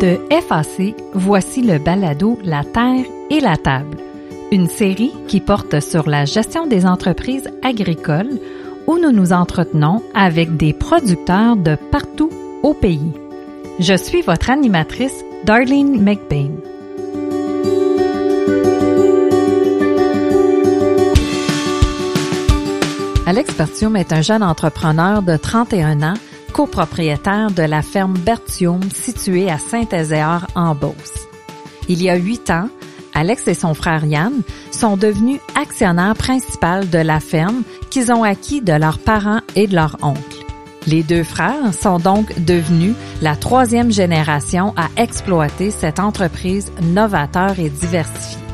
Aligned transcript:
De 0.00 0.18
FAC, 0.30 0.94
voici 1.14 1.62
le 1.62 1.78
balado 1.78 2.36
La 2.42 2.64
Terre 2.64 3.04
et 3.30 3.38
la 3.38 3.56
Table, 3.56 3.96
une 4.50 4.66
série 4.66 5.12
qui 5.28 5.38
porte 5.40 5.78
sur 5.80 6.08
la 6.08 6.24
gestion 6.24 6.66
des 6.66 6.84
entreprises 6.84 7.48
agricoles 7.62 8.40
où 8.88 8.98
nous 8.98 9.12
nous 9.12 9.32
entretenons 9.32 10.02
avec 10.12 10.56
des 10.56 10.72
producteurs 10.72 11.56
de 11.56 11.76
partout 11.76 12.30
au 12.64 12.74
pays. 12.74 13.12
Je 13.78 13.94
suis 13.94 14.22
votre 14.22 14.50
animatrice, 14.50 15.24
Darlene 15.44 16.02
McBain. 16.02 16.50
Alex 23.26 23.56
Bertium 23.56 23.96
est 23.96 24.12
un 24.12 24.22
jeune 24.22 24.42
entrepreneur 24.42 25.22
de 25.22 25.36
31 25.36 26.02
ans, 26.02 26.14
copropriétaire 26.54 27.50
de 27.50 27.64
la 27.64 27.82
ferme 27.82 28.16
Bertium 28.16 28.80
située 28.92 29.50
à 29.50 29.58
Saint-Ézéard 29.58 30.46
en 30.54 30.76
Beauce. 30.76 31.26
Il 31.88 32.00
y 32.00 32.08
a 32.08 32.14
huit 32.14 32.48
ans, 32.48 32.68
Alex 33.12 33.48
et 33.48 33.54
son 33.54 33.74
frère 33.74 34.04
Yann 34.04 34.42
sont 34.70 34.96
devenus 34.96 35.40
actionnaires 35.56 36.14
principaux 36.14 36.86
de 36.90 36.98
la 36.98 37.18
ferme 37.18 37.64
qu'ils 37.90 38.12
ont 38.12 38.22
acquis 38.22 38.62
de 38.62 38.72
leurs 38.72 39.00
parents 39.00 39.40
et 39.56 39.66
de 39.66 39.74
leurs 39.74 39.96
oncles. 40.02 40.20
Les 40.86 41.02
deux 41.02 41.24
frères 41.24 41.74
sont 41.74 41.98
donc 41.98 42.32
devenus 42.44 42.94
la 43.20 43.34
troisième 43.34 43.90
génération 43.90 44.74
à 44.76 44.88
exploiter 44.96 45.72
cette 45.72 45.98
entreprise 45.98 46.70
novateur 46.82 47.58
et 47.58 47.68
diversifiée. 47.68 48.44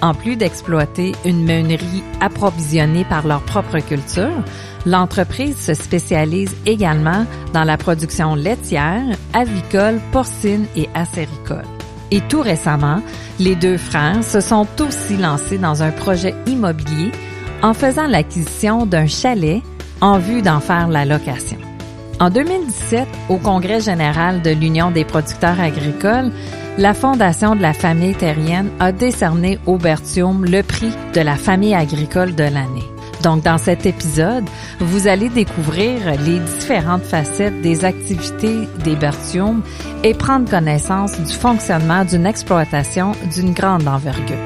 En 0.00 0.14
plus 0.14 0.36
d'exploiter 0.36 1.12
une 1.24 1.44
meunerie 1.44 2.02
approvisionnée 2.20 3.04
par 3.04 3.26
leur 3.26 3.42
propre 3.42 3.78
culture, 3.78 4.42
l'entreprise 4.86 5.56
se 5.56 5.74
spécialise 5.74 6.54
également 6.66 7.26
dans 7.52 7.64
la 7.64 7.76
production 7.76 8.34
laitière, 8.34 9.16
avicole, 9.32 10.00
porcine 10.12 10.66
et 10.76 10.88
acéricole. 10.94 11.66
Et 12.10 12.20
tout 12.28 12.42
récemment, 12.42 13.00
les 13.38 13.56
deux 13.56 13.78
frères 13.78 14.22
se 14.22 14.40
sont 14.40 14.66
aussi 14.80 15.16
lancés 15.16 15.58
dans 15.58 15.82
un 15.82 15.90
projet 15.90 16.34
immobilier 16.46 17.10
en 17.62 17.74
faisant 17.74 18.06
l'acquisition 18.06 18.86
d'un 18.86 19.06
chalet 19.06 19.62
en 20.00 20.18
vue 20.18 20.42
d'en 20.42 20.60
faire 20.60 20.88
la 20.88 21.04
location. 21.04 21.58
En 22.20 22.28
2017, 22.28 23.08
au 23.30 23.38
Congrès 23.38 23.80
général 23.80 24.42
de 24.42 24.50
l'Union 24.50 24.90
des 24.90 25.04
producteurs 25.04 25.58
agricoles, 25.58 26.30
la 26.78 26.94
Fondation 26.94 27.56
de 27.56 27.62
la 27.62 27.72
famille 27.72 28.14
terrienne 28.14 28.70
a 28.78 28.92
décerné 28.92 29.58
au 29.66 29.76
Bertium 29.76 30.44
le 30.44 30.62
prix 30.62 30.92
de 31.14 31.20
la 31.20 31.36
famille 31.36 31.74
agricole 31.74 32.34
de 32.34 32.44
l'année. 32.44 32.91
Donc, 33.22 33.44
dans 33.44 33.58
cet 33.58 33.86
épisode, 33.86 34.44
vous 34.80 35.06
allez 35.06 35.28
découvrir 35.28 36.20
les 36.22 36.40
différentes 36.40 37.04
facettes 37.04 37.60
des 37.60 37.84
activités 37.84 38.66
des 38.82 38.96
Bertium 38.96 39.62
et 40.02 40.12
prendre 40.12 40.50
connaissance 40.50 41.20
du 41.20 41.32
fonctionnement 41.32 42.04
d'une 42.04 42.26
exploitation 42.26 43.12
d'une 43.32 43.52
grande 43.52 43.86
envergure. 43.86 44.36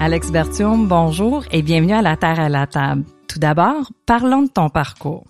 Alex 0.00 0.30
Bertium, 0.32 0.88
bonjour 0.88 1.44
et 1.52 1.62
bienvenue 1.62 1.94
à 1.94 2.02
la 2.02 2.16
Terre 2.16 2.40
à 2.40 2.48
la 2.48 2.66
table. 2.66 3.04
Tout 3.28 3.38
d'abord, 3.38 3.92
parlons 4.06 4.42
de 4.42 4.48
ton 4.48 4.70
parcours. 4.70 5.24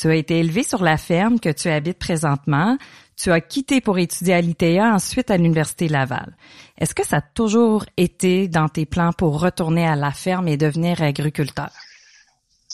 Tu 0.00 0.08
as 0.08 0.14
été 0.14 0.38
élevé 0.38 0.62
sur 0.62 0.84
la 0.84 0.96
ferme 0.96 1.40
que 1.40 1.48
tu 1.50 1.68
habites 1.68 1.98
présentement. 1.98 2.78
Tu 3.20 3.32
as 3.32 3.40
quitté 3.40 3.80
pour 3.80 3.98
étudier 3.98 4.34
à 4.34 4.40
l'ITA, 4.40 4.94
ensuite 4.94 5.32
à 5.32 5.36
l'Université 5.36 5.88
Laval. 5.88 6.36
Est-ce 6.78 6.94
que 6.94 7.04
ça 7.04 7.16
a 7.16 7.20
toujours 7.20 7.84
été 7.96 8.46
dans 8.46 8.68
tes 8.68 8.86
plans 8.86 9.12
pour 9.12 9.40
retourner 9.40 9.88
à 9.88 9.96
la 9.96 10.12
ferme 10.12 10.46
et 10.46 10.56
devenir 10.56 11.02
agriculteur? 11.02 11.70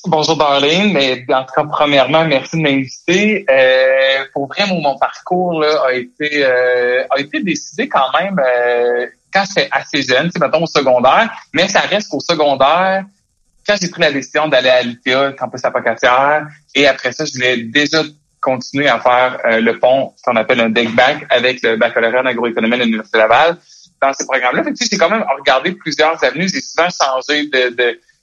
Bonjour 0.07 0.37
Darlene, 0.37 0.93
mais 0.93 1.25
en 1.35 1.45
tout 1.45 1.55
cas, 1.55 1.65
premièrement, 1.65 2.27
merci 2.27 2.59
de 2.59 2.63
m'inviter. 2.63 3.47
Euh, 3.49 4.25
pour 4.35 4.49
vrai, 4.49 4.67
mon, 4.67 4.99
parcours 4.99 5.61
là, 5.61 5.83
a 5.87 5.95
été 5.95 6.45
euh, 6.45 7.05
a 7.09 7.21
été 7.21 7.43
décidé 7.43 7.89
quand 7.89 8.13
même 8.13 8.39
euh, 8.39 9.07
quand 9.33 9.45
j'étais 9.49 9.71
assez 9.73 10.03
jeune, 10.03 10.31
c'est 10.31 10.41
mettons 10.41 10.65
au 10.65 10.67
secondaire, 10.67 11.31
mais 11.55 11.69
ça 11.69 11.81
reste 11.81 12.11
qu'au 12.11 12.21
secondaire, 12.21 13.07
quand 13.67 13.77
j'ai 13.81 13.89
pris 13.89 14.03
la 14.03 14.13
décision 14.13 14.47
d'aller 14.47 14.69
à 14.69 14.83
l'ITA, 14.83 15.33
campus 15.33 15.65
Apocatière, 15.65 16.49
et 16.75 16.87
après 16.87 17.13
ça, 17.13 17.25
je 17.25 17.33
voulais 17.33 17.63
déjà 17.63 18.03
continuer 18.45 18.89
à 18.89 19.01
faire 19.01 19.39
euh, 19.47 19.61
le 19.61 19.79
pont, 19.79 20.13
ce 20.17 20.23
qu'on 20.23 20.37
appelle 20.37 20.61
un 20.61 20.69
deck 20.69 20.95
back 20.95 21.25
avec 21.31 21.63
le 21.63 21.77
baccalauréat 21.77 22.21
en 22.21 22.27
agroéconomie 22.27 22.77
de 22.77 22.85
l'Université 22.85 23.19
Laval. 23.19 23.57
Dans 24.03 24.13
ces 24.13 24.27
programmes-là, 24.27 24.63
fait 24.63 24.75
j'ai 24.79 24.99
quand 24.99 25.09
même 25.09 25.25
regardé 25.39 25.73
plusieurs 25.73 26.23
avenues. 26.23 26.49
J'ai 26.49 26.61
souvent 26.61 26.89
changé 26.91 27.49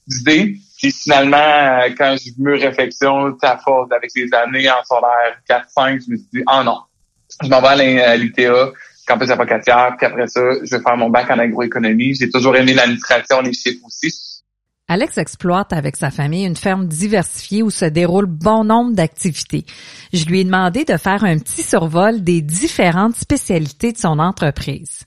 d'idée. 0.07 0.57
Puis 0.77 0.91
finalement, 0.91 1.37
euh, 1.37 1.89
quand 1.97 2.15
j'ai 2.21 2.31
me 2.37 2.57
réflexion, 2.57 3.35
à 3.41 3.57
force 3.57 3.91
avec 3.91 4.11
les 4.15 4.29
années 4.33 4.69
en 4.69 4.83
solaire 4.83 5.37
4-5, 5.49 6.05
je 6.05 6.11
me 6.11 6.17
suis 6.17 6.27
dit, 6.33 6.43
ah 6.45 6.63
non, 6.63 6.81
je 7.43 7.49
m'en 7.49 7.61
vais 7.61 8.01
à 8.01 8.15
l'ITA, 8.15 8.71
campus 9.07 9.29
Apocatière, 9.31 9.95
puis 9.97 10.05
après 10.05 10.27
ça, 10.27 10.41
je 10.63 10.75
vais 10.75 10.83
faire 10.83 10.97
mon 10.97 11.09
bac 11.09 11.31
en 11.31 11.39
agroéconomie. 11.39 12.13
J'ai 12.13 12.29
toujours 12.29 12.55
aimé 12.55 12.73
l'administration, 12.73 13.41
les 13.41 13.53
chiffres 13.53 13.83
aussi. 13.85 14.31
Alex 14.91 15.18
exploite 15.18 15.72
avec 15.72 15.96
sa 15.96 16.12
famille 16.12 16.46
une 16.46 16.57
ferme 16.57 16.85
diversifiée 16.85 17.63
où 17.63 17.69
se 17.69 17.85
déroule 17.85 18.25
bon 18.25 18.66
nombre 18.66 18.94
d'activités. 18.94 19.63
Je 20.12 20.25
lui 20.25 20.41
ai 20.41 20.44
demandé 20.44 20.84
de 20.84 20.97
faire 20.97 21.24
un 21.24 21.40
petit 21.40 21.63
survol 21.63 22.22
des 22.25 22.41
différentes 22.41 23.16
spécialités 23.16 23.94
de 23.94 23.97
son 23.97 24.19
entreprise. 24.19 25.06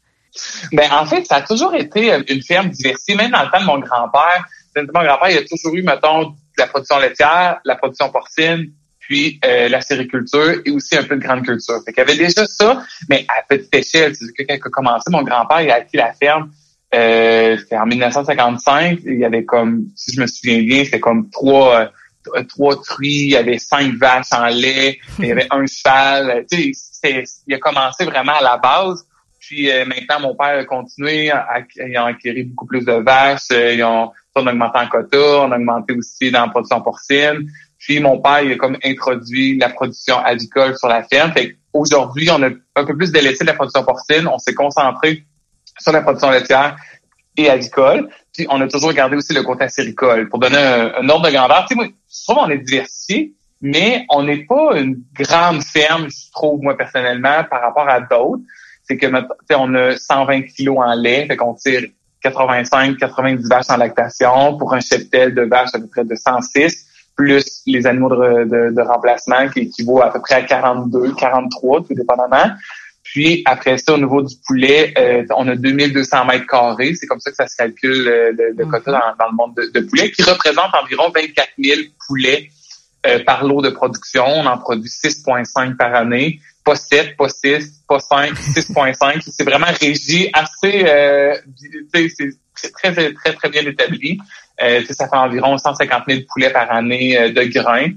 Ben, 0.72 0.90
en 0.90 1.04
fait, 1.04 1.26
ça 1.26 1.36
a 1.36 1.42
toujours 1.42 1.74
été 1.74 2.18
une 2.30 2.40
ferme 2.40 2.70
diversifiée, 2.70 3.14
même 3.14 3.30
dans 3.30 3.42
le 3.42 3.50
temps 3.50 3.60
de 3.60 3.66
mon 3.66 3.78
grand-père. 3.78 4.46
Mon 4.74 5.02
grand-père, 5.04 5.28
il 5.28 5.36
a 5.36 5.42
toujours 5.42 5.74
eu, 5.74 5.82
mettons, 5.82 6.34
la 6.56 6.66
production 6.66 6.98
laitière, 6.98 7.58
la 7.66 7.76
production 7.76 8.08
porcine, 8.08 8.72
puis 9.00 9.38
euh, 9.44 9.68
la 9.68 9.82
sériculture 9.82 10.62
et 10.64 10.70
aussi 10.70 10.96
un 10.96 11.02
peu 11.02 11.16
de 11.16 11.20
grande 11.20 11.44
culture. 11.44 11.74
Fait 11.84 11.92
y 11.94 12.00
avait 12.00 12.16
déjà 12.16 12.46
ça, 12.46 12.82
mais 13.10 13.26
à 13.28 13.42
petite 13.46 13.74
échelle. 13.74 14.16
C'est 14.16 14.32
que 14.32 14.44
quand 14.48 14.54
il 14.54 14.62
a 14.66 14.70
commencé, 14.70 15.10
mon 15.10 15.22
grand-père, 15.22 15.58
a 15.58 15.76
acquis 15.76 15.98
la 15.98 16.14
ferme 16.14 16.50
euh, 16.94 17.56
c'était 17.58 17.76
en 17.76 17.86
1955. 17.86 19.00
Il 19.04 19.18
y 19.18 19.24
avait 19.24 19.44
comme, 19.44 19.86
si 19.94 20.14
je 20.14 20.20
me 20.20 20.26
souviens 20.26 20.62
bien, 20.62 20.84
c'était 20.84 21.00
comme 21.00 21.28
trois, 21.30 21.90
euh, 22.34 22.42
trois 22.44 22.80
truies, 22.82 23.24
il 23.24 23.30
y 23.30 23.36
avait 23.36 23.58
cinq 23.58 23.94
vaches 23.94 24.32
en 24.32 24.46
lait, 24.46 24.98
il 25.18 25.26
y 25.26 25.32
avait 25.32 25.46
un 25.50 25.66
cheval. 25.66 26.44
Tu 26.50 26.72
sais, 26.74 27.24
il 27.46 27.54
a 27.54 27.58
commencé 27.58 28.04
vraiment 28.04 28.34
à 28.34 28.42
la 28.42 28.56
base. 28.58 29.06
Puis 29.40 29.70
euh, 29.70 29.84
maintenant, 29.84 30.28
mon 30.28 30.34
père 30.34 30.58
a 30.58 30.64
continué, 30.64 31.30
à, 31.30 31.60
il 31.76 31.96
a 31.96 32.06
acquis 32.06 32.44
beaucoup 32.44 32.66
plus 32.66 32.84
de 32.84 32.92
vaches, 32.92 33.50
ils 33.50 33.82
ont, 33.84 34.10
on 34.34 34.46
a 34.46 34.52
augmenté 34.52 34.78
en 34.78 34.88
quota, 34.88 35.18
on 35.18 35.52
a 35.52 35.56
augmenté 35.56 35.94
aussi 35.94 36.30
dans 36.30 36.46
la 36.46 36.48
production 36.48 36.80
porcine. 36.80 37.50
Puis 37.78 38.00
mon 38.00 38.20
père, 38.20 38.40
il 38.40 38.52
a 38.52 38.56
comme 38.56 38.78
introduit 38.82 39.58
la 39.58 39.68
production 39.68 40.18
avicole 40.18 40.76
sur 40.78 40.88
la 40.88 41.02
ferme. 41.02 41.32
Fait 41.32 41.56
aujourd'hui, 41.74 42.30
on 42.30 42.42
a 42.42 42.48
un 42.48 42.84
peu 42.84 42.96
plus 42.96 43.12
délaissé 43.12 43.44
la 43.44 43.52
production 43.52 43.84
porcine. 43.84 44.26
On 44.26 44.38
s'est 44.38 44.54
concentré 44.54 45.24
sur 45.78 45.92
la 45.92 46.02
production 46.02 46.30
laitière 46.30 46.76
et 47.36 47.50
avicole. 47.50 48.08
Puis 48.32 48.46
on 48.50 48.60
a 48.60 48.68
toujours 48.68 48.92
gardé 48.92 49.16
aussi 49.16 49.32
le 49.32 49.42
côté 49.42 49.64
acéricole 49.64 50.28
pour 50.28 50.38
donner 50.38 50.58
un, 50.58 51.08
ordre 51.08 51.26
de 51.28 51.32
grandeur. 51.32 51.64
Tu 51.68 51.68
sais, 51.68 51.74
moi, 51.74 51.86
je 51.86 52.24
trouve 52.24 52.36
qu'on 52.36 52.50
est 52.50 52.58
diversifié, 52.58 53.32
mais 53.60 54.04
on 54.10 54.22
n'est 54.22 54.44
pas 54.44 54.76
une 54.76 55.02
grande 55.14 55.62
ferme, 55.62 56.08
je 56.08 56.30
trouve, 56.32 56.60
moi, 56.62 56.76
personnellement, 56.76 57.44
par 57.48 57.62
rapport 57.62 57.88
à 57.88 58.00
d'autres. 58.00 58.42
C'est 58.84 58.98
que, 58.98 59.06
on 59.54 59.74
a 59.74 59.96
120 59.96 60.42
kilos 60.42 60.78
en 60.78 60.94
lait, 60.94 61.26
fait 61.26 61.36
qu'on 61.36 61.54
tire 61.54 61.84
85, 62.22 62.98
90 62.98 63.48
vaches 63.48 63.70
en 63.70 63.76
lactation 63.76 64.58
pour 64.58 64.74
un 64.74 64.80
cheptel 64.80 65.34
de 65.34 65.42
vaches 65.42 65.70
à 65.74 65.78
peu 65.78 65.86
près 65.86 66.04
de 66.04 66.14
106, 66.14 66.86
plus 67.16 67.62
les 67.66 67.86
animaux 67.86 68.10
de, 68.10 68.70
de 68.74 68.82
remplacement 68.82 69.48
qui 69.48 69.60
équivaut 69.60 70.02
à 70.02 70.12
peu 70.12 70.20
près 70.20 70.34
à 70.34 70.42
42, 70.42 71.14
43, 71.14 71.84
tout 71.84 71.94
dépendamment. 71.94 72.50
Puis 73.14 73.42
après 73.44 73.78
ça, 73.78 73.94
au 73.94 73.96
niveau 73.96 74.22
du 74.22 74.34
poulet, 74.44 74.92
euh, 74.98 75.24
on 75.36 75.46
a 75.46 75.54
2200 75.54 76.24
mètres 76.24 76.48
carrés. 76.48 76.96
C'est 76.96 77.06
comme 77.06 77.20
ça 77.20 77.30
que 77.30 77.36
ça 77.36 77.46
se 77.46 77.54
calcule 77.54 78.08
euh, 78.08 78.32
le, 78.56 78.66
quota 78.66 79.14
dans, 79.16 79.28
le 79.28 79.36
monde 79.36 79.54
de, 79.54 79.70
de, 79.72 79.86
poulet, 79.86 80.10
qui 80.10 80.24
représente 80.24 80.74
environ 80.74 81.12
24 81.14 81.48
000 81.56 81.80
poulets 82.08 82.50
euh, 83.06 83.22
par 83.22 83.44
lot 83.44 83.62
de 83.62 83.70
production. 83.70 84.24
On 84.26 84.46
en 84.46 84.58
produit 84.58 84.90
6,5 84.90 85.76
par 85.76 85.94
année. 85.94 86.40
Pas 86.64 86.74
7, 86.74 87.16
pas 87.16 87.28
6, 87.28 87.84
pas 87.86 88.00
5, 88.00 88.32
6,5. 88.32 89.22
C'est 89.30 89.44
vraiment 89.44 89.70
régi 89.80 90.28
assez... 90.32 90.84
c'est 92.56 92.72
très, 92.72 92.92
très, 92.92 93.12
très, 93.12 93.32
très 93.32 93.48
bien 93.48 93.62
établi. 93.62 94.18
ça 94.58 95.08
fait 95.08 95.16
environ 95.16 95.56
150 95.56 96.02
000 96.08 96.20
poulets 96.28 96.50
par 96.50 96.72
année 96.72 97.30
de 97.30 97.44
grains. 97.44 97.90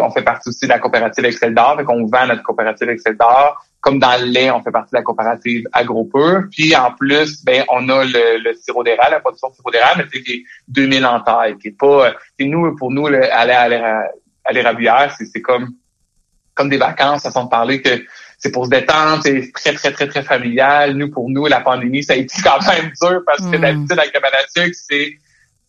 on 0.00 0.10
fait 0.10 0.22
partie 0.22 0.48
aussi 0.48 0.64
de 0.64 0.70
la 0.70 0.80
coopérative 0.80 1.24
Excel 1.24 1.54
d'Or, 1.54 1.76
fait 1.76 1.84
qu'on 1.84 2.06
vend 2.06 2.26
notre 2.26 2.42
coopérative 2.42 2.88
Excel 2.88 3.16
d'Or 3.16 3.64
comme 3.84 3.98
dans 3.98 4.18
le 4.18 4.28
lait, 4.28 4.50
on 4.50 4.62
fait 4.62 4.70
partie 4.70 4.92
de 4.92 4.96
la 4.96 5.02
coopérative 5.02 5.68
AgroPur. 5.70 6.44
Puis 6.50 6.74
en 6.74 6.90
plus, 6.92 7.44
ben 7.44 7.64
on 7.70 7.86
a 7.90 8.02
le, 8.06 8.42
le 8.42 8.54
sirop 8.54 8.82
d'érable, 8.82 9.10
la 9.10 9.20
production 9.20 9.50
de 9.50 9.54
sirop 9.56 9.70
d'érable, 9.70 10.08
mais 10.10 10.22
qui 10.22 10.32
est 10.32 10.44
2000 10.68 11.04
en 11.04 11.20
taille, 11.20 11.58
qui 11.58 11.68
est 11.68 11.78
pas. 11.78 12.14
C'est 12.38 12.46
nous 12.46 12.74
pour 12.76 12.90
nous 12.90 13.08
aller 13.08 13.28
à 13.28 14.52
l'érablière, 14.52 15.14
c'est 15.18 15.42
comme 15.42 15.74
comme 16.54 16.70
des 16.70 16.78
vacances, 16.78 17.24
ça 17.24 17.28
de 17.28 17.48
parler 17.48 17.82
que 17.82 17.90
c'est 18.38 18.50
pour 18.50 18.64
se 18.64 18.70
détendre, 18.70 19.22
c'est 19.22 19.52
très 19.52 19.74
très 19.74 19.92
très 19.92 20.08
très 20.08 20.22
familial. 20.22 20.94
Nous 20.94 21.10
pour 21.10 21.28
nous, 21.28 21.44
la 21.44 21.60
pandémie, 21.60 22.02
ça 22.02 22.14
a 22.14 22.16
été 22.16 22.36
quand 22.42 22.66
même 22.66 22.90
dur 23.02 23.20
parce 23.26 23.42
que 23.42 23.56
mm. 23.58 23.60
d'habitude 23.60 23.98
avec 23.98 24.14
la 24.14 24.72
c'est 24.72 25.18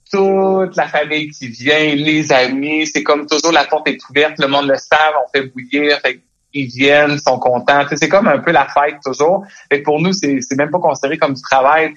toute 0.09 0.77
la 0.77 0.87
famille 0.87 1.31
qui 1.31 1.49
vient, 1.49 1.95
les 1.95 2.31
amis, 2.31 2.87
c'est 2.87 3.03
comme 3.03 3.25
toujours 3.25 3.51
la 3.51 3.65
porte 3.65 3.89
est 3.89 3.99
ouverte, 4.09 4.39
le 4.39 4.47
monde 4.47 4.69
le 4.69 4.77
savent, 4.77 5.15
on 5.21 5.29
fait 5.37 5.47
bouillir, 5.47 5.99
fait 5.99 6.21
ils 6.55 6.67
viennent, 6.67 7.19
sont 7.19 7.37
contents. 7.37 7.85
C'est 7.95 8.09
comme 8.09 8.27
un 8.27 8.39
peu 8.39 8.51
la 8.51 8.65
fête 8.65 8.95
toujours. 9.03 9.45
Et 9.69 9.79
pour 9.83 9.99
nous, 10.01 10.13
c'est 10.13 10.39
même 10.57 10.71
pas 10.71 10.79
considéré 10.79 11.17
comme 11.17 11.33
du 11.33 11.41
travail. 11.41 11.93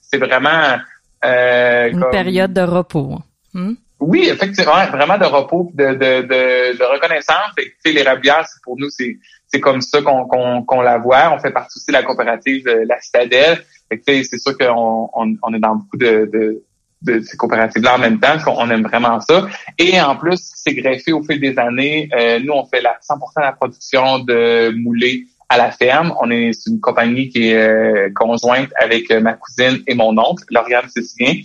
C'est 0.00 0.18
vraiment 0.18 0.78
euh, 1.24 1.90
une 1.90 2.04
période 2.10 2.52
de 2.52 2.60
repos. 2.60 3.18
Hmm? 3.52 3.72
Oui, 4.00 4.28
effectivement, 4.30 4.84
vraiment 4.92 5.16
de 5.16 5.24
repos, 5.24 5.70
de, 5.72 5.86
de, 5.86 6.22
de, 6.22 6.78
de 6.78 6.84
reconnaissance. 6.84 7.52
Et, 7.58 7.92
les 7.92 8.02
rabières, 8.02 8.46
pour 8.62 8.76
nous, 8.78 8.90
c'est 8.90 9.16
c'est 9.46 9.60
comme 9.60 9.80
ça 9.80 10.02
qu'on 10.02 10.26
qu'on 10.26 10.80
la 10.82 10.98
voit. 10.98 11.32
On 11.32 11.38
fait 11.38 11.52
partie 11.52 11.78
aussi 11.78 11.86
de 11.88 11.92
la 11.92 12.02
coopérative 12.02 12.64
de 12.64 12.84
La 12.86 13.00
Citadelle. 13.00 13.64
C'est 14.06 14.38
sûr 14.38 14.58
qu'on 14.58 15.08
on, 15.14 15.36
on, 15.42 15.54
est 15.54 15.60
dans 15.60 15.76
beaucoup 15.76 15.96
de, 15.96 16.28
de, 16.32 16.64
de 17.04 17.20
ces 17.20 17.36
coopératives-là 17.36 17.96
en 17.96 17.98
même 17.98 18.18
temps, 18.18 18.38
qu'on 18.44 18.68
aime 18.70 18.82
vraiment 18.82 19.20
ça. 19.20 19.46
Et 19.78 20.00
en 20.00 20.16
plus, 20.16 20.40
c'est 20.54 20.74
greffé 20.74 21.12
au 21.12 21.22
fil 21.22 21.40
des 21.40 21.58
années. 21.58 22.08
Euh, 22.16 22.40
nous, 22.42 22.52
on 22.52 22.64
fait 22.64 22.80
la 22.80 22.96
100% 23.08 23.18
de 23.36 23.42
la 23.42 23.52
production 23.52 24.18
de 24.20 24.70
moulés 24.76 25.26
à 25.48 25.58
la 25.58 25.70
ferme. 25.70 26.14
On 26.20 26.30
est 26.30 26.52
une 26.66 26.80
compagnie 26.80 27.28
qui 27.28 27.50
est 27.50 27.56
euh, 27.56 28.08
conjointe 28.14 28.70
avec 28.80 29.10
euh, 29.10 29.20
ma 29.20 29.34
cousine 29.34 29.82
et 29.86 29.94
mon 29.94 30.16
oncle, 30.18 30.44
Lauriane 30.50 30.88
Cécilien. 30.88 31.42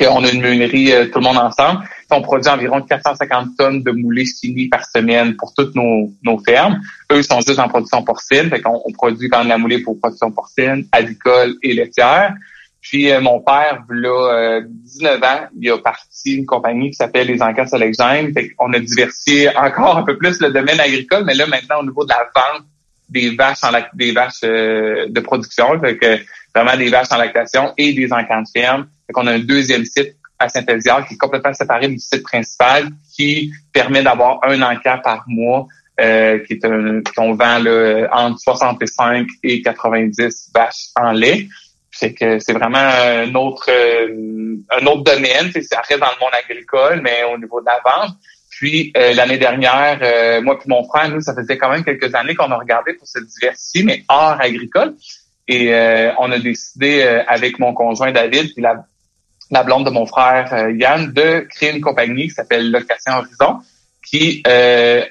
On 0.00 0.24
a 0.24 0.30
une 0.30 0.40
meulerie 0.40 0.90
tout 1.12 1.20
le 1.20 1.24
monde 1.24 1.36
ensemble. 1.36 1.84
On 2.10 2.20
produit 2.20 2.50
environ 2.50 2.82
450 2.82 3.50
tonnes 3.56 3.82
de 3.84 3.92
moulés 3.92 4.24
finis 4.24 4.68
par 4.68 4.84
semaine 4.84 5.36
pour 5.36 5.54
toutes 5.54 5.76
nos, 5.76 6.12
nos 6.24 6.38
fermes. 6.38 6.80
Eux 7.12 7.22
sont 7.22 7.40
juste 7.40 7.60
en 7.60 7.68
production 7.68 8.02
porcine. 8.02 8.50
Fait 8.50 8.60
on 8.66 8.90
produit 8.90 9.28
quand 9.28 9.38
même 9.38 9.48
la 9.48 9.58
moulée 9.58 9.78
pour 9.78 9.96
production 10.00 10.32
porcine, 10.32 10.88
avicole 10.90 11.54
et 11.62 11.72
laitière. 11.72 12.34
Puis 12.80 13.10
euh, 13.10 13.20
mon 13.20 13.40
père, 13.40 13.84
là, 13.88 14.60
19 14.62 15.22
ans, 15.22 15.48
il 15.60 15.70
a 15.70 15.78
parti 15.78 16.36
une 16.36 16.46
compagnie 16.46 16.90
qui 16.90 16.96
s'appelle 16.96 17.26
les 17.26 17.42
Encas 17.42 17.68
Alexandre. 17.72 18.30
Fait 18.32 18.52
on 18.58 18.72
a 18.72 18.78
diversifié 18.78 19.48
encore 19.56 19.96
un 19.98 20.02
peu 20.02 20.16
plus 20.16 20.40
le 20.40 20.50
domaine 20.50 20.80
agricole, 20.80 21.24
mais 21.24 21.34
là 21.34 21.46
maintenant 21.46 21.80
au 21.80 21.84
niveau 21.84 22.04
de 22.04 22.10
la 22.10 22.28
vente 22.34 22.64
des 23.08 23.34
vaches 23.36 23.62
en 23.62 23.70
des 23.94 24.12
vaches 24.12 24.40
euh, 24.44 25.06
de 25.08 25.20
production, 25.20 25.78
fait 25.80 25.96
que 25.96 26.18
vraiment 26.54 26.76
des 26.76 26.88
vaches 26.88 27.12
en 27.12 27.18
lactation 27.18 27.72
et 27.76 27.92
des 27.92 28.12
encans 28.12 28.42
de 28.42 28.48
ferme. 28.52 28.88
Fait 29.06 29.12
qu'on 29.12 29.26
a 29.26 29.32
un 29.32 29.38
deuxième 29.38 29.84
site 29.84 30.16
à 30.38 30.48
Saint-Éliard 30.48 31.06
qui 31.06 31.14
est 31.14 31.18
complètement 31.18 31.54
séparé 31.54 31.88
du 31.88 31.98
site 31.98 32.22
principal, 32.22 32.88
qui 33.14 33.52
permet 33.72 34.02
d'avoir 34.02 34.40
un 34.44 34.60
encan 34.62 34.98
par 35.02 35.24
mois, 35.26 35.66
euh, 36.00 36.40
qui 36.40 36.54
est 36.54 36.64
un 36.64 37.00
qu'on 37.16 37.34
vend 37.34 37.58
là, 37.58 38.08
entre 38.12 38.38
65 38.40 39.26
et 39.42 39.62
90 39.62 40.50
vaches 40.54 40.88
en 40.96 41.12
lait. 41.12 41.48
C'est 41.98 42.12
que 42.12 42.38
c'est 42.40 42.52
vraiment 42.52 42.76
un 42.76 43.34
autre 43.34 43.70
euh, 43.70 44.56
un 44.70 44.86
autre 44.86 45.02
domaine. 45.02 45.50
Ça 45.62 45.80
reste 45.80 45.98
dans 45.98 46.06
le 46.06 46.20
monde 46.20 46.34
agricole, 46.44 47.00
mais 47.02 47.24
au 47.32 47.38
niveau 47.38 47.60
de 47.60 47.66
la 47.66 47.80
vente. 47.82 48.16
Puis 48.50 48.92
euh, 48.98 49.14
l'année 49.14 49.38
dernière, 49.38 49.98
euh, 50.02 50.42
moi 50.42 50.58
et 50.62 50.68
mon 50.68 50.84
frère, 50.84 51.08
nous, 51.08 51.22
ça 51.22 51.34
faisait 51.34 51.56
quand 51.56 51.70
même 51.70 51.84
quelques 51.84 52.14
années 52.14 52.34
qu'on 52.34 52.50
a 52.50 52.58
regardé 52.58 52.92
pour 52.92 53.06
se 53.08 53.18
diversifier, 53.18 53.82
mais 53.84 54.04
hors 54.10 54.38
agricole. 54.38 54.94
Et 55.48 55.72
on 56.18 56.32
a 56.32 56.38
décidé 56.40 57.02
avec 57.28 57.60
mon 57.60 57.72
conjoint 57.72 58.10
David 58.10 58.52
puis 58.52 58.62
la, 58.62 58.84
la 59.52 59.62
blonde 59.62 59.86
de 59.86 59.90
mon 59.90 60.04
frère 60.04 60.70
Yann 60.70 61.12
de 61.12 61.46
créer 61.48 61.70
une 61.70 61.80
compagnie 61.80 62.24
qui 62.24 62.34
s'appelle 62.34 62.72
Location 62.72 63.12
Horizon 63.12 63.60
qui 64.04 64.42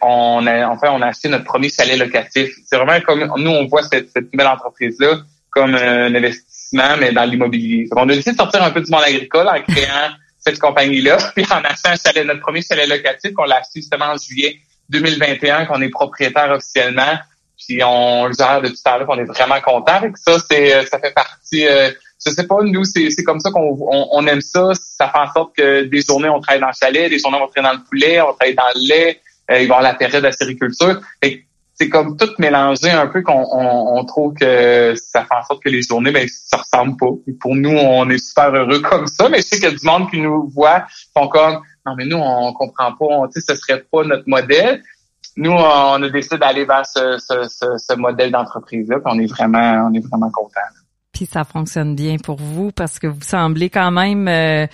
on 0.01 0.45
a 0.45 0.67
enfin 0.67 0.89
on 0.91 1.01
a 1.01 1.07
acheté 1.07 1.29
notre 1.29 1.45
premier 1.45 1.69
chalet 1.69 1.97
locatif. 1.97 2.53
C'est 2.65 2.75
vraiment 2.75 2.99
comme 2.99 3.31
nous 3.37 3.49
on 3.49 3.65
voit 3.67 3.83
cette, 3.83 4.09
cette 4.09 4.33
nouvelle 4.33 4.49
entreprise 4.49 4.99
là 4.99 5.21
comme 5.55 5.73
un 5.73 6.13
investissement 6.13 6.97
mais 6.99 7.11
dans 7.11 7.23
l'immobilier. 7.23 7.87
On 7.95 8.07
a 8.09 8.13
décidé 8.13 8.31
de 8.31 8.37
sortir 8.37 8.61
un 8.61 8.71
peu 8.71 8.81
du 8.81 8.91
monde 8.91 9.03
agricole 9.03 9.47
en 9.47 9.61
créant 9.61 10.11
cette 10.39 10.59
compagnie-là, 10.59 11.17
puis 11.35 11.45
en 11.49 11.63
achetant 11.63 11.91
un 11.91 11.95
chalet, 11.95 12.25
notre 12.25 12.41
premier 12.41 12.61
chalet 12.61 12.87
locatif 12.87 13.33
qu'on 13.33 13.45
l'a 13.45 13.57
acheté 13.57 13.79
justement 13.79 14.05
en 14.05 14.17
juillet 14.17 14.57
2021, 14.89 15.65
qu'on 15.65 15.81
est 15.81 15.89
propriétaire 15.89 16.51
officiellement, 16.51 17.17
puis 17.57 17.81
on 17.83 18.27
le 18.27 18.33
gère 18.37 18.61
depuis 18.61 18.75
tout 18.75 18.89
à 18.89 18.99
l'heure, 18.99 19.07
on 19.09 19.17
est 19.17 19.23
vraiment 19.23 19.59
content. 19.61 19.93
avec 19.93 20.17
ça, 20.17 20.37
c'est 20.49 20.85
ça 20.85 20.99
fait 20.99 21.13
partie. 21.13 21.65
Euh, 21.67 21.89
je 22.23 22.31
sais 22.31 22.45
pas, 22.45 22.57
nous, 22.61 22.83
c'est 22.83 23.23
comme 23.23 23.39
ça 23.39 23.51
qu'on 23.51 23.77
on, 23.89 24.27
aime 24.27 24.41
ça. 24.41 24.71
Ça 24.73 25.09
fait 25.09 25.17
en 25.17 25.31
sorte 25.31 25.55
que 25.55 25.83
des 25.83 26.01
journées, 26.01 26.29
on 26.29 26.39
travaille 26.39 26.61
dans 26.61 26.67
le 26.67 26.73
chalet, 26.79 27.09
des 27.09 27.19
journées, 27.19 27.37
on 27.41 27.47
travaille 27.47 27.75
dans 27.75 27.79
le 27.79 27.85
poulet, 27.87 28.21
on 28.21 28.33
travaille 28.33 28.55
dans 28.55 28.69
le 28.75 28.87
lait, 28.87 29.21
euh, 29.51 29.53
il 29.53 29.55
va 29.55 29.61
y 29.61 29.63
avoir 29.63 29.81
la 29.81 29.93
période 29.93 30.21
de 30.21 30.27
la 30.27 30.31
sériculture 30.31 31.01
c'est 31.75 31.89
comme 31.89 32.15
tout 32.15 32.29
mélangé 32.39 32.89
un 32.89 33.07
peu 33.07 33.21
qu'on 33.21 33.45
on, 33.51 34.03
trouve 34.05 34.33
que 34.33 34.93
ça 34.95 35.25
fait 35.25 35.35
en 35.35 35.43
sorte 35.43 35.61
que 35.61 35.69
les 35.69 35.81
journées, 35.81 36.11
ben, 36.11 36.25
ça 36.27 36.57
ressemble 36.57 36.95
pas. 36.95 37.07
Pour 37.41 37.55
nous, 37.55 37.69
on 37.77 38.09
est 38.09 38.17
super 38.17 38.53
heureux 38.55 38.79
comme 38.89 39.07
ça, 39.07 39.27
mais 39.29 39.37
je 39.39 39.43
sais 39.43 39.55
qu'il 39.57 39.69
y 39.69 39.73
a 39.73 39.75
du 39.75 39.85
monde 39.85 40.09
qui 40.09 40.21
nous 40.21 40.47
voit, 40.47 40.85
font 41.13 41.27
comme, 41.27 41.59
non, 41.85 41.95
mais 41.97 42.05
nous, 42.05 42.17
on 42.17 42.53
comprend 42.53 42.93
pas, 42.93 43.05
on, 43.05 43.29
ce 43.29 43.55
serait 43.55 43.83
pas 43.91 44.03
notre 44.03 44.27
modèle. 44.27 44.81
Nous, 45.35 45.51
on 45.51 46.01
a 46.01 46.09
décidé 46.09 46.37
d'aller 46.37 46.63
vers 46.63 46.85
ce, 46.85 47.17
ce, 47.17 47.77
ce, 47.77 47.95
modèle 47.95 48.31
d'entreprise-là, 48.31 48.99
on 49.03 49.19
est 49.19 49.25
vraiment, 49.25 49.89
on 49.89 49.93
est 49.93 50.07
vraiment 50.07 50.31
contents. 50.31 50.61
Puis 51.11 51.25
ça 51.25 51.43
fonctionne 51.43 51.93
bien 51.95 52.15
pour 52.17 52.37
vous 52.37 52.71
parce 52.71 52.99
que 52.99 53.07
vous 53.07 53.21
semblez 53.21 53.69
quand 53.69 53.91
même 53.91 54.29
euh, 54.29 54.67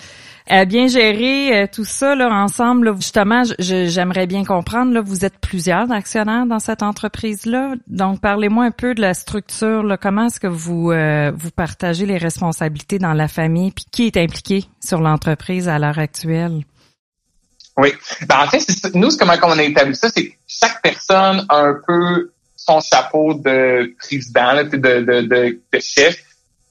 à 0.47 0.65
bien 0.65 0.87
gérer 0.87 1.63
euh, 1.63 1.67
tout 1.71 1.85
ça 1.85 2.15
là, 2.15 2.29
ensemble. 2.31 2.95
Justement, 2.95 3.43
j'aimerais 3.59 4.27
bien 4.27 4.43
comprendre, 4.43 4.93
là, 4.93 5.01
vous 5.01 5.25
êtes 5.25 5.37
plusieurs 5.39 5.91
actionnaires 5.91 6.45
dans 6.45 6.59
cette 6.59 6.83
entreprise-là. 6.83 7.75
Donc, 7.87 8.21
parlez-moi 8.21 8.65
un 8.65 8.71
peu 8.71 8.93
de 8.93 9.01
la 9.01 9.13
structure. 9.13 9.83
Là. 9.83 9.97
Comment 9.97 10.27
est-ce 10.27 10.39
que 10.39 10.47
vous, 10.47 10.91
euh, 10.91 11.31
vous 11.35 11.51
partagez 11.51 12.05
les 12.05 12.17
responsabilités 12.17 12.99
dans 12.99 13.13
la 13.13 13.27
famille? 13.27 13.71
Puis 13.71 13.85
qui 13.91 14.07
est 14.07 14.17
impliqué 14.17 14.65
sur 14.83 15.01
l'entreprise 15.01 15.67
à 15.67 15.79
l'heure 15.79 15.99
actuelle? 15.99 16.63
Oui. 17.77 17.93
Ben, 18.27 18.39
en 18.43 18.47
fait, 18.47 18.65
nous, 18.93 19.09
comment 19.17 19.33
on 19.43 19.57
a 19.57 19.63
établi 19.63 19.95
ça, 19.95 20.09
c'est 20.09 20.27
que 20.27 20.33
chaque 20.47 20.81
personne 20.81 21.45
a 21.49 21.57
un 21.57 21.77
peu 21.87 22.31
son 22.55 22.79
chapeau 22.79 23.33
de 23.33 23.95
président, 23.97 24.63
de, 24.63 24.77
de, 24.77 25.21
de, 25.21 25.61
de 25.73 25.79
chef 25.79 26.21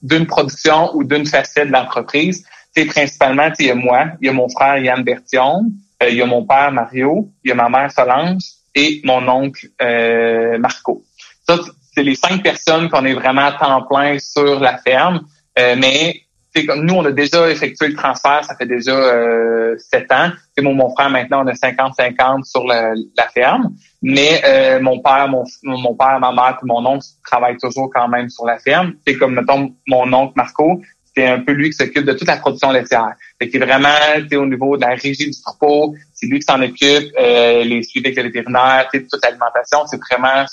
d'une 0.01 0.25
production 0.25 0.95
ou 0.95 1.03
d'une 1.03 1.25
facette 1.25 1.67
de 1.67 1.73
l'entreprise. 1.73 2.45
C'est 2.75 2.85
principalement, 2.85 3.49
il 3.59 3.65
y 3.65 3.69
a 3.69 3.75
moi, 3.75 4.05
il 4.21 4.27
y 4.27 4.29
a 4.29 4.33
mon 4.33 4.47
frère 4.49 4.77
Yann 4.77 5.03
Bertion, 5.03 5.65
euh, 6.01 6.09
il 6.09 6.15
y 6.15 6.21
a 6.21 6.25
mon 6.25 6.45
père 6.45 6.71
Mario, 6.71 7.29
il 7.43 7.49
y 7.49 7.51
a 7.51 7.55
ma 7.55 7.69
mère 7.69 7.91
Solange 7.91 8.43
et 8.73 9.01
mon 9.03 9.27
oncle 9.27 9.67
euh, 9.81 10.57
Marco. 10.57 11.03
Ça, 11.47 11.57
c'est 11.93 12.03
les 12.03 12.15
cinq 12.15 12.41
personnes 12.41 12.89
qu'on 12.89 13.05
est 13.05 13.13
vraiment 13.13 13.45
à 13.45 13.51
temps 13.51 13.81
plein 13.83 14.17
sur 14.19 14.59
la 14.59 14.77
ferme. 14.77 15.21
Euh, 15.59 15.75
mais 15.77 16.21
comme 16.65 16.85
nous, 16.85 16.95
on 16.95 17.05
a 17.05 17.11
déjà 17.11 17.49
effectué 17.49 17.87
le 17.87 17.95
transfert, 17.95 18.43
ça 18.43 18.55
fait 18.55 18.65
déjà 18.65 18.91
euh, 18.91 19.75
sept 19.77 20.11
ans. 20.11 20.31
C'est 20.55 20.63
mon, 20.63 20.73
mon 20.73 20.89
frère 20.89 21.09
maintenant, 21.09 21.43
on 21.43 21.47
a 21.47 21.53
50-50 21.53 22.43
sur 22.43 22.65
la, 22.65 22.93
ferme. 23.33 23.73
Mais 24.01 24.41
euh, 24.45 24.79
mon 24.81 24.99
père, 24.99 25.27
mon, 25.29 25.43
mon 25.63 25.95
père, 25.95 26.19
ma 26.19 26.31
mère 26.31 26.59
mon 26.63 26.85
oncle 26.85 27.05
travaillent 27.25 27.57
toujours 27.57 27.89
quand 27.93 28.07
même 28.07 28.29
sur 28.29 28.45
la 28.45 28.59
ferme. 28.59 28.93
C'est 29.05 29.17
comme 29.17 29.35
mettons 29.35 29.73
mon 29.87 30.11
oncle 30.13 30.33
Marco, 30.35 30.81
c'est 31.15 31.27
un 31.27 31.39
peu 31.39 31.51
lui 31.51 31.69
qui 31.69 31.75
s'occupe 31.75 32.05
de 32.05 32.13
toute 32.13 32.27
la 32.27 32.37
production 32.37 32.71
laitière. 32.71 33.13
Fait 33.39 33.49
qu'il 33.49 33.61
est 33.61 33.65
vraiment 33.65 33.89
au 34.33 34.45
niveau 34.45 34.77
de 34.77 34.81
la 34.81 34.95
régie 34.95 35.29
du 35.29 35.41
troupeau, 35.41 35.95
c'est 36.13 36.27
lui 36.27 36.39
qui 36.39 36.45
s'en 36.45 36.61
occupe, 36.61 37.11
euh, 37.19 37.63
les 37.63 37.83
suivis 37.83 38.17
avec 38.17 39.09
toute 39.09 39.23
l'alimentation, 39.23 39.79
c'est 39.87 39.99
vraiment 40.09 40.45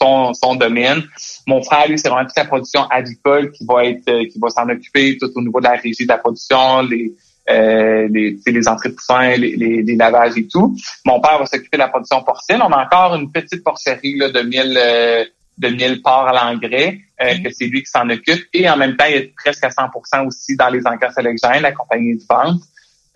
son, 0.00 0.34
son 0.34 0.54
domaine. 0.54 1.02
Mon 1.46 1.62
frère, 1.62 1.88
lui, 1.88 1.98
c'est 1.98 2.08
vraiment 2.08 2.26
toute 2.26 2.36
la 2.36 2.44
production 2.44 2.84
avicole 2.84 3.50
qui 3.52 3.64
va 3.64 3.84
être, 3.84 4.08
euh, 4.08 4.24
qui 4.26 4.38
va 4.38 4.50
s'en 4.50 4.68
occuper 4.68 5.16
tout 5.18 5.30
au 5.34 5.40
niveau 5.40 5.60
de 5.60 5.64
la 5.64 5.76
régie 5.76 6.04
de 6.04 6.08
la 6.08 6.18
production, 6.18 6.82
les, 6.82 7.12
euh, 7.48 8.08
les, 8.10 8.36
les 8.46 8.68
entrées 8.68 8.90
de 8.90 8.94
poussins, 8.94 9.36
les, 9.36 9.56
les, 9.56 9.96
lavages 9.96 10.36
et 10.36 10.46
tout. 10.46 10.76
Mon 11.04 11.20
père 11.20 11.38
va 11.38 11.46
s'occuper 11.46 11.76
de 11.76 11.82
la 11.82 11.88
production 11.88 12.22
porcine. 12.22 12.60
On 12.60 12.70
a 12.70 12.84
encore 12.84 13.14
une 13.14 13.32
petite 13.32 13.64
porcherie 13.64 14.16
là, 14.16 14.30
de 14.30 14.40
mille 14.42 14.78
euh, 14.78 15.24
de 15.58 15.68
mille 15.68 16.02
porcs 16.02 16.28
à 16.28 16.32
l'engrais, 16.32 16.98
euh, 17.20 17.34
que 17.44 17.50
c'est 17.50 17.66
lui 17.66 17.82
qui 17.82 17.90
s'en 17.90 18.08
occupe. 18.08 18.46
Et 18.52 18.68
en 18.68 18.76
même 18.76 18.96
temps, 18.96 19.06
il 19.08 19.16
est 19.16 19.34
presque 19.36 19.64
à 19.64 19.68
100% 19.68 20.26
aussi 20.26 20.56
dans 20.56 20.68
les 20.68 20.86
encaisses 20.86 21.18
électrogènes, 21.18 21.62
la 21.62 21.72
compagnie 21.72 22.16
de 22.16 22.22
vente. 22.28 22.62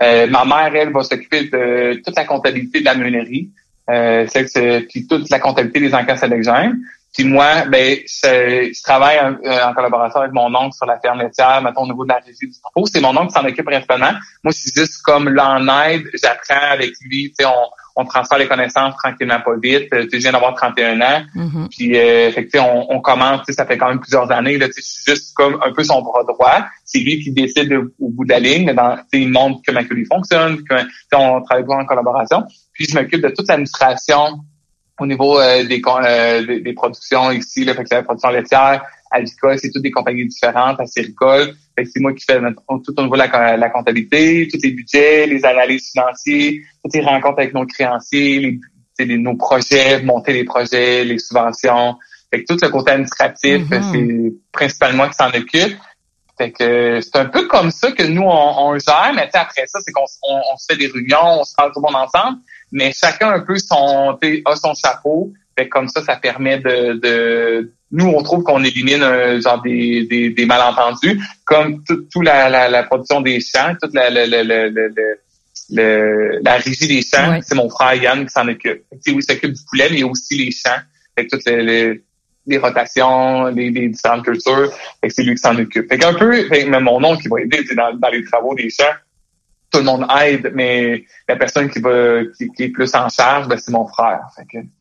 ma 0.00 0.44
mère, 0.44 0.74
elle, 0.74 0.92
va 0.92 1.02
s'occuper 1.02 1.44
de 1.44 2.00
toute 2.04 2.16
la 2.16 2.24
comptabilité 2.24 2.80
de 2.80 2.84
la 2.84 2.94
meunerie, 2.94 3.50
euh, 3.90 4.26
puis 4.88 5.06
toute 5.06 5.30
la 5.30 5.38
comptabilité 5.38 5.80
des 5.80 5.94
encaisses 5.94 6.22
électrogènes. 6.22 6.78
Puis 7.14 7.24
moi, 7.24 7.66
ben, 7.66 7.98
je, 8.06 8.82
travaille 8.82 9.18
euh, 9.18 9.64
en, 9.66 9.74
collaboration 9.74 10.20
avec 10.20 10.32
mon 10.32 10.54
oncle 10.54 10.74
sur 10.74 10.86
la 10.86 10.98
ferme 10.98 11.20
laitière, 11.20 11.60
mettons 11.62 11.82
au 11.82 11.86
niveau 11.86 12.04
de 12.04 12.08
la 12.08 12.20
régie 12.20 12.46
du 12.46 12.58
troupeau. 12.58 12.86
C'est 12.86 13.02
mon 13.02 13.14
oncle 13.16 13.26
qui 13.26 13.34
s'en 13.34 13.44
occupe 13.44 13.66
principalement. 13.66 14.12
Moi, 14.42 14.52
je 14.52 14.60
suis 14.60 14.72
juste 14.74 15.02
comme 15.02 15.28
l'en 15.28 15.60
aide. 15.84 16.08
J'apprends 16.14 16.70
avec 16.72 16.92
lui. 17.02 17.28
Tu 17.28 17.34
sais, 17.40 17.44
on, 17.44 17.68
on 17.96 18.04
transfère 18.04 18.38
les 18.38 18.48
connaissances 18.48 18.94
tranquillement, 18.96 19.40
pas 19.40 19.56
vite. 19.62 19.92
Euh, 19.92 20.06
tu 20.10 20.18
je 20.18 20.22
viens 20.22 20.32
d'avoir 20.32 20.54
31 20.54 21.00
ans. 21.00 21.22
Mm-hmm. 21.34 21.68
Puis, 21.68 21.98
euh, 21.98 22.30
fait 22.32 22.46
que, 22.46 22.58
on, 22.58 22.86
on 22.90 23.00
commence. 23.00 23.42
Ça 23.50 23.66
fait 23.66 23.78
quand 23.78 23.88
même 23.88 24.00
plusieurs 24.00 24.30
années. 24.30 24.58
Là, 24.58 24.66
je 24.66 24.80
suis 24.80 25.02
juste 25.06 25.34
comme 25.34 25.58
un 25.64 25.72
peu 25.72 25.84
son 25.84 26.02
bras 26.02 26.24
droit. 26.24 26.66
C'est 26.84 27.00
lui 27.00 27.22
qui 27.22 27.32
décide 27.32 27.72
au 27.72 28.08
bout 28.08 28.24
de 28.24 28.30
la 28.30 28.40
ligne. 28.40 28.72
Dans, 28.72 28.98
il 29.12 29.30
montre 29.30 29.60
comment 29.66 29.84
que 29.84 29.94
lui 29.94 30.06
fonctionne. 30.06 30.58
Comment, 31.10 31.36
on 31.36 31.42
travaille 31.42 31.66
pas 31.66 31.74
en 31.74 31.84
collaboration. 31.84 32.44
Puis, 32.72 32.86
je 32.88 32.98
m'occupe 32.98 33.22
de 33.22 33.28
toute 33.28 33.48
l'administration 33.48 34.40
au 35.00 35.06
niveau 35.06 35.38
euh, 35.38 35.64
des, 35.64 35.82
euh, 35.84 36.46
des, 36.46 36.60
des, 36.60 36.72
productions 36.72 37.30
ici, 37.30 37.64
là, 37.64 37.74
fait 37.74 37.84
que 37.84 37.94
la 37.94 38.02
production 38.02 38.30
laitière, 38.30 38.84
Avicole, 39.12 39.58
c'est 39.58 39.70
toutes 39.70 39.82
des 39.82 39.90
compagnies 39.90 40.26
différentes. 40.26 40.80
À 40.80 40.86
Séricole, 40.86 41.54
c'est 41.76 42.00
moi 42.00 42.12
qui 42.12 42.24
fais 42.24 42.38
tout 42.40 42.94
au 42.98 43.02
niveau 43.02 43.14
de 43.14 43.20
la, 43.20 43.70
comptabilité, 43.70 44.48
tous 44.50 44.60
les 44.62 44.72
budgets, 44.72 45.26
les 45.26 45.44
analyses 45.44 45.90
financières, 45.90 46.52
toutes 46.82 46.94
les 46.94 47.02
rencontres 47.02 47.38
avec 47.40 47.54
nos 47.54 47.66
créanciers, 47.66 48.60
les, 48.98 49.18
nos 49.18 49.36
projets, 49.36 50.02
monter 50.02 50.32
les 50.32 50.44
projets, 50.44 51.04
les 51.04 51.18
subventions. 51.18 51.96
Fait 52.32 52.44
tout 52.44 52.56
le 52.60 52.68
côté 52.68 52.92
administratif, 52.92 53.68
mm-hmm. 53.68 53.92
c'est 53.92 54.34
principalement 54.52 55.08
qui 55.08 55.14
s'en 55.14 55.28
occupe. 55.28 55.78
Fait 56.38 56.50
que 56.50 57.00
c'est 57.00 57.16
un 57.16 57.26
peu 57.26 57.46
comme 57.46 57.70
ça 57.70 57.92
que 57.92 58.04
nous, 58.04 58.22
on, 58.24 58.78
gère, 58.78 59.12
mais 59.14 59.28
après 59.32 59.66
ça, 59.66 59.80
c'est 59.84 59.92
qu'on 59.92 60.04
on, 60.22 60.56
se 60.56 60.66
fait 60.70 60.78
des 60.78 60.86
réunions, 60.86 61.40
on 61.40 61.44
se 61.44 61.54
parle 61.54 61.72
tout 61.72 61.80
le 61.80 61.92
monde 61.92 62.02
ensemble, 62.02 62.38
mais 62.70 62.92
chacun 62.92 63.30
un 63.30 63.40
peu 63.40 63.58
son 63.58 64.18
a 64.46 64.56
son 64.56 64.72
chapeau. 64.74 65.32
Fait 65.58 65.68
comme 65.68 65.88
ça, 65.88 66.02
ça 66.02 66.16
permet 66.16 66.58
de, 66.58 66.94
de 66.94 67.72
nous, 67.90 68.06
on 68.06 68.22
trouve 68.22 68.42
qu'on 68.42 68.64
élimine 68.64 69.02
un, 69.02 69.38
genre 69.40 69.60
des, 69.60 70.06
des, 70.06 70.30
des, 70.30 70.46
malentendus, 70.46 71.20
comme 71.44 71.84
toute 71.84 72.08
tout 72.10 72.22
la, 72.22 72.48
la, 72.48 72.68
la, 72.68 72.82
production 72.84 73.20
des 73.20 73.38
champs, 73.40 73.74
toute 73.80 73.94
la, 73.94 74.08
la, 74.08 74.26
la, 74.26 74.42
la, 74.42 74.68
la, 74.68 76.38
la 76.42 76.56
régie 76.56 76.88
des 76.88 77.02
champs, 77.02 77.40
c'est 77.42 77.54
mon 77.54 77.68
frère 77.68 77.94
Yann 77.94 78.24
qui 78.24 78.32
s'en 78.32 78.48
occupe. 78.48 78.82
oui, 78.92 78.98
il 79.06 79.22
s'occupe 79.22 79.52
du 79.52 79.60
poulet, 79.68 79.88
mais 79.90 80.02
aussi 80.02 80.36
les 80.36 80.50
champs. 80.50 80.80
Fait 81.14 81.26
que 81.26 81.36
toutes 81.36 81.44
les, 81.44 82.02
les 82.46 82.58
rotations, 82.58 83.46
les, 83.48 83.70
les 83.70 83.88
différentes 83.88 84.24
cultures. 84.24 84.72
c'est 85.06 85.22
lui 85.22 85.34
qui 85.34 85.40
s'en 85.42 85.56
occupe. 85.58 85.88
Fait 85.88 85.98
qu'un 85.98 86.14
peu, 86.14 86.48
même 86.66 86.84
mon 86.84 87.00
nom 87.00 87.16
qui 87.16 87.28
va 87.28 87.40
aider 87.40 87.62
dans, 87.76 87.94
dans 87.94 88.08
les 88.08 88.24
travaux 88.24 88.54
des 88.54 88.70
champs. 88.70 88.94
Tout 89.72 89.78
le 89.78 89.84
monde 89.84 90.06
aide, 90.22 90.52
mais 90.54 91.04
la 91.28 91.36
personne 91.36 91.70
qui 91.70 91.80
va 91.80 92.20
qui, 92.36 92.62
est 92.62 92.68
plus 92.68 92.94
en 92.94 93.08
charge, 93.08 93.48
ben, 93.48 93.58
c'est 93.58 93.72
mon 93.72 93.86
frère. 93.86 94.20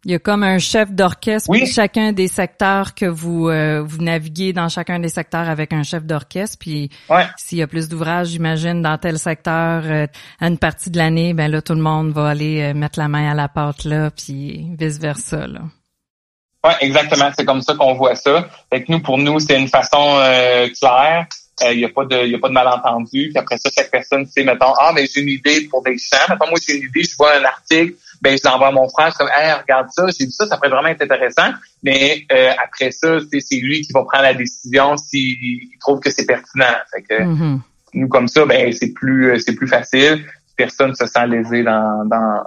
Il 0.04 0.12
y 0.12 0.16
a 0.16 0.20
comme 0.20 0.44
un 0.44 0.58
chef 0.58 0.92
d'orchestre 0.92 1.48
pour 1.48 1.66
chacun 1.66 2.12
des 2.12 2.28
secteurs 2.28 2.94
que 2.94 3.06
vous 3.06 3.50
euh, 3.50 3.82
vous 3.82 4.02
naviguez 4.02 4.54
dans 4.54 4.68
chacun 4.68 5.00
des 5.00 5.10
secteurs 5.10 5.50
avec 5.50 5.72
un 5.72 5.84
chef 5.84 6.04
d'orchestre. 6.04 6.58
Puis 6.60 6.90
s'il 7.38 7.60
y 7.60 7.62
a 7.62 7.68
plus 7.68 7.88
d'ouvrages, 7.88 8.28
j'imagine, 8.28 8.82
dans 8.82 8.98
tel 8.98 9.18
secteur 9.18 9.84
euh, 9.86 10.08
à 10.40 10.48
une 10.48 10.58
partie 10.58 10.90
de 10.90 10.98
l'année, 10.98 11.34
ben 11.34 11.50
là, 11.50 11.62
tout 11.62 11.74
le 11.74 11.82
monde 11.82 12.12
va 12.12 12.30
aller 12.30 12.62
euh, 12.62 12.74
mettre 12.74 13.00
la 13.00 13.08
main 13.08 13.32
à 13.32 13.34
la 13.34 13.48
pâte 13.48 13.86
là, 13.86 14.12
puis 14.12 14.68
vice 14.78 15.00
versa. 15.00 15.48
Là. 15.48 15.62
Oui, 16.64 16.74
exactement. 16.82 17.32
C'est 17.36 17.46
comme 17.46 17.62
ça 17.62 17.74
qu'on 17.74 17.94
voit 17.94 18.16
ça. 18.16 18.48
Fait 18.72 18.84
que 18.84 18.92
nous, 18.92 19.02
pour 19.02 19.18
nous, 19.18 19.40
c'est 19.40 19.60
une 19.60 19.68
façon 19.68 20.18
euh, 20.20 20.68
claire. 20.80 21.28
Il 21.60 21.68
euh, 21.68 21.76
n'y 21.76 21.86
a 21.86 21.90
pas 21.90 22.06
de 22.06 22.28
y 22.28 22.36
a 22.36 22.40
pas 22.40 22.48
de 22.48 22.54
malentendu. 22.54 23.30
Puis 23.30 23.38
après 23.38 23.58
ça, 23.58 23.70
chaque 23.76 23.92
personne 23.92 24.26
sait, 24.26 24.44
mettons, 24.44 24.74
ah, 24.80 24.92
mais 24.96 25.06
j'ai 25.06 25.22
une 25.22 25.30
idée 25.30 25.68
pour 25.70 25.84
des 25.84 25.98
champs. 25.98 26.26
Mettons, 26.30 26.48
moi, 26.48 26.58
j'ai 26.66 26.78
une 26.78 26.86
idée, 26.86 27.04
je 27.04 27.16
vois 27.16 27.38
un 27.38 27.44
article, 27.44 27.94
ben 28.22 28.38
je 28.38 28.50
l'envoie 28.50 28.68
à 28.68 28.72
mon 28.72 28.90
frère, 28.90 29.14
comme, 29.16 29.30
hey, 29.38 29.54
regarde 29.54 29.88
ça, 29.92 30.06
j'ai 30.18 30.26
vu 30.26 30.32
ça, 30.32 30.48
ça 30.48 30.56
pourrait 30.56 30.70
vraiment 30.70 30.88
être 30.88 31.02
intéressant. 31.02 31.52
Mais 31.84 32.26
euh, 32.32 32.52
après 32.64 32.92
ça, 32.92 33.20
c'est 33.30 33.58
lui 33.58 33.82
qui 33.82 33.94
va 33.94 34.04
prendre 34.06 34.24
la 34.24 34.34
décision 34.34 34.98
s'il 34.98 35.70
trouve 35.80 36.00
que 36.00 36.10
c'est 36.10 36.26
pertinent. 36.26 36.66
Fait 36.92 37.02
que 37.04 37.24
mm-hmm. 37.24 37.60
nous, 37.94 38.08
comme 38.08 38.28
ça, 38.28 38.46
ben 38.46 38.72
c'est 38.74 38.94
plus 38.94 39.40
c'est 39.40 39.54
plus 39.54 39.68
facile. 39.68 40.26
Personne 40.56 40.96
se 40.96 41.06
sent 41.06 41.28
lésé 41.28 41.64
dans, 41.64 42.06
dans, 42.06 42.44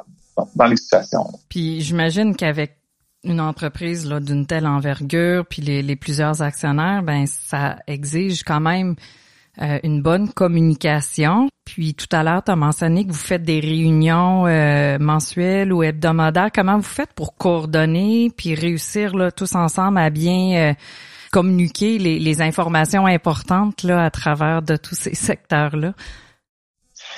dans 0.54 0.66
les 0.66 0.76
situations. 0.76 1.26
Puis 1.48 1.80
j'imagine 1.80 2.34
qu'avec 2.36 2.76
une 3.24 3.40
entreprise 3.40 4.06
là 4.06 4.20
d'une 4.20 4.46
telle 4.46 4.66
envergure, 4.66 5.44
puis 5.46 5.62
les, 5.62 5.82
les, 5.82 5.96
plusieurs 5.96 6.42
actionnaires, 6.42 7.02
ben 7.02 7.26
ça 7.26 7.78
exige 7.86 8.42
quand 8.42 8.60
même 8.60 8.96
euh, 9.62 9.78
une 9.84 10.02
bonne 10.02 10.32
communication. 10.32 11.48
Puis 11.64 11.94
tout 11.94 12.08
à 12.10 12.24
l'heure, 12.24 12.42
tu 12.44 12.50
as 12.50 12.56
mentionné 12.56 13.06
que 13.06 13.12
vous 13.12 13.18
faites 13.18 13.44
des 13.44 13.60
réunions 13.60 14.46
euh, 14.46 14.98
mensuelles 14.98 15.72
ou 15.72 15.82
hebdomadaires. 15.82 16.50
Comment 16.52 16.76
vous 16.76 16.82
faites 16.82 17.12
pour 17.12 17.36
coordonner 17.36 18.30
puis 18.36 18.54
réussir 18.54 19.14
là, 19.14 19.30
tous 19.30 19.54
ensemble 19.54 19.98
à 19.98 20.10
bien 20.10 20.56
euh, 20.56 20.74
communiquer 21.30 21.98
les, 21.98 22.18
les, 22.18 22.42
informations 22.42 23.06
importantes 23.06 23.84
là, 23.84 24.04
à 24.04 24.10
travers 24.10 24.60
de 24.62 24.76
tous 24.76 24.96
ces 24.96 25.14
secteurs-là? 25.14 25.94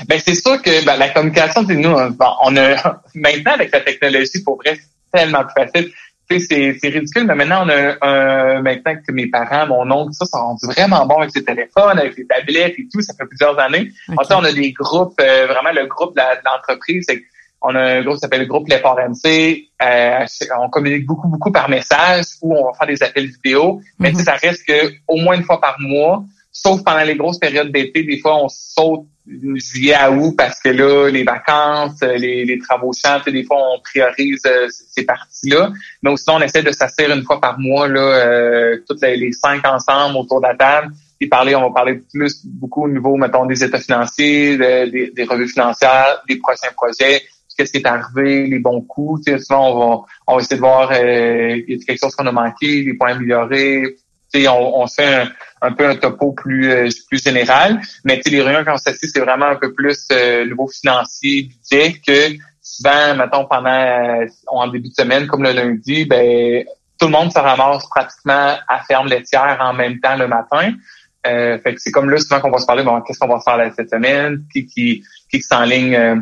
Ben 0.06 0.20
c'est 0.22 0.34
sûr 0.34 0.60
que 0.60 0.84
ben, 0.84 0.96
la 0.96 1.08
communication, 1.08 1.64
c'est 1.66 1.74
nous, 1.74 1.90
on 1.90 2.56
a 2.56 3.00
maintenant 3.14 3.52
avec 3.52 3.72
la 3.72 3.80
technologie, 3.80 4.42
pour 4.44 4.58
vrai, 4.58 4.78
tellement 5.16 5.44
plus 5.44 5.64
facile. 5.64 5.92
c'est, 6.28 6.88
ridicule, 6.88 7.24
mais 7.26 7.34
maintenant, 7.34 7.64
on 7.64 7.68
a 7.68 8.06
un, 8.06 8.62
maintenant 8.62 8.94
que 8.96 9.12
mes 9.12 9.28
parents, 9.28 9.66
mon 9.66 9.90
oncle, 9.90 10.12
ça, 10.12 10.26
sont 10.26 10.38
rendus 10.38 10.66
vraiment 10.66 11.06
bons 11.06 11.18
avec 11.18 11.30
ses 11.30 11.44
téléphones, 11.44 11.98
avec 11.98 12.16
les 12.16 12.26
tablettes 12.26 12.74
et 12.78 12.88
tout. 12.92 13.00
Ça 13.00 13.14
fait 13.14 13.26
plusieurs 13.26 13.58
années. 13.58 13.92
Okay. 14.08 14.34
on 14.34 14.44
a 14.44 14.52
des 14.52 14.72
groupes, 14.72 15.20
euh, 15.20 15.46
vraiment 15.46 15.72
le 15.72 15.86
groupe 15.86 16.16
de, 16.16 16.22
l'entreprise, 16.44 17.06
on 17.62 17.74
a 17.74 17.80
un 17.80 18.02
groupe 18.02 18.14
qui 18.14 18.20
s'appelle 18.20 18.40
le 18.40 18.46
groupe 18.46 18.68
Les 18.68 18.76
MC. 18.76 19.68
Euh, 19.82 20.26
on 20.60 20.68
communique 20.68 21.06
beaucoup, 21.06 21.28
beaucoup 21.28 21.50
par 21.50 21.68
message 21.68 22.24
ou 22.42 22.54
on 22.54 22.66
va 22.66 22.72
faire 22.78 22.86
des 22.86 23.02
appels 23.02 23.26
vidéo. 23.26 23.80
Mais 23.98 24.10
mm-hmm. 24.10 24.24
ça 24.24 24.34
reste 24.34 24.66
que 24.66 24.92
au 25.08 25.16
moins 25.16 25.36
une 25.36 25.42
fois 25.42 25.60
par 25.60 25.76
mois, 25.80 26.24
sauf 26.62 26.82
pendant 26.82 27.04
les 27.04 27.16
grosses 27.16 27.38
périodes 27.38 27.70
d'été, 27.70 28.02
des 28.02 28.18
fois, 28.18 28.42
on 28.42 28.48
saute 28.48 29.06
juillet 29.56 29.94
à 29.94 30.10
août 30.10 30.34
parce 30.36 30.60
que 30.60 30.68
là, 30.68 31.10
les 31.10 31.24
vacances, 31.24 32.00
euh, 32.02 32.16
les, 32.16 32.44
les 32.44 32.58
travaux 32.58 32.92
champs, 32.92 33.20
des 33.26 33.44
fois, 33.44 33.58
on 33.74 33.80
priorise 33.80 34.42
euh, 34.46 34.68
ces 34.70 35.04
parties-là. 35.04 35.72
Mais 36.02 36.16
sinon, 36.16 36.36
on 36.36 36.42
essaie 36.42 36.62
de 36.62 36.70
s'asseoir 36.70 37.16
une 37.16 37.24
fois 37.24 37.40
par 37.40 37.58
mois, 37.58 37.88
là, 37.88 38.00
euh, 38.00 38.78
toutes 38.88 39.02
les, 39.02 39.32
cinq 39.32 39.66
ensemble 39.66 40.16
autour 40.16 40.40
de 40.40 40.46
la 40.46 40.54
table. 40.54 40.92
Et 41.20 41.28
parler, 41.28 41.54
on 41.56 41.62
va 41.62 41.70
parler 41.70 42.00
plus 42.12 42.44
beaucoup 42.44 42.84
au 42.84 42.88
niveau, 42.88 43.16
mettons, 43.16 43.46
des 43.46 43.64
états 43.64 43.80
financiers, 43.80 44.56
des, 44.56 45.10
des, 45.14 45.24
revues 45.24 45.48
financières, 45.48 46.22
des 46.28 46.36
prochains 46.36 46.72
projets, 46.76 47.22
qu'est-ce 47.56 47.72
qui 47.72 47.78
est 47.78 47.86
arrivé, 47.86 48.46
les 48.46 48.58
bons 48.58 48.82
coups. 48.82 49.24
Souvent, 49.38 49.70
on 49.70 49.78
va, 49.78 50.04
on 50.26 50.36
va 50.36 50.42
essayer 50.42 50.56
de 50.56 50.60
voir 50.60 50.90
euh, 50.92 51.56
y 51.66 51.74
a 51.74 51.78
quelque 51.78 51.98
chose 51.98 52.14
qu'on 52.14 52.26
a 52.26 52.32
manqué, 52.32 52.82
les 52.82 52.94
points 52.94 53.12
améliorés, 53.12 53.96
on, 54.34 54.82
on 54.82 54.86
fait 54.86 55.26
un, 55.62 55.72
peu 55.72 55.88
un 55.88 55.96
topo 55.96 56.32
plus 56.32 56.70
euh, 56.70 56.88
plus 57.08 57.22
général, 57.22 57.80
mais 58.04 58.20
les 58.26 58.42
réunions 58.42 58.64
quand 58.64 58.74
on 58.74 58.78
s'assied, 58.78 59.08
c'est 59.12 59.20
vraiment 59.20 59.46
un 59.46 59.56
peu 59.56 59.72
plus 59.72 60.06
euh, 60.12 60.44
niveau 60.44 60.68
financier, 60.68 61.48
budget, 61.70 62.00
que 62.06 62.36
souvent, 62.60 63.14
mettons, 63.16 63.46
pendant 63.46 63.70
euh, 63.70 64.26
en 64.48 64.68
début 64.68 64.88
de 64.88 64.94
semaine, 64.94 65.26
comme 65.26 65.42
le 65.42 65.52
lundi, 65.52 66.04
ben 66.04 66.64
tout 66.98 67.06
le 67.06 67.12
monde 67.12 67.32
se 67.32 67.38
ramasse 67.38 67.86
pratiquement 67.88 68.56
à 68.68 68.82
ferme 68.86 69.08
laitière 69.08 69.58
en 69.60 69.74
même 69.74 70.00
temps 70.00 70.16
le 70.16 70.28
matin. 70.28 70.72
Euh, 71.26 71.58
fait 71.58 71.74
que 71.74 71.80
c'est 71.80 71.90
comme 71.90 72.10
là 72.10 72.18
souvent 72.18 72.40
qu'on 72.40 72.50
va 72.50 72.58
se 72.58 72.66
parler, 72.66 72.84
bon, 72.84 73.00
qu'est-ce 73.02 73.18
qu'on 73.18 73.28
va 73.28 73.40
faire 73.40 73.72
cette 73.74 73.90
semaine, 73.90 74.44
qui 74.52 74.66
qui 74.66 75.02
qui 75.30 75.40
s'enligne 75.42 75.94
euh, 75.94 76.16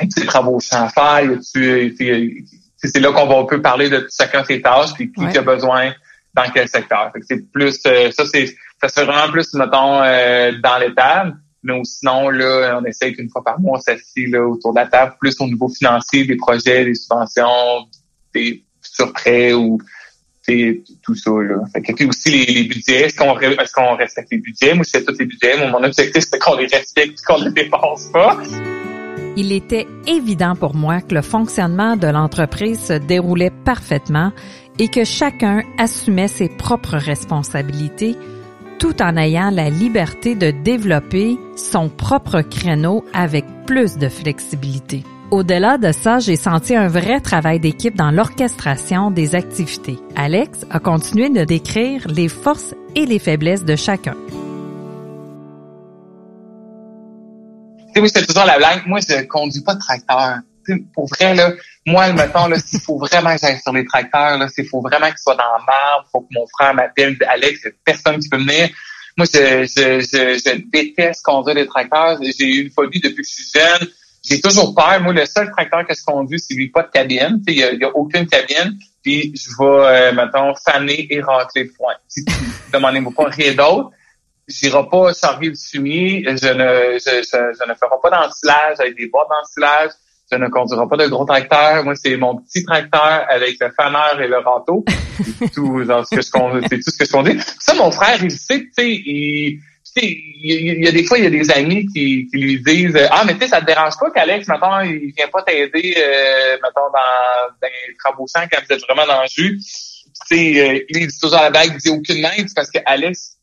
des 0.00 0.26
travaux 0.26 0.58
à 0.70 0.88
faire, 0.88 1.38
c'est 1.42 3.00
là 3.00 3.12
qu'on 3.12 3.26
va 3.26 3.38
un 3.38 3.44
peu 3.44 3.60
parler 3.60 3.90
de 3.90 4.06
chacun 4.16 4.44
ses 4.44 4.62
tâches, 4.62 4.94
puis 4.94 5.10
qui 5.10 5.38
a 5.38 5.42
besoin 5.42 5.92
dans 6.34 6.50
quel 6.52 6.68
secteur. 6.68 7.12
c'est 7.22 7.50
plus 7.50 7.80
euh, 7.86 8.10
ça, 8.10 8.24
c'est 8.26 8.54
ça 8.80 8.88
se 8.88 9.00
vraiment 9.00 9.30
plus, 9.32 9.52
mettons, 9.54 10.02
euh, 10.02 10.52
dans 10.62 10.78
l'étable. 10.78 11.36
Mais 11.64 11.80
sinon, 11.84 12.30
là, 12.30 12.78
on 12.80 12.84
essaie 12.84 13.12
qu'une 13.12 13.28
fois 13.28 13.42
par 13.42 13.58
mois, 13.60 13.80
s'assied 13.80 14.28
là 14.28 14.46
autour 14.46 14.72
de 14.72 14.78
la 14.78 14.86
table, 14.86 15.16
plus 15.20 15.34
au 15.40 15.46
niveau 15.46 15.68
financier, 15.68 16.24
des 16.24 16.36
projets, 16.36 16.84
des 16.84 16.94
subventions, 16.94 17.88
des 18.32 18.64
futurs 18.80 19.12
prêts 19.12 19.52
ou 19.52 19.78
tout 21.02 21.14
ça. 21.14 21.30
Là. 21.30 21.56
Fait 21.72 21.82
que, 21.82 21.92
puis 21.92 22.06
aussi 22.06 22.30
les, 22.30 22.64
budgets, 22.64 23.06
est-ce 23.06 23.16
qu'on 23.16 23.34
respecte 23.96 24.28
les 24.30 24.38
budgets? 24.38 24.74
Moi, 24.74 24.84
je 24.84 24.98
fais 24.98 25.04
tous 25.04 25.18
les 25.18 25.26
budgets. 25.26 25.70
mon 25.70 25.82
objectif, 25.82 26.24
c'est 26.30 26.38
qu'on 26.38 26.56
les 26.56 26.66
respecte 26.66 27.20
qu'on 27.26 27.38
ne 27.38 27.44
les 27.46 27.64
dépasse 27.64 28.06
pas. 28.12 28.38
Il 29.36 29.52
était 29.52 29.86
évident 30.06 30.56
pour 30.56 30.74
moi 30.74 31.00
que 31.00 31.14
le 31.14 31.22
fonctionnement 31.22 31.96
de 31.96 32.08
l'entreprise 32.08 32.80
se 32.80 32.94
déroulait 32.94 33.52
parfaitement 33.64 34.32
et 34.78 34.88
que 34.88 35.04
chacun 35.04 35.62
assumait 35.78 36.28
ses 36.28 36.48
propres 36.48 36.96
responsabilités 36.96 38.16
tout 38.78 39.02
en 39.02 39.16
ayant 39.16 39.50
la 39.50 39.70
liberté 39.70 40.34
de 40.34 40.50
développer 40.50 41.36
son 41.56 41.88
propre 41.88 42.42
créneau 42.42 43.04
avec 43.12 43.44
plus 43.66 43.96
de 43.96 44.08
flexibilité. 44.08 45.02
Au-delà 45.30 45.76
de 45.76 45.92
ça, 45.92 46.20
j'ai 46.20 46.36
senti 46.36 46.74
un 46.74 46.88
vrai 46.88 47.20
travail 47.20 47.60
d'équipe 47.60 47.94
dans 47.94 48.10
l'orchestration 48.10 49.10
des 49.10 49.34
activités. 49.34 49.98
Alex 50.16 50.64
a 50.70 50.78
continué 50.78 51.28
de 51.28 51.44
décrire 51.44 52.08
les 52.08 52.28
forces 52.28 52.74
et 52.94 53.04
les 53.04 53.18
faiblesses 53.18 53.64
de 53.64 53.76
chacun. 53.76 54.14
Oui, 57.96 58.08
c'est 58.14 58.24
toujours 58.24 58.44
la 58.44 58.56
blague. 58.58 58.86
Moi, 58.86 59.00
je 59.00 59.24
conduis 59.24 59.62
pas 59.62 59.74
de 59.74 59.80
tracteur. 59.80 60.38
pour 60.94 61.08
vrai, 61.08 61.34
là, 61.34 61.52
moi, 61.88 62.12
mettons, 62.12 62.46
là, 62.46 62.58
s'il 62.58 62.80
faut 62.80 62.98
vraiment 62.98 63.34
que 63.34 63.40
j'aille 63.40 63.60
sur 63.60 63.72
les 63.72 63.84
tracteurs, 63.84 64.38
là, 64.38 64.48
s'il 64.48 64.66
faut 64.66 64.80
vraiment 64.80 65.06
qu'il 65.06 65.18
soit 65.18 65.34
dans 65.34 65.56
le 65.58 65.64
marbre, 65.64 66.08
faut 66.12 66.20
que 66.20 66.28
mon 66.32 66.46
frère 66.46 66.74
m'appelle, 66.74 67.16
Alex, 67.28 67.60
il 67.64 67.72
personne 67.84 68.18
qui 68.18 68.28
peut 68.28 68.36
venir. 68.36 68.68
Moi, 69.16 69.26
je, 69.32 69.64
je, 69.64 70.00
je, 70.00 70.38
je 70.38 70.70
déteste 70.70 71.24
conduire 71.24 71.56
des 71.56 71.66
tracteurs. 71.66 72.18
J'ai 72.22 72.46
eu 72.46 72.62
une 72.62 72.70
phobie 72.70 73.00
depuis 73.00 73.22
que 73.22 73.28
je 73.28 73.42
suis 73.42 73.50
jeune. 73.52 73.88
J'ai 74.24 74.40
toujours 74.40 74.74
peur. 74.74 75.00
Moi, 75.00 75.12
le 75.12 75.26
seul 75.26 75.50
tracteur 75.50 75.86
que 75.86 75.94
je 75.94 76.04
conduis, 76.04 76.38
c'est 76.38 76.54
lui 76.54 76.68
pas 76.68 76.82
de 76.82 76.90
cabine. 76.90 77.42
Il 77.48 77.54
n'y 77.54 77.84
a, 77.84 77.88
a, 77.88 77.90
aucune 77.94 78.26
cabine. 78.26 78.78
Puis 79.02 79.32
je 79.34 79.50
vais, 79.58 79.86
euh, 79.86 80.12
mettons, 80.12 80.54
faner 80.54 81.12
et 81.12 81.20
racler 81.20 81.64
le 81.64 81.70
foin. 81.70 81.94
Si 82.06 82.24
demandez-moi 82.72 83.12
pas 83.16 83.24
rien 83.24 83.54
d'autre, 83.54 83.90
j'irai 84.46 84.88
pas 84.88 85.12
charger 85.14 85.48
le 85.48 85.54
fumier. 85.56 86.24
Je 86.24 86.52
ne, 86.52 86.98
je, 86.98 87.22
je, 87.22 87.68
ne 87.68 87.74
ferai 87.74 87.96
pas 88.02 88.10
d'ensilage 88.10 88.76
avec 88.78 88.96
des 88.96 89.06
boîtes 89.06 89.28
d'ensilage 89.30 89.90
je 90.30 90.36
ne 90.36 90.48
conduirai 90.48 90.86
pas 90.88 90.96
de 90.96 91.06
gros 91.06 91.24
tracteur. 91.24 91.84
Moi, 91.84 91.94
c'est 91.96 92.16
mon 92.16 92.36
petit 92.36 92.64
tracteur 92.64 93.24
avec 93.28 93.56
le 93.60 93.70
faneur 93.70 94.20
et 94.20 94.28
le 94.28 94.38
râteau. 94.38 94.84
c'est 95.40 95.50
tout 95.50 95.82
ce 95.84 96.14
que 96.14 96.20
je 96.20 96.66
c'est 96.68 96.78
tout 96.78 96.90
ce 96.90 96.98
que 96.98 97.04
je 97.04 97.12
conduis. 97.12 97.40
Ça, 97.58 97.74
mon 97.74 97.90
frère, 97.90 98.22
il 98.22 98.30
sait, 98.30 98.60
tu 98.60 98.72
sais, 98.74 98.90
il, 98.90 99.60
il 100.02 100.84
y 100.84 100.88
a 100.88 100.92
des 100.92 101.04
fois, 101.04 101.18
il 101.18 101.24
y 101.24 101.26
a 101.26 101.30
des 101.30 101.50
amis 101.50 101.86
qui, 101.86 102.26
qui 102.28 102.36
lui 102.36 102.62
disent 102.62 102.98
Ah, 103.10 103.24
mais 103.24 103.34
tu 103.34 103.40
sais, 103.40 103.48
ça 103.48 103.60
te 103.60 103.66
dérange 103.66 103.94
pas 103.98 104.10
qu'Alex, 104.10 104.46
maintenant, 104.48 104.80
il 104.80 105.12
vient 105.16 105.28
pas 105.28 105.42
t'aider, 105.42 105.94
euh, 105.96 106.56
mettons, 106.62 106.90
dans, 106.92 107.54
dans 107.60 107.68
les 107.88 107.96
travaux 107.96 108.26
quand 108.34 108.46
vous 108.68 108.74
êtes 108.74 108.82
vraiment 108.82 109.06
dans 109.06 109.22
le 109.22 109.28
jus. 109.28 109.58
Tu 109.58 110.36
sais, 110.36 110.60
euh, 110.60 110.84
il 110.88 111.06
dit 111.06 111.18
toujours 111.18 111.38
à 111.38 111.44
la 111.44 111.50
bague, 111.50 111.72
il 111.74 111.78
dit 111.78 111.90
aucune 111.90 112.20
main, 112.20 112.44
parce 112.54 112.70
que 112.70 112.78
Alex, 112.84 113.36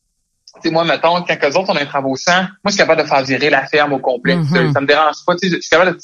tu 0.54 0.60
sais, 0.62 0.70
moi, 0.70 0.84
mettons, 0.84 1.22
quand 1.22 1.36
eux 1.42 1.56
autres, 1.56 1.70
on 1.70 1.76
a 1.76 1.82
un 1.82 1.86
travaux 1.86 2.16
champ, 2.16 2.42
moi, 2.42 2.48
je 2.66 2.70
suis 2.70 2.78
capable 2.78 3.02
de 3.02 3.08
faire 3.08 3.22
virer 3.24 3.50
la 3.50 3.66
ferme 3.66 3.92
au 3.92 3.98
complet. 3.98 4.36
Mm-hmm. 4.36 4.72
Ça 4.72 4.80
me 4.80 4.86
dérange 4.86 5.16
pas, 5.26 5.34
tu 5.36 5.48
sais, 5.48 5.56
je 5.56 5.60
suis 5.60 5.70
capable 5.70 5.96
de 5.96 6.00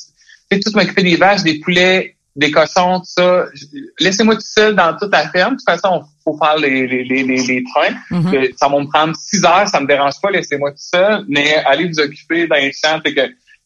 tout 0.61 0.71
m'occuper 0.75 1.03
des 1.03 1.17
vaches, 1.17 1.43
des 1.43 1.61
poulets, 1.61 2.17
des 2.35 2.51
cochons, 2.51 3.01
tout 3.01 3.07
ça. 3.07 3.45
Laissez-moi 4.01 4.37
tout 4.37 4.41
seul 4.43 4.75
dans 4.75 4.97
toute 4.97 5.13
la 5.13 5.29
ferme. 5.29 5.55
De 5.55 5.57
toute 5.57 5.69
façon, 5.69 6.03
il 6.05 6.23
faut 6.25 6.39
faire 6.39 6.57
les, 6.57 6.87
les, 6.87 7.05
les, 7.05 7.23
les, 7.25 7.65
trains. 7.65 7.95
Mm-hmm. 8.11 8.57
Ça 8.57 8.69
va 8.69 8.81
me 8.81 8.87
prendre 8.89 9.15
six 9.17 9.45
heures, 9.45 9.69
ça 9.69 9.81
me 9.81 9.87
dérange 9.87 10.21
pas, 10.21 10.31
laissez-moi 10.31 10.71
tout 10.71 10.79
seul. 10.79 11.25
Mais 11.29 11.57
allez 11.67 11.89
vous 11.89 12.01
occuper 12.01 12.47
dans 12.47 12.57
les 12.57 12.73
champs. 12.73 13.01
que, 13.01 13.11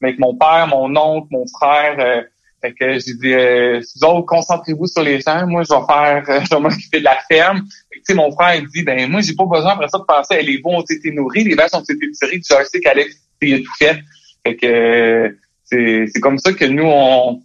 avec 0.03 0.19
mon 0.19 0.37
père, 0.37 0.67
mon 0.69 0.95
oncle, 0.97 1.29
mon 1.31 1.45
frère, 1.47 1.97
euh, 1.99 2.23
fait 2.61 2.73
que 2.73 2.99
j'ai 2.99 3.15
dit, 3.15 3.33
euh, 3.33 3.81
vous 3.81 4.05
autres, 4.07 4.27
concentrez-vous 4.27 4.87
sur 4.87 5.03
les 5.03 5.21
champs. 5.21 5.47
Moi, 5.47 5.63
je 5.63 5.73
vais 5.73 5.87
faire, 5.87 6.25
euh, 6.29 6.41
je 6.45 6.55
vais 6.55 6.61
m'occuper 6.61 6.99
de 6.99 7.05
la 7.05 7.19
ferme. 7.31 7.63
Tu 7.93 8.01
sais, 8.03 8.15
mon 8.15 8.31
frère, 8.33 8.57
il 8.57 8.67
dit, 8.67 8.83
ben 8.83 9.11
moi, 9.11 9.21
j'ai 9.21 9.35
pas 9.35 9.47
besoin 9.47 9.73
après 9.73 9.89
ça 9.89 9.99
de 9.99 10.05
passer. 10.05 10.43
Les 10.43 10.59
veaux 10.59 10.77
ont 10.77 10.85
été 10.89 11.11
nourris, 11.13 11.45
les 11.45 11.55
vaches 11.55 11.75
ont 11.75 11.81
été 11.81 12.11
tirées. 12.11 12.41
Je 12.43 12.65
sais 12.65 12.81
qu'Alex, 12.81 13.17
il 13.43 13.55
a 13.55 13.59
tout 13.59 13.75
fait. 13.79 14.01
Fait 14.45 14.57
que 14.57 15.37
c'est 15.67 16.21
comme 16.21 16.39
ça 16.39 16.53
que 16.53 16.65
nous, 16.65 16.87
on, 16.87 17.43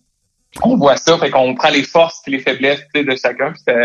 on 0.61 0.77
voit 0.77 0.97
ça, 0.97 1.17
fait 1.17 1.29
qu'on 1.29 1.55
prend 1.55 1.69
les 1.69 1.83
forces 1.83 2.21
et 2.27 2.31
les 2.31 2.39
faiblesses 2.39 2.83
de 2.93 3.15
chacun, 3.15 3.51
puis 3.53 3.75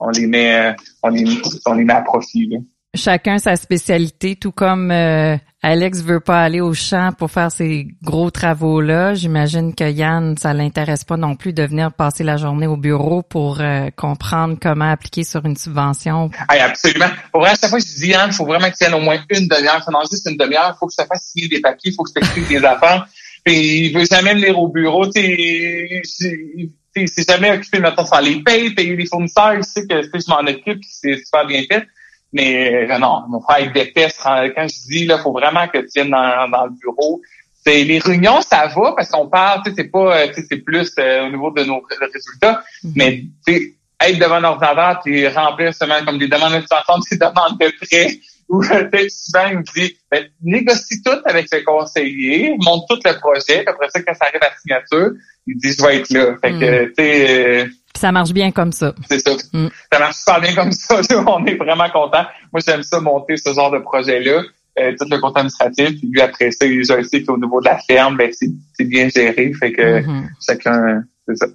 on 0.00 0.10
les 0.10 0.26
met, 0.26 0.74
on 1.02 1.08
les, 1.08 1.24
on 1.66 1.74
les 1.74 1.84
met 1.84 1.92
à 1.92 2.02
profit. 2.02 2.58
Chacun 2.94 3.38
sa 3.38 3.56
spécialité, 3.56 4.36
tout 4.36 4.52
comme 4.52 4.90
euh, 4.90 5.38
Alex 5.62 6.02
veut 6.02 6.20
pas 6.20 6.42
aller 6.42 6.60
au 6.60 6.74
champ 6.74 7.12
pour 7.16 7.30
faire 7.30 7.50
ces 7.50 7.88
gros 8.02 8.30
travaux-là. 8.30 9.14
J'imagine 9.14 9.74
que 9.74 9.90
Yann, 9.90 10.36
ça 10.36 10.52
l'intéresse 10.52 11.02
pas 11.02 11.16
non 11.16 11.34
plus 11.34 11.54
de 11.54 11.62
venir 11.62 11.90
passer 11.94 12.22
la 12.22 12.36
journée 12.36 12.66
au 12.66 12.76
bureau 12.76 13.22
pour 13.22 13.62
euh, 13.62 13.88
comprendre 13.96 14.58
comment 14.60 14.90
appliquer 14.90 15.24
sur 15.24 15.46
une 15.46 15.56
subvention. 15.56 16.30
absolument. 16.48 17.08
Pour 17.32 17.40
vrai, 17.40 17.52
à 17.52 17.54
chaque 17.54 17.70
fois, 17.70 17.78
je 17.78 17.86
dis 17.86 18.08
Yann, 18.08 18.28
il 18.30 18.34
faut 18.34 18.44
vraiment 18.44 18.68
que 18.68 18.76
tu 18.76 18.84
aies 18.84 18.92
au 18.92 19.00
moins 19.00 19.16
une 19.30 19.48
demi-heure. 19.48 19.82
Ça 19.82 19.90
juste 20.10 20.28
une 20.28 20.36
demi-heure. 20.36 20.74
Il 20.74 20.78
faut 20.78 20.86
que 20.86 20.92
je 20.92 21.02
te 21.02 21.06
fasse 21.06 21.30
signer 21.32 21.48
des 21.48 21.62
papiers, 21.62 21.92
il 21.92 21.94
faut 21.94 22.02
que 22.02 22.10
je 22.10 22.20
t'explique 22.20 22.48
des 22.48 22.62
affaires. 22.62 23.06
Puis 23.44 23.86
il 23.86 23.94
veut 23.94 24.04
jamais 24.04 24.34
venir 24.34 24.58
au 24.58 24.68
bureau. 24.68 25.06
Il 25.14 26.02
s'est 26.04 27.24
jamais 27.28 27.50
occupé, 27.52 27.78
maintenant 27.78 28.04
de 28.04 28.08
faire 28.08 28.22
les 28.22 28.42
payes, 28.42 28.70
payer 28.70 28.96
les 28.96 29.06
fournisseurs. 29.06 29.54
Il 29.54 29.64
sait 29.64 29.86
que 29.86 30.02
je 30.02 30.30
m'en 30.30 30.40
occupe, 30.40 30.82
c'est 30.88 31.16
super 31.24 31.46
bien 31.46 31.62
fait. 31.70 31.86
Mais 32.32 32.90
euh, 32.90 32.98
non, 32.98 33.24
mon 33.28 33.40
frère, 33.40 33.60
il 33.60 33.72
déteste. 33.72 34.20
Quand 34.22 34.66
je 34.68 34.88
dis, 34.88 35.06
là, 35.06 35.18
faut 35.18 35.32
vraiment 35.32 35.68
que 35.68 35.78
tu 35.78 35.88
viennes 35.94 36.10
dans, 36.10 36.48
dans 36.48 36.64
le 36.64 36.72
bureau. 36.80 37.20
C'est 37.64 37.84
les 37.84 37.98
réunions, 38.00 38.40
ça 38.40 38.66
va 38.66 38.92
parce 38.96 39.10
qu'on 39.10 39.28
parle, 39.28 39.62
c'est 39.76 39.84
pas, 39.84 40.18
euh, 40.18 40.32
c'est 40.34 40.56
plus 40.56 40.92
euh, 40.98 41.26
au 41.26 41.30
niveau 41.30 41.50
de 41.52 41.62
nos 41.62 41.80
résultats. 41.80 42.64
Mm-hmm. 42.84 42.92
Mais 42.96 43.24
tu 43.46 43.76
être 44.04 44.18
devant 44.18 44.36
un 44.36 44.44
ordinateur 44.44 45.00
et 45.06 45.28
remplir 45.28 45.74
seulement 45.74 46.04
comme 46.04 46.18
des 46.18 46.28
demandes 46.28 46.52
de 46.52 46.58
des 47.10 47.16
demandes 47.16 47.58
de 47.58 47.72
prêt, 47.86 48.18
ou 48.52 48.62
souvent 48.62 49.46
il 49.50 49.58
me 49.58 49.74
dit 49.74 49.96
ben, 50.10 50.26
négocie 50.42 51.02
tout 51.02 51.18
avec 51.24 51.46
le 51.50 51.64
conseiller, 51.64 52.54
monte 52.62 52.84
tout 52.88 52.98
le 53.02 53.18
projet, 53.18 53.64
après 53.66 53.88
ça, 53.88 54.02
quand 54.02 54.14
ça 54.14 54.26
arrive 54.26 54.42
à 54.42 54.50
la 54.50 54.56
signature, 54.56 55.12
il 55.46 55.56
dit 55.56 55.72
je 55.72 55.82
vais 55.82 55.96
être 55.96 56.10
là. 56.10 56.36
Fait 56.42 56.52
que, 56.52 56.84
mm. 56.84 56.88
tu 56.88 56.94
sais. 56.98 57.62
Euh, 57.62 57.66
ça 57.96 58.12
marche 58.12 58.32
bien 58.32 58.52
comme 58.52 58.72
ça. 58.72 58.94
C'est 59.08 59.20
ça. 59.20 59.32
Mm. 59.54 59.68
Ça 59.90 59.98
marche 59.98 60.16
super 60.16 60.40
bien 60.42 60.54
comme 60.54 60.72
ça. 60.72 61.00
On 61.26 61.46
est 61.46 61.54
vraiment 61.54 61.88
content. 61.88 62.24
Moi, 62.52 62.60
j'aime 62.66 62.82
ça 62.82 63.00
monter 63.00 63.36
ce 63.38 63.54
genre 63.54 63.70
de 63.70 63.78
projet-là. 63.78 64.42
Euh, 64.78 64.92
tout 64.98 65.06
le 65.10 65.18
compte 65.18 65.36
administratif. 65.36 65.98
Puis 65.98 66.08
lui, 66.10 66.20
après 66.20 66.50
ça, 66.50 66.66
il 66.66 66.84
sais 66.84 67.22
qu'au 67.22 67.38
niveau 67.38 67.60
de 67.60 67.66
la 67.66 67.78
ferme, 67.78 68.16
ben, 68.16 68.30
c'est 68.32 68.84
bien 68.84 69.08
géré. 69.08 69.52
Fait 69.54 69.72
que 69.72 70.00
mm-hmm. 70.00 70.28
chacun, 70.46 71.04
c'est 71.26 71.36
ça. 71.36 71.46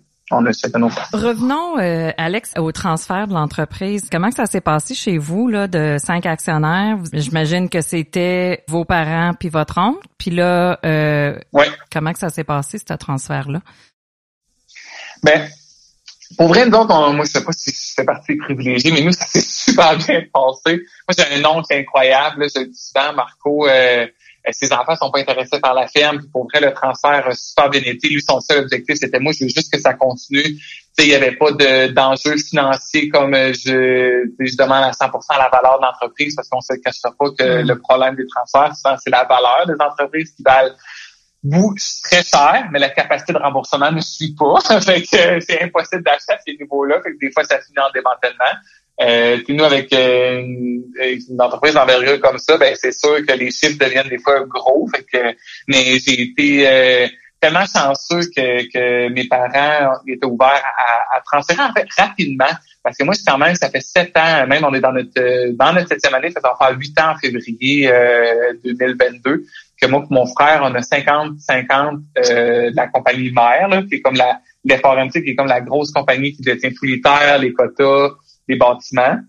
Revenons, 1.13 1.79
euh, 1.79 2.11
Alex, 2.17 2.53
au 2.57 2.71
transfert 2.71 3.27
de 3.27 3.33
l'entreprise. 3.33 4.09
Comment 4.11 4.31
ça 4.31 4.45
s'est 4.45 4.61
passé 4.61 4.93
chez 4.93 5.17
vous, 5.17 5.47
là, 5.47 5.67
de 5.67 5.97
cinq 6.03 6.25
actionnaires? 6.25 6.97
J'imagine 7.13 7.69
que 7.69 7.81
c'était 7.81 8.63
vos 8.67 8.83
parents 8.83 9.33
puis 9.39 9.47
votre 9.47 9.77
oncle. 9.77 10.05
Puis 10.17 10.31
là, 10.31 10.79
euh, 10.85 11.39
comment 11.91 12.11
que 12.11 12.19
ça 12.19 12.29
s'est 12.29 12.43
passé, 12.43 12.77
ce 12.77 12.93
transfert-là? 12.93 13.61
Ben, 15.23 15.47
pour 16.37 16.49
vrai, 16.49 16.67
nous 16.67 16.77
autres, 16.77 17.13
moi, 17.13 17.25
je 17.25 17.31
sais 17.31 17.43
pas 17.43 17.53
si 17.53 17.71
c'est 17.71 18.03
parti 18.03 18.35
privilégié, 18.35 18.91
mais 18.91 19.01
nous, 19.01 19.13
ça 19.13 19.25
s'est 19.25 19.41
super 19.47 19.97
bien 19.97 20.23
passé. 20.33 20.81
Moi, 21.07 21.15
j'ai 21.17 21.41
un 21.41 21.45
oncle 21.45 21.73
incroyable, 21.73 22.41
là, 22.41 22.47
je 22.53 22.61
le 22.61 22.67
dis 22.67 22.77
souvent, 22.77 23.13
Marco, 23.13 23.67
euh, 23.67 24.05
ses 24.51 24.71
enfants 24.73 24.95
sont 24.95 25.11
pas 25.11 25.19
intéressés 25.19 25.59
par 25.59 25.73
la 25.73 25.87
ferme. 25.87 26.19
Puis 26.19 26.27
pour 26.31 26.47
vrai, 26.47 26.61
le 26.61 26.73
transfert 26.73 27.27
a 27.27 27.33
super 27.33 27.69
bien 27.69 27.81
été. 27.85 28.09
Lui, 28.09 28.21
son 28.21 28.39
seul 28.39 28.59
objectif, 28.63 28.97
c'était 28.99 29.19
moi, 29.19 29.33
je 29.33 29.45
veux 29.45 29.49
juste 29.49 29.71
que 29.71 29.79
ça 29.79 29.93
continue. 29.93 30.57
il 30.99 31.05
n'y 31.05 31.13
avait 31.13 31.35
pas 31.35 31.51
d'enjeux 31.51 32.37
financiers 32.37 33.09
comme 33.09 33.33
euh, 33.33 33.53
je, 33.53 34.29
je 34.39 34.57
demande 34.57 34.83
à 34.83 34.91
100% 34.91 35.37
la 35.37 35.49
valeur 35.49 35.79
de 35.79 35.85
l'entreprise 35.85 36.35
parce 36.35 36.49
qu'on 36.49 36.57
ne 36.57 36.75
se 36.75 36.81
cachera 36.81 37.13
pas 37.17 37.29
que 37.37 37.61
mm. 37.61 37.67
le 37.67 37.79
problème 37.79 38.15
des 38.15 38.27
transferts, 38.27 38.73
c'est 39.03 39.09
la 39.09 39.23
valeur 39.25 39.65
des 39.67 39.75
entreprises 39.79 40.31
qui 40.35 40.43
valent 40.43 40.73
très 42.03 42.23
cher, 42.23 42.67
mais 42.71 42.79
la 42.79 42.89
capacité 42.89 43.33
de 43.33 43.37
remboursement 43.37 43.91
ne 43.91 44.01
suit 44.01 44.35
pas. 44.35 44.59
fait 44.81 45.01
que 45.01 45.39
c'est 45.39 45.61
impossible 45.61 46.03
d'acheter 46.03 46.33
à 46.33 46.39
ces 46.45 46.57
niveaux-là. 46.59 47.01
Fait 47.03 47.11
que 47.11 47.19
des 47.19 47.31
fois, 47.31 47.43
ça 47.43 47.59
finit 47.59 47.79
en 47.79 47.91
démantèlement. 47.93 48.59
Euh, 48.99 49.37
nous, 49.49 49.63
avec 49.63 49.93
euh, 49.93 50.41
une, 50.41 51.39
entreprise 51.39 51.75
d'envergure 51.75 52.19
comme 52.19 52.39
ça, 52.39 52.57
ben 52.57 52.75
c'est 52.75 52.91
sûr 52.91 53.23
que 53.27 53.33
les 53.33 53.51
chiffres 53.51 53.77
deviennent 53.79 54.09
des 54.09 54.17
fois 54.17 54.43
gros. 54.45 54.87
Fait 54.87 55.03
que, 55.03 55.37
mais 55.67 55.99
j'ai 55.99 56.21
été 56.21 56.67
euh, 56.67 57.07
tellement 57.39 57.65
chanceux 57.65 58.21
que, 58.35 58.71
que 58.73 59.09
mes 59.09 59.27
parents 59.27 59.99
étaient 60.07 60.25
ouverts 60.25 60.63
à, 60.77 61.15
à, 61.15 61.21
transférer 61.21 61.61
en 61.61 61.73
fait 61.73 61.87
rapidement. 61.95 62.49
Parce 62.81 62.97
que 62.97 63.03
moi, 63.03 63.13
quand 63.25 63.37
même, 63.37 63.53
ça 63.53 63.69
fait 63.69 63.81
sept 63.81 64.17
ans, 64.17 64.47
même 64.47 64.65
on 64.65 64.73
est 64.73 64.79
dans 64.79 64.93
notre 64.93 65.51
dans 65.51 65.73
notre 65.73 65.89
septième 65.89 66.15
année, 66.15 66.31
ça 66.31 66.39
va 66.39 66.55
faire 66.59 66.75
huit 66.75 66.97
ans 66.99 67.11
en 67.11 67.17
février 67.17 67.91
2022, 68.63 69.43
que 69.79 69.87
moi 69.87 70.03
et 70.09 70.13
mon 70.13 70.25
frère, 70.25 70.61
on 70.63 70.73
a 70.73 70.79
50-50 70.79 71.99
de 72.15 72.75
la 72.75 72.87
compagnie 72.87 73.31
mère, 73.31 73.67
là, 73.67 73.83
qui 73.83 73.95
est 73.95 74.01
comme 74.01 74.15
la 74.15 74.39
l'FRMT, 74.67 75.23
qui 75.23 75.31
est 75.31 75.35
comme 75.35 75.47
la 75.47 75.61
grosse 75.61 75.91
compagnie 75.91 76.33
qui 76.33 76.41
détient 76.41 76.71
tous 76.71 76.85
les 76.85 77.01
terres, 77.01 77.39
les 77.39 77.53
quotas, 77.53 78.11
des 78.47 78.55
bâtiments. 78.55 79.19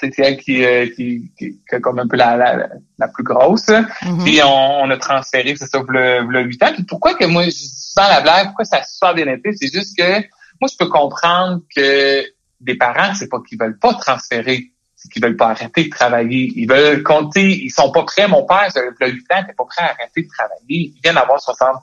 C'est 0.00 0.18
elle 0.18 0.36
qui, 0.38 0.64
euh, 0.64 0.86
qui, 0.96 1.30
qui, 1.38 1.60
est 1.70 1.80
comme 1.80 2.00
un 2.00 2.08
peu 2.08 2.16
la, 2.16 2.36
la, 2.36 2.68
la 2.98 3.08
plus 3.08 3.22
grosse. 3.22 3.68
Mm-hmm. 3.68 4.24
Puis 4.24 4.40
on, 4.42 4.82
on, 4.82 4.90
a 4.90 4.96
transféré, 4.96 5.54
c'est 5.56 5.66
ça, 5.66 5.80
le, 5.86 6.26
le 6.28 6.42
8 6.42 6.62
ans. 6.64 6.72
Puis 6.74 6.82
pourquoi 6.82 7.14
que 7.14 7.24
moi, 7.24 7.44
je 7.44 7.50
sens 7.50 8.08
la 8.08 8.20
blague, 8.20 8.46
pourquoi 8.46 8.64
ça 8.64 8.78
a 8.78 8.82
super 8.82 9.14
bien 9.14 9.28
été, 9.28 9.52
c'est 9.54 9.72
juste 9.72 9.96
que 9.96 10.20
moi, 10.60 10.68
je 10.70 10.76
peux 10.76 10.88
comprendre 10.88 11.60
que 11.74 12.24
des 12.60 12.74
parents, 12.76 13.14
c'est 13.14 13.28
pas 13.28 13.38
qu'ils 13.46 13.58
veulent 13.58 13.78
pas 13.78 13.94
transférer, 13.94 14.72
c'est 14.96 15.10
qu'ils 15.10 15.22
veulent 15.22 15.36
pas 15.36 15.50
arrêter 15.50 15.84
de 15.84 15.90
travailler. 15.90 16.52
Ils 16.56 16.68
veulent 16.68 17.02
compter, 17.02 17.64
ils 17.64 17.70
sont 17.70 17.92
pas 17.92 18.02
prêts. 18.04 18.26
Mon 18.26 18.44
père, 18.44 18.68
le 18.74 19.08
8 19.08 19.32
ans, 19.32 19.44
il 19.48 19.54
pas 19.54 19.64
prêt 19.64 19.82
à 19.82 19.90
arrêter 19.92 20.22
de 20.22 20.28
travailler. 20.28 20.92
Il 20.94 21.00
vient 21.04 21.14
d'avoir 21.14 21.40
60, 21.40 21.76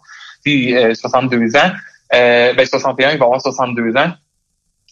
euh, 0.47 0.93
62 0.93 1.55
ans. 1.55 1.71
Euh, 2.13 2.53
ben 2.53 2.65
61, 2.65 3.11
il 3.11 3.17
va 3.17 3.25
avoir 3.25 3.41
62 3.41 3.95
ans 3.97 4.13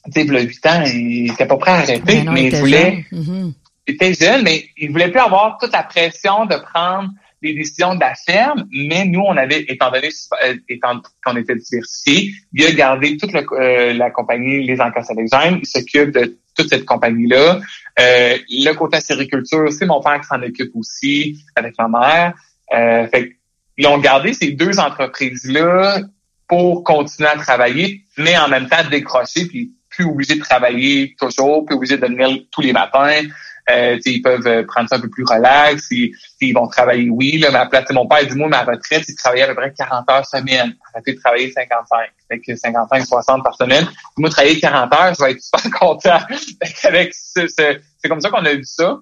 tu 0.05 0.11
sais, 0.11 0.25
il 0.25 0.33
y 0.33 0.37
a 0.37 0.41
8 0.41 0.65
ans, 0.65 0.83
il 0.85 1.31
était 1.31 1.45
pas 1.45 1.57
prêt 1.57 1.71
à 1.71 1.75
arrêter, 1.75 2.23
mais, 2.23 2.47
il, 2.47 2.55
voulait, 2.55 3.05
mm-hmm. 3.11 3.53
il 3.87 3.93
était 3.93 4.13
jeune, 4.13 4.43
mais 4.43 4.65
il 4.77 4.91
voulait 4.91 5.09
plus 5.09 5.19
avoir 5.19 5.57
toute 5.59 5.73
la 5.73 5.83
pression 5.83 6.45
de 6.45 6.55
prendre 6.55 7.09
les 7.41 7.53
décisions 7.53 7.95
de 7.95 7.99
la 7.99 8.13
ferme, 8.13 8.67
mais 8.71 9.05
nous, 9.05 9.21
on 9.21 9.35
avait, 9.35 9.65
étant 9.67 9.91
donné 9.91 10.09
euh, 10.43 10.55
étant 10.69 11.01
qu'on 11.25 11.35
était 11.35 11.55
diversifiés, 11.55 12.33
il 12.53 12.65
a 12.65 12.71
gardé 12.71 13.17
toute 13.17 13.33
euh, 13.33 13.93
la 13.93 14.11
compagnie 14.11 14.63
Les 14.63 14.79
Alexandre, 14.79 15.59
il 15.61 15.65
s'occupe 15.65 16.11
de 16.11 16.37
toute 16.55 16.69
cette 16.69 16.85
compagnie-là. 16.85 17.59
Euh, 17.99 18.37
le 18.49 18.73
côté 18.73 18.99
sériculture, 19.01 19.71
c'est 19.71 19.85
mon 19.85 20.01
père 20.01 20.21
qui 20.21 20.27
s'en 20.27 20.41
occupe 20.41 20.71
aussi 20.75 21.43
avec 21.55 21.73
ma 21.79 21.87
mère. 21.87 22.33
Euh, 22.73 23.07
fait 23.07 23.37
ils 23.77 23.87
ont 23.87 23.97
gardé 23.97 24.33
ces 24.33 24.51
deux 24.51 24.79
entreprises-là 24.79 26.01
pour 26.47 26.83
continuer 26.83 27.29
à 27.29 27.37
travailler, 27.37 28.03
mais 28.17 28.37
en 28.37 28.47
même 28.47 28.67
temps 28.67 28.87
décrocher 28.89 29.47
puis 29.47 29.71
plus 29.91 30.05
obligés 30.05 30.35
de 30.35 30.41
travailler 30.41 31.15
toujours, 31.19 31.65
plus 31.65 31.75
obligés 31.75 31.97
de 31.97 32.05
venir 32.05 32.45
tous 32.51 32.61
les 32.61 32.73
matins. 32.73 33.21
Euh, 33.69 33.99
ils 34.05 34.21
peuvent 34.21 34.47
euh, 34.47 34.65
prendre 34.65 34.89
ça 34.89 34.95
un 34.95 34.99
peu 34.99 35.09
plus 35.09 35.23
relax. 35.23 35.87
Ils, 35.91 36.11
ils 36.41 36.53
vont 36.53 36.67
travailler, 36.67 37.09
oui. 37.09 37.37
Là, 37.37 37.51
ma 37.51 37.67
place, 37.67 37.89
mon 37.91 38.07
père 38.07 38.25
dit, 38.25 38.35
moi, 38.35 38.49
ma 38.49 38.61
retraite, 38.61 39.03
c'est 39.05 39.11
de 39.11 39.17
travailler 39.17 39.43
à 39.43 39.47
peu 39.47 39.55
près 39.55 39.73
40 39.73 40.09
heures 40.09 40.25
semaine. 40.25 40.73
Arrêter 40.93 41.13
de 41.13 41.19
travailler 41.19 41.51
55. 41.51 42.09
Fait 42.27 42.55
55, 42.55 43.05
60 43.05 43.43
par 43.43 43.55
semaine. 43.55 43.87
Moi, 44.17 44.29
travailler 44.29 44.59
40 44.59 44.93
heures, 44.93 45.13
je 45.13 45.23
vais 45.23 45.31
être 45.31 45.41
super 45.41 45.79
content. 45.79 46.19
c'est 46.63 48.09
comme 48.09 48.21
ça 48.21 48.29
qu'on 48.29 48.45
a 48.45 48.53
vu 48.53 48.63
ça. 48.63 48.97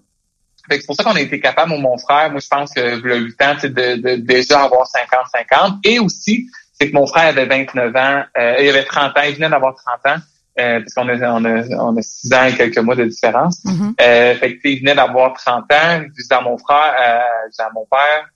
C'est 0.69 0.85
pour 0.85 0.95
ça 0.95 1.03
qu'on 1.03 1.15
a 1.15 1.21
été 1.21 1.39
capable, 1.39 1.71
mon 1.77 1.97
frère, 1.97 2.29
moi 2.29 2.39
je 2.39 2.47
pense 2.47 2.71
que 2.71 2.79
le 2.79 3.17
8 3.17 3.41
ans, 3.41 3.55
de, 3.63 3.67
de 3.67 4.15
déjà 4.17 4.63
avoir 4.63 4.87
50-50. 4.87 5.79
Et 5.83 5.97
aussi, 5.97 6.47
c'est 6.79 6.91
que 6.91 6.95
mon 6.95 7.07
frère 7.07 7.29
avait 7.29 7.45
29 7.45 7.95
ans, 7.95 8.23
euh, 8.37 8.55
il 8.59 8.69
avait 8.69 8.83
30 8.83 9.17
ans, 9.17 9.21
il 9.27 9.35
venait 9.35 9.49
d'avoir 9.49 9.73
30 9.75 10.13
ans. 10.13 10.19
Euh, 10.59 10.79
parce 10.79 10.93
qu'on 10.93 11.07
a, 11.07 11.31
on 11.31 11.45
a, 11.45 11.67
on 11.81 11.95
a 11.95 12.01
6 12.01 12.33
ans 12.33 12.43
et 12.45 12.53
quelques 12.53 12.79
mois 12.79 12.95
de 12.95 13.05
différence. 13.05 13.63
Mhm. 13.63 13.93
euh, 14.01 14.35
fait 14.35 14.57
que, 14.57 14.67
il 14.67 14.79
venait 14.79 14.95
d'avoir 14.95 15.33
30 15.33 15.63
ans. 15.71 16.01
Je 16.03 16.21
disais 16.21 16.33
à 16.33 16.41
mon 16.41 16.57
frère, 16.57 16.93
euh, 16.99 17.19
je 17.45 17.51
disais 17.51 17.63
à 17.63 17.71
mon 17.73 17.85
père, 17.89 18.29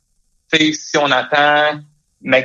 si 0.74 0.98
on 0.98 1.12
attend 1.12 1.80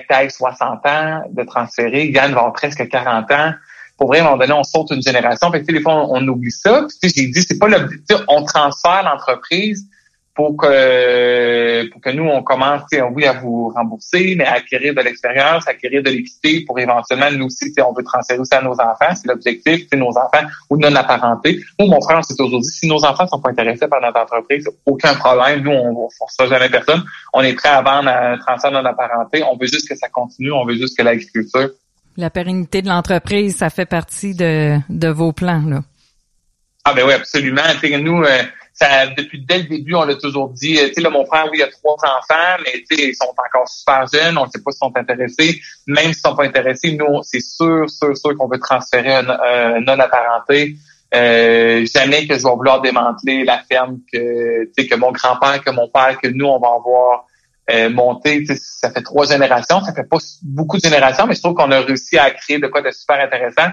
taille 0.08 0.30
60 0.30 0.86
ans 0.86 1.22
de 1.30 1.44
transférer, 1.44 2.08
Yann 2.08 2.32
va 2.32 2.40
avoir 2.40 2.52
presque 2.52 2.88
40 2.88 3.30
ans. 3.30 3.52
Pour 3.96 4.08
vrai, 4.08 4.18
à 4.18 4.22
un 4.22 4.24
moment 4.24 4.38
donné, 4.38 4.52
on 4.52 4.64
saute 4.64 4.90
une 4.90 5.02
génération. 5.02 5.50
Fait 5.52 5.62
que, 5.62 5.72
des 5.72 5.80
fois, 5.80 5.94
on, 5.94 6.16
on 6.16 6.28
oublie 6.28 6.50
ça. 6.50 6.86
Puis, 7.00 7.12
j'ai 7.14 7.26
dit, 7.26 7.42
c'est 7.42 7.58
pas 7.58 7.68
l'objectif. 7.68 8.16
On 8.28 8.44
transfère 8.44 9.02
l'entreprise 9.04 9.84
pour 10.38 10.56
que 10.56 11.90
pour 11.90 12.00
que 12.00 12.10
nous 12.10 12.22
on 12.22 12.44
commence 12.44 12.82
oui 13.10 13.26
à 13.26 13.32
vous 13.32 13.70
rembourser 13.70 14.36
mais 14.38 14.44
à 14.44 14.52
acquérir 14.52 14.94
de 14.94 15.00
l'expérience 15.00 15.66
acquérir 15.66 16.00
de 16.00 16.10
l'équité 16.10 16.62
pour 16.64 16.78
éventuellement 16.78 17.28
nous 17.32 17.46
aussi 17.46 17.74
on 17.84 17.92
veut 17.92 18.04
transférer 18.04 18.38
aussi 18.38 18.54
à 18.54 18.62
nos 18.62 18.74
enfants. 18.74 19.12
C'est 19.16 19.26
l'objectif 19.26 19.88
sais, 19.90 19.96
nos 19.96 20.10
enfants 20.10 20.46
ou 20.70 20.76
non 20.76 20.94
apparentés. 20.94 21.60
Moi 21.76 21.88
mon 21.88 22.00
frère 22.00 22.18
on 22.18 22.22
s'est 22.22 22.36
toujours 22.36 22.60
dit 22.60 22.68
si 22.68 22.86
nos 22.86 23.04
enfants 23.04 23.26
sont 23.26 23.40
pas 23.40 23.50
intéressés 23.50 23.88
par 23.88 24.00
notre 24.00 24.20
entreprise 24.20 24.68
aucun 24.86 25.12
problème. 25.14 25.64
Nous 25.64 25.72
on 25.72 26.04
ne 26.04 26.08
forcera 26.16 26.46
jamais 26.46 26.70
personne. 26.70 27.02
On 27.32 27.42
est 27.42 27.54
prêt 27.54 27.70
à 27.70 27.82
vendre 27.82 28.08
un 28.08 28.38
transfert 28.38 28.70
non 28.70 28.84
apparenté. 28.84 29.42
On 29.42 29.56
veut 29.56 29.66
juste 29.66 29.88
que 29.88 29.96
ça 29.96 30.08
continue. 30.08 30.52
On 30.52 30.64
veut 30.64 30.76
juste 30.76 30.96
que 30.96 31.02
l'agriculture 31.02 31.70
La 32.16 32.30
pérennité 32.30 32.80
de 32.80 32.86
l'entreprise, 32.86 33.56
ça 33.56 33.70
fait 33.70 33.86
partie 33.86 34.36
de, 34.36 34.78
de 34.88 35.08
vos 35.08 35.32
plans, 35.32 35.64
là. 35.66 35.80
Ah 36.84 36.94
ben 36.94 37.04
oui, 37.06 37.12
absolument. 37.12 37.60
Tu 37.82 37.88
sais, 37.88 37.98
nous, 37.98 38.22
euh, 38.22 38.42
ça, 38.80 39.06
depuis 39.08 39.44
dès 39.44 39.58
le 39.58 39.64
début, 39.64 39.94
on 39.94 40.04
l'a 40.04 40.14
toujours 40.14 40.50
dit. 40.50 40.78
euh, 40.78 40.88
Tu 40.88 40.94
sais, 40.94 41.00
là, 41.00 41.10
mon 41.10 41.26
frère, 41.26 41.46
oui, 41.50 41.58
il 41.58 41.62
a 41.62 41.68
trois 41.68 41.94
enfants, 41.94 42.62
mais 42.64 42.84
tu 42.88 42.96
sais, 42.96 43.08
ils 43.08 43.14
sont 43.14 43.24
encore 43.26 43.68
super 43.68 44.06
jeunes. 44.12 44.38
On 44.38 44.44
ne 44.46 44.50
sait 44.50 44.62
pas 44.62 44.70
s'ils 44.70 44.78
sont 44.78 44.96
intéressés. 44.96 45.60
Même 45.86 46.12
s'ils 46.12 46.22
sont 46.24 46.36
pas 46.36 46.44
intéressés, 46.44 46.92
nous, 46.92 47.22
c'est 47.22 47.40
sûr, 47.40 47.90
sûr, 47.90 48.16
sûr 48.16 48.36
qu'on 48.36 48.46
veut 48.48 48.60
transférer 48.60 49.14
un, 49.14 49.28
un 49.28 49.80
non 49.80 49.98
apparenté. 49.98 50.76
Euh, 51.14 51.86
jamais 51.92 52.26
que 52.26 52.34
je 52.38 52.44
vais 52.44 52.50
vouloir 52.50 52.80
démanteler 52.82 53.42
la 53.44 53.62
ferme 53.70 53.98
que, 54.12 54.64
tu 54.66 54.70
sais, 54.78 54.86
que 54.86 54.94
mon 54.94 55.10
grand-père, 55.10 55.62
que 55.64 55.70
mon 55.70 55.88
père, 55.88 56.18
que 56.22 56.28
nous, 56.28 56.46
on 56.46 56.60
va 56.60 56.68
avoir 56.68 57.24
euh, 57.70 57.90
monté. 57.90 58.44
Ça 58.54 58.90
fait 58.90 59.02
trois 59.02 59.26
générations. 59.26 59.80
Ça 59.82 59.92
fait 59.92 60.08
pas 60.08 60.18
beaucoup 60.42 60.76
de 60.76 60.82
générations, 60.82 61.26
mais 61.26 61.34
je 61.34 61.40
trouve 61.40 61.54
qu'on 61.54 61.70
a 61.72 61.80
réussi 61.80 62.16
à 62.18 62.30
créer 62.30 62.58
de 62.58 62.66
quoi 62.68 62.82
de 62.82 62.90
super 62.90 63.18
intéressant. 63.20 63.70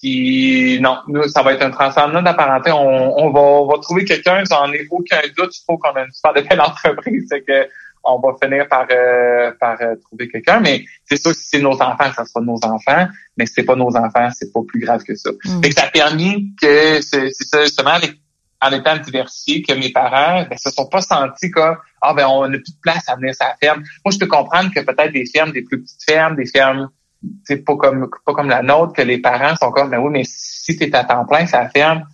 Puis 0.00 0.80
non, 0.80 0.98
nous, 1.08 1.28
ça 1.28 1.42
va 1.42 1.52
être 1.52 1.62
un 1.62 1.70
transfert 1.70 2.08
non 2.08 2.24
apparenté. 2.24 2.72
On, 2.72 3.18
on, 3.18 3.30
va, 3.30 3.40
on 3.40 3.66
va 3.66 3.78
trouver 3.78 4.04
quelqu'un, 4.04 4.42
j'en 4.50 4.72
ai 4.72 4.86
aucun 4.90 5.20
doute. 5.36 5.54
Je 5.54 5.62
trouve 5.62 5.78
qu'on 5.78 5.92
a 5.92 6.04
une 6.04 6.12
super 6.12 6.32
de 6.32 6.40
belle 6.40 6.60
entreprise, 6.60 7.26
c'est 7.30 7.42
que 7.42 7.68
on 8.02 8.18
va 8.18 8.30
finir 8.42 8.66
par 8.66 8.86
euh, 8.90 9.52
par 9.60 9.76
euh, 9.82 9.94
trouver 9.96 10.28
quelqu'un. 10.28 10.60
Mais 10.60 10.84
c'est 11.04 11.20
sûr 11.20 11.32
que 11.32 11.36
si 11.36 11.48
c'est 11.48 11.60
nos 11.60 11.74
enfants, 11.82 12.10
ça 12.14 12.24
sera 12.24 12.40
nos 12.40 12.58
enfants. 12.64 13.08
Mais 13.36 13.44
si 13.44 13.54
c'est 13.56 13.64
pas 13.64 13.76
nos 13.76 13.94
enfants, 13.94 14.30
c'est 14.32 14.52
pas 14.52 14.60
plus 14.66 14.80
grave 14.80 15.02
que 15.02 15.14
ça. 15.14 15.30
Mm. 15.44 15.62
Fait 15.62 15.68
que 15.68 15.74
ça 15.74 15.86
a 15.86 15.90
permis 15.90 16.54
que 16.60 17.02
c'est 17.02 17.30
c'est 17.32 17.44
ça 17.44 17.62
justement 17.64 17.98
les- 18.00 18.18
en 18.62 18.72
étant 18.72 18.96
diversifié, 18.98 19.62
que 19.62 19.72
mes 19.72 19.90
parents 19.90 20.44
ben, 20.48 20.58
se 20.58 20.70
sont 20.70 20.86
pas 20.86 21.00
sentis 21.00 21.50
comme 21.50 21.76
ah 22.02 22.14
ben 22.14 22.26
on 22.26 22.46
n'a 22.46 22.58
plus 22.58 22.72
de 22.72 22.80
place 22.82 23.08
à 23.08 23.16
venir 23.16 23.34
sur 23.34 23.46
la 23.46 23.56
ferme. 23.56 23.82
Moi, 24.04 24.12
je 24.12 24.18
peux 24.18 24.26
comprendre 24.26 24.70
que 24.74 24.80
peut-être 24.80 25.12
des 25.12 25.24
fermes, 25.26 25.52
des 25.52 25.62
plus 25.62 25.80
petites 25.82 26.04
fermes, 26.04 26.36
des 26.36 26.46
fermes 26.46 26.90
c'est 27.44 27.64
pas 27.64 27.76
comme 27.76 28.08
pas 28.24 28.32
comme 28.32 28.48
la 28.48 28.62
nôtre 28.62 28.94
que 28.94 29.02
les 29.02 29.18
parents 29.18 29.54
sont 29.56 29.70
comme 29.70 29.90
mais 29.90 29.98
oui 29.98 30.10
mais 30.10 30.22
si 30.24 30.76
tu 30.76 30.84
es 30.84 30.94
à 30.94 31.04
temps 31.04 31.24
plein 31.26 31.46
ça 31.46 31.68
ferme. 31.68 32.06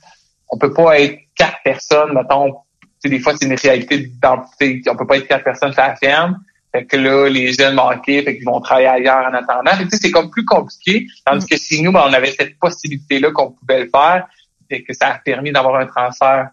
On 0.48 0.58
peut 0.58 0.72
pas 0.72 0.98
être 1.00 1.18
quatre 1.34 1.58
personnes 1.64 2.12
mettons 2.14 2.56
des 3.04 3.20
fois 3.20 3.34
c'est 3.36 3.46
une 3.46 3.54
réalité 3.54 3.98
d'identité 3.98 4.82
on 4.88 4.96
peut 4.96 5.06
pas 5.06 5.18
être 5.18 5.28
quatre 5.28 5.44
personnes 5.44 5.72
la 5.76 5.94
ferme. 5.96 6.38
Fait 6.72 6.84
que 6.84 6.96
là 6.96 7.28
les 7.28 7.52
jeunes 7.52 7.74
manqués 7.74 8.22
fait 8.22 8.36
qu'ils 8.36 8.46
vont 8.46 8.60
travailler 8.60 8.88
ailleurs 8.88 9.26
en 9.26 9.34
attendant. 9.34 9.76
Fait 9.76 9.84
que, 9.84 9.96
c'est 9.96 10.10
comme 10.10 10.30
plus 10.30 10.44
compliqué. 10.44 11.06
Tandis 11.24 11.46
que 11.46 11.56
chez 11.56 11.82
nous 11.82 11.92
ben, 11.92 12.04
on 12.06 12.12
avait 12.12 12.32
cette 12.32 12.58
possibilité 12.58 13.20
là 13.20 13.30
qu'on 13.30 13.52
pouvait 13.52 13.84
le 13.84 13.90
faire. 13.90 14.26
Et 14.68 14.82
que 14.82 14.92
ça 14.92 15.12
a 15.12 15.18
permis 15.18 15.52
d'avoir 15.52 15.76
un 15.76 15.86
transfert 15.86 16.50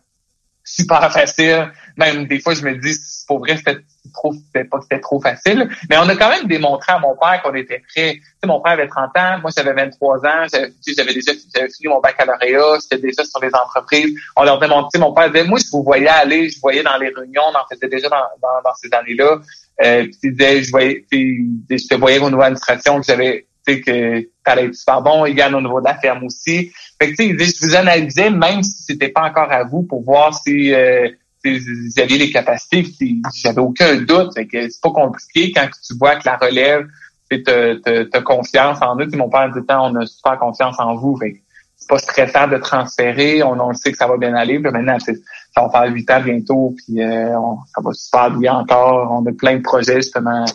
super 0.63 1.12
facile. 1.12 1.71
Même 1.97 2.28
des 2.28 2.39
fois, 2.39 2.54
je 2.54 2.63
me 2.63 2.76
dis, 2.76 2.95
pour 3.28 3.39
vrai, 3.39 3.58
c'était 3.58 3.78
trop, 4.13 4.34
c'était 4.34 4.63
pas 4.65 4.80
c'était 4.82 4.99
trop 4.99 5.21
facile. 5.21 5.69
Mais 5.89 5.97
on 5.97 6.08
a 6.08 6.15
quand 6.15 6.30
même 6.30 6.47
démontré 6.47 6.91
à 6.93 6.99
mon 6.99 7.15
père 7.15 7.41
qu'on 7.43 7.54
était 7.54 7.82
prêt. 7.93 8.15
Tu 8.15 8.21
sais, 8.21 8.47
mon 8.47 8.62
père 8.62 8.73
avait 8.73 8.88
30 8.88 9.10
ans, 9.17 9.39
moi 9.41 9.52
j'avais 9.56 9.73
23 9.73 10.17
ans, 10.26 10.45
j'avais, 10.52 10.71
j'avais 10.86 11.13
déjà 11.13 11.32
j'avais 11.54 11.69
fini 11.69 11.93
mon 11.93 11.99
baccalauréat, 11.99 12.80
j'étais 12.82 13.02
déjà 13.02 13.23
sur 13.23 13.39
les 13.41 13.54
entreprises. 13.54 14.17
On 14.36 14.43
leur 14.43 14.60
démontrait, 14.60 14.99
mon 14.99 15.13
père 15.13 15.32
disait, 15.32 15.45
moi 15.45 15.60
je 15.60 15.69
vous 15.71 15.84
voyais 15.84 16.08
aller, 16.08 16.49
je 16.49 16.60
voyais 16.60 16.84
dans 16.84 16.97
les 16.97 17.10
réunions, 17.10 17.43
on 17.54 17.58
en 17.58 17.65
faisait 17.69 17.89
déjà 17.89 18.10
dans, 18.10 18.23
dans, 18.41 18.62
dans 18.63 18.76
ces 18.76 18.93
années-là. 18.93 19.39
Euh, 19.84 20.04
puis 20.04 20.17
il 20.23 20.32
disait, 20.36 20.63
je 20.63 20.71
voyais, 20.71 21.06
tu 21.12 21.65
sais, 21.69 21.78
je 21.78 21.88
te 21.88 21.95
voyais 21.95 22.19
au 22.19 22.30
niveau 22.30 22.41
administration 22.41 22.99
que 22.99 23.06
j'avais, 23.06 23.47
tu 23.65 23.73
sais, 23.76 23.82
que 23.82 24.28
t'allais 24.43 24.65
être 24.65 24.76
super 24.76 25.02
bon, 25.02 25.26
gagne 25.34 25.56
au 25.56 25.62
niveau 25.62 25.80
de 25.80 25.86
la 25.86 25.95
ferme 25.95 26.23
aussi. 26.26 26.71
Fait 26.99 27.12
que, 27.12 27.15
tu 27.15 27.38
sais, 27.38 27.45
je 27.45 27.65
vous 27.65 27.76
analysais, 27.76 28.30
même 28.30 28.62
si 28.63 28.84
c'était 28.84 29.10
pas 29.10 29.23
encore 29.23 29.52
à 29.52 29.63
vous, 29.63 29.84
pour 29.84 30.04
voir 30.04 30.34
si, 30.34 30.73
euh, 30.73 31.08
vous 31.45 31.99
aviez 32.02 32.17
les 32.17 32.32
capacités. 32.32 32.86
J'avais 33.36 33.60
aucun 33.60 33.97
doute. 33.97 34.34
Fait 34.34 34.47
que 34.47 34.69
c'est 34.69 34.82
pas 34.82 34.91
compliqué 34.91 35.52
quand 35.52 35.67
tu 35.86 35.97
vois 35.97 36.15
que 36.15 36.23
la 36.26 36.38
relève, 36.38 36.88
tu 37.30 37.43
as 37.47 38.21
confiance 38.21 38.82
en 38.82 38.97
eux. 38.99 39.08
Mon 39.13 39.30
père 39.30 39.52
dit 39.52 39.65
temps, 39.65 39.91
on 39.91 39.95
a 39.95 40.06
super 40.06 40.38
confiance 40.39 40.80
en 40.80 40.95
vous. 40.95 41.17
Fait 41.17 41.41
c'est 41.76 41.89
pas 41.89 41.97
stressant 41.97 42.47
de 42.47 42.58
transférer. 42.58 43.43
On, 43.43 43.60
on 43.60 43.69
le 43.69 43.76
sait 43.76 43.91
que 43.91 43.97
ça 43.97 44.08
va 44.08 44.15
bien 44.17 44.34
aller. 44.36 44.60
Puis 44.60 44.71
maintenant, 44.71 44.97
ça 44.99 45.12
va 45.58 45.69
faire 45.69 45.93
huit 45.93 46.10
ans 46.12 46.21
bientôt. 46.21 46.76
Puis 46.78 47.02
euh, 47.02 47.38
on- 47.38 47.58
ça 47.76 47.82
va 47.84 47.91
super 47.93 48.32
bien 48.32 48.54
encore. 48.54 49.12
On 49.12 49.26
a 49.26 49.32
plein 49.34 49.58
de 49.58 49.62
projets, 49.62 49.97
justement. 49.97 50.45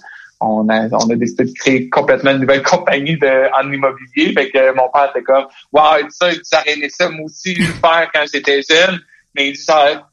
On 0.40 0.68
a, 0.68 0.88
on 0.92 1.11
a 1.11 1.16
décidé 1.16 1.44
de 1.44 1.53
créer 1.53 1.88
complètement 1.88 2.31
une 2.31 2.38
nouvelle 2.40 2.62
compagnie 2.74 3.16
de, 3.18 3.51
en 3.61 3.72
immobilier. 3.72 4.33
Fait 4.33 4.51
que 4.51 4.72
mon 4.74 4.88
père 4.90 5.11
était 5.11 5.24
comme 5.24 5.46
Wow, 5.72 6.09
ça, 6.11 6.31
j'aurais 6.31 6.74
aimé 6.74 6.88
ça, 6.90 7.09
moi 7.09 7.24
aussi, 7.24 7.55
le 7.55 7.64
faire 7.66 8.09
quand 8.14 8.24
j'étais 8.33 8.61
jeune. 8.62 9.01
Mais 9.35 9.48
il 9.51 9.53
dit, 9.53 9.64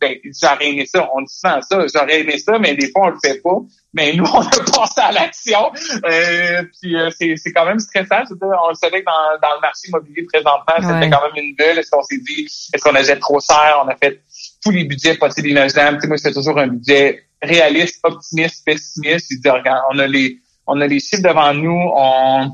ben, 0.01 0.15
j'aurais 0.39 0.67
aimé 0.69 0.85
ça. 0.85 1.07
On 1.15 1.21
dit 1.21 1.33
souvent 1.33 1.59
ça. 1.61 1.85
J'aurais 1.93 2.19
aimé 2.21 2.37
ça, 2.37 2.59
mais 2.59 2.75
des 2.75 2.91
fois, 2.91 3.05
on 3.05 3.09
le 3.09 3.17
fait 3.23 3.41
pas. 3.41 3.57
Mais 3.93 4.13
nous, 4.13 4.25
on 4.33 4.41
a 4.41 4.71
passé 4.77 5.01
à 5.01 5.11
l'action. 5.11 5.71
Euh, 6.05 6.63
puis 6.79 6.95
euh, 6.95 7.09
c'est, 7.17 7.35
c'est 7.37 7.51
quand 7.51 7.65
même 7.65 7.79
stressant. 7.79 8.23
Je 8.25 8.33
veux 8.33 8.39
dire, 8.39 8.59
on 8.65 8.69
le 8.69 8.75
savait 8.75 8.99
que 9.01 9.05
dans, 9.05 9.39
dans 9.41 9.55
le 9.55 9.61
marché 9.61 9.87
immobilier 9.87 10.25
présentement, 10.31 10.75
Ouais. 10.77 10.81
c'était 11.01 11.09
quand 11.09 11.23
même 11.23 11.43
une 11.43 11.55
bulle. 11.55 11.79
Est-ce 11.79 11.89
qu'on 11.89 12.03
s'est 12.03 12.17
dit, 12.17 12.45
est-ce 12.73 12.83
qu'on 12.83 12.93
achète 12.95 13.19
trop 13.19 13.39
cher? 13.39 13.81
On 13.83 13.87
a 13.87 13.95
fait 13.95 14.21
tous 14.63 14.71
les 14.71 14.83
budgets 14.83 15.15
possibles 15.15 15.47
et 15.47 15.51
imaginables. 15.51 15.97
Tu 15.97 16.01
sais, 16.01 16.07
moi, 16.07 16.17
je 16.17 16.21
fais 16.23 16.33
toujours 16.33 16.59
un 16.59 16.67
budget 16.67 17.23
réaliste, 17.45 17.99
optimiste, 18.03 18.65
pessimiste. 18.65 19.31
Regarde, 19.45 19.81
on 19.93 19.99
a 19.99 20.07
les, 20.07 20.39
on 20.67 20.81
a 20.81 20.87
les 20.87 20.99
chiffres 20.99 21.23
devant 21.23 21.53
nous. 21.53 21.91
On, 21.95 22.51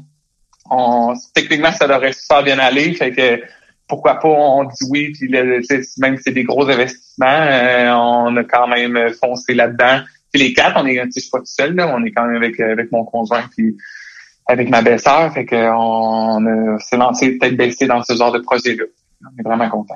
on, 0.70 1.14
techniquement, 1.34 1.72
ça 1.72 1.88
devrait 1.88 2.14
super 2.14 2.44
bien 2.44 2.60
aller. 2.60 2.94
Fait 2.94 3.12
que, 3.12 3.42
pourquoi 3.88 4.20
pas, 4.20 4.30
on 4.30 4.64
dit 4.64 4.86
oui, 4.90 5.12
puis 5.12 5.30
même 5.30 6.18
si 6.18 6.24
c'est 6.24 6.32
des 6.32 6.44
gros 6.44 6.70
investissements, 6.70 7.28
euh, 7.28 7.92
on 7.94 8.38
a 8.38 8.44
quand 8.44 8.68
même 8.68 8.98
foncé 9.22 9.54
là-dedans. 9.54 10.02
Puis 10.32 10.42
les 10.42 10.54
quatre, 10.54 10.82
on 10.82 10.86
est, 10.86 10.96
je 11.14 11.20
suis 11.20 11.30
pas 11.30 11.40
tout 11.40 11.46
seul, 11.46 11.76
là, 11.76 11.94
on 11.94 12.04
est 12.06 12.12
quand 12.12 12.26
même 12.26 12.38
avec, 12.38 12.58
avec 12.60 12.92
mon 12.92 13.04
conjoint 13.04 13.44
puis 13.56 13.76
avec 14.48 14.70
ma 14.70 14.82
belle-sœur, 14.82 15.34
fait 15.34 15.46
qu'on 15.46 16.46
on 16.46 16.80
s'est 16.80 16.98
lancé 16.98 17.38
peut-être 17.38 17.56
baissé 17.56 17.86
dans 17.88 18.04
ce 18.04 18.16
genre 18.16 18.32
de 18.32 18.40
projet-là. 18.40 18.84
On 19.24 19.40
est 19.40 19.44
vraiment 19.44 19.70
content. 19.70 19.96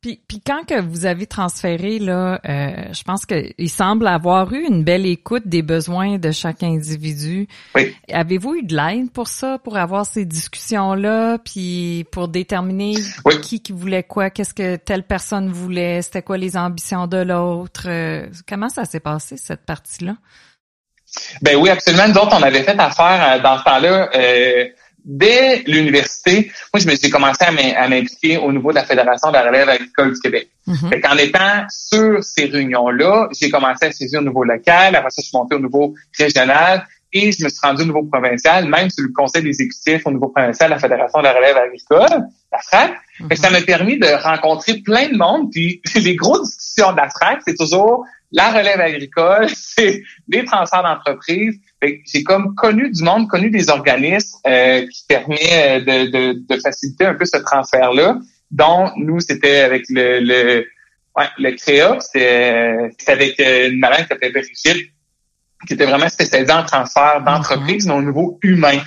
Puis, 0.00 0.18
puis 0.26 0.40
quand 0.40 0.64
que 0.66 0.80
vous 0.80 1.04
avez 1.04 1.26
transféré 1.26 1.98
là, 1.98 2.40
euh, 2.48 2.92
je 2.92 3.02
pense 3.02 3.26
qu'il 3.26 3.68
semble 3.68 4.06
avoir 4.06 4.50
eu 4.54 4.64
une 4.66 4.82
belle 4.82 5.04
écoute 5.04 5.42
des 5.46 5.60
besoins 5.60 6.16
de 6.16 6.30
chaque 6.30 6.62
individu. 6.62 7.48
Oui. 7.74 7.94
Avez-vous 8.10 8.54
eu 8.54 8.62
de 8.62 8.74
l'aide 8.74 9.10
pour 9.10 9.28
ça, 9.28 9.58
pour 9.58 9.76
avoir 9.76 10.06
ces 10.06 10.24
discussions-là, 10.24 11.36
puis 11.44 12.06
pour 12.12 12.28
déterminer 12.28 12.94
Oui. 13.26 13.42
qui 13.42 13.60
qui 13.60 13.72
voulait 13.72 14.02
quoi, 14.02 14.30
qu'est-ce 14.30 14.54
que 14.54 14.76
telle 14.76 15.02
personne 15.02 15.50
voulait, 15.50 16.00
c'était 16.00 16.22
quoi 16.22 16.38
les 16.38 16.56
ambitions 16.56 17.06
de 17.06 17.18
l'autre, 17.18 17.84
euh, 17.86 18.26
comment 18.48 18.70
ça 18.70 18.86
s'est 18.86 19.00
passé 19.00 19.36
cette 19.36 19.66
partie-là? 19.66 20.16
Ben 21.42 21.56
oui, 21.56 21.68
absolument. 21.68 22.08
Nous 22.08 22.14
autres, 22.14 22.36
on 22.38 22.42
avait 22.42 22.62
fait 22.62 22.78
affaire 22.78 23.20
euh, 23.36 23.42
dans 23.42 23.58
ce 23.58 23.64
temps-là. 23.64 24.08
Dès 25.04 25.62
l'université, 25.66 26.50
moi, 26.72 26.80
je 26.80 26.86
me 26.88 26.94
suis 26.94 27.10
commencé 27.10 27.44
à 27.44 27.50
m'im- 27.52 27.74
à 27.76 27.88
m'impliquer 27.88 28.36
au 28.38 28.52
niveau 28.52 28.70
de 28.70 28.76
la 28.76 28.84
Fédération 28.84 29.28
de 29.28 29.34
la 29.34 29.42
relève 29.44 29.68
agricole 29.68 30.12
du 30.14 30.20
Québec. 30.20 30.50
Mhm. 30.66 30.88
Fait 30.90 31.00
qu'en 31.00 31.16
étant 31.16 31.64
sur 31.70 32.22
ces 32.22 32.46
réunions-là, 32.46 33.28
j'ai 33.38 33.50
commencé 33.50 33.86
à 33.86 33.92
saisir 33.92 34.20
au 34.20 34.24
niveau 34.24 34.44
local, 34.44 34.94
après 34.94 35.10
ça, 35.10 35.22
je 35.22 35.28
suis 35.28 35.36
monté 35.36 35.54
au 35.56 35.60
niveau 35.60 35.94
régional 36.18 36.86
et 37.12 37.32
je 37.32 37.42
me 37.44 37.48
suis 37.48 37.58
rendu 37.62 37.82
au 37.82 37.86
niveau 37.86 38.04
provincial, 38.04 38.68
même 38.68 38.88
sur 38.88 39.02
le 39.04 39.12
conseil 39.12 39.44
exécutif 39.46 40.02
au 40.06 40.12
niveau 40.12 40.28
provincial 40.28 40.70
de 40.70 40.74
la 40.74 40.80
Fédération 40.80 41.18
de 41.18 41.24
la 41.24 41.32
relève 41.32 41.56
agricole, 41.56 42.24
la 42.52 42.58
FRAC. 42.60 42.92
Fait 43.28 43.34
que 43.34 43.40
ça 43.40 43.50
m'a 43.50 43.60
permis 43.62 43.98
de 43.98 44.06
rencontrer 44.22 44.74
plein 44.80 45.08
de 45.08 45.16
monde. 45.16 45.50
Puis 45.50 45.82
les 45.96 46.14
grosses 46.14 46.56
discussions 46.56 46.92
de 46.92 46.96
la 46.98 47.08
FRAC, 47.10 47.40
c'est 47.46 47.56
toujours 47.56 48.04
la 48.32 48.50
relève 48.50 48.80
agricole, 48.80 49.48
c'est 49.54 50.02
des 50.28 50.44
transferts 50.44 50.84
d'entreprise. 50.84 51.58
J'ai 51.82 52.22
comme 52.22 52.54
connu 52.54 52.90
du 52.90 53.02
monde, 53.02 53.28
connu 53.28 53.50
des 53.50 53.70
organismes 53.70 54.36
euh, 54.46 54.86
qui 54.86 55.04
permettent 55.08 55.84
de, 55.86 56.10
de, 56.10 56.46
de 56.46 56.60
faciliter 56.60 57.06
un 57.06 57.14
peu 57.14 57.24
ce 57.24 57.38
transfert-là, 57.38 58.18
dont 58.50 58.90
nous, 58.96 59.20
c'était 59.20 59.60
avec 59.60 59.84
le, 59.88 60.20
le, 60.20 60.66
ouais, 61.16 61.28
le 61.38 61.52
CREA, 61.52 61.98
c'était 62.00 62.90
avec 63.06 63.40
euh, 63.40 63.70
une 63.70 63.78
madame 63.78 64.02
qui 64.02 64.08
s'appelait 64.08 64.30
Brigitte 64.30 64.90
qui 65.66 65.74
était 65.74 65.86
vraiment 65.86 66.08
spécialisée 66.08 66.52
en 66.52 66.64
transfert 66.64 67.22
d'entreprise, 67.22 67.86
mais 67.86 67.94
au 67.94 68.02
niveau 68.02 68.38
humain. 68.42 68.80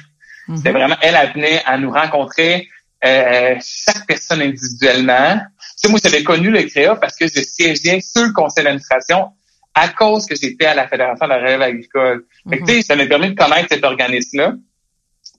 C'était 0.56 0.72
vraiment, 0.72 0.96
elle, 1.02 1.16
elle 1.16 1.34
venait 1.34 1.64
à 1.66 1.78
nous 1.78 1.92
rencontrer 1.92 2.68
euh, 3.06 3.56
chaque 3.62 4.06
personne 4.08 4.42
individuellement. 4.42 5.40
Tu 5.40 5.88
sais, 5.88 5.90
moi, 5.90 6.00
j'avais 6.04 6.24
connu 6.24 6.50
le 6.50 6.64
CREA 6.64 6.96
parce 6.96 7.16
que 7.16 7.28
je 7.28 7.42
siégeais 7.42 8.02
sur 8.02 8.26
le 8.26 8.34
conseil 8.34 8.64
d'administration 8.64 9.30
à 9.74 9.90
cause 9.90 10.26
que 10.26 10.36
j'étais 10.36 10.66
à 10.66 10.76
la 10.76 10.88
Fédération 10.88 11.26
de 11.26 11.30
la 11.32 11.38
relève 11.38 11.62
agricole. 11.62 12.26
Fait 12.50 12.60
que, 12.60 12.82
ça 12.82 12.96
m'a 12.96 13.06
permis 13.06 13.32
de 13.32 13.36
connaître 13.36 13.70
cet 13.70 13.84
organisme-là. 13.84 14.54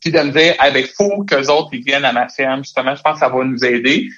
Puis 0.01 0.11
de 0.11 0.19
me 0.21 0.33
dire, 0.33 0.55
avec 0.59 0.93
faut 0.95 1.25
qu'eux 1.25 1.49
autres 1.49 1.71
ils 1.73 1.83
viennent 1.83 2.05
à 2.05 2.13
ma 2.13 2.29
ferme, 2.29 2.63
justement, 2.65 2.95
je 2.95 3.03
pense 3.03 3.15
que 3.15 3.21
ça 3.21 3.29
va 3.29 3.45
nous 3.45 3.65
aider. 3.65 4.09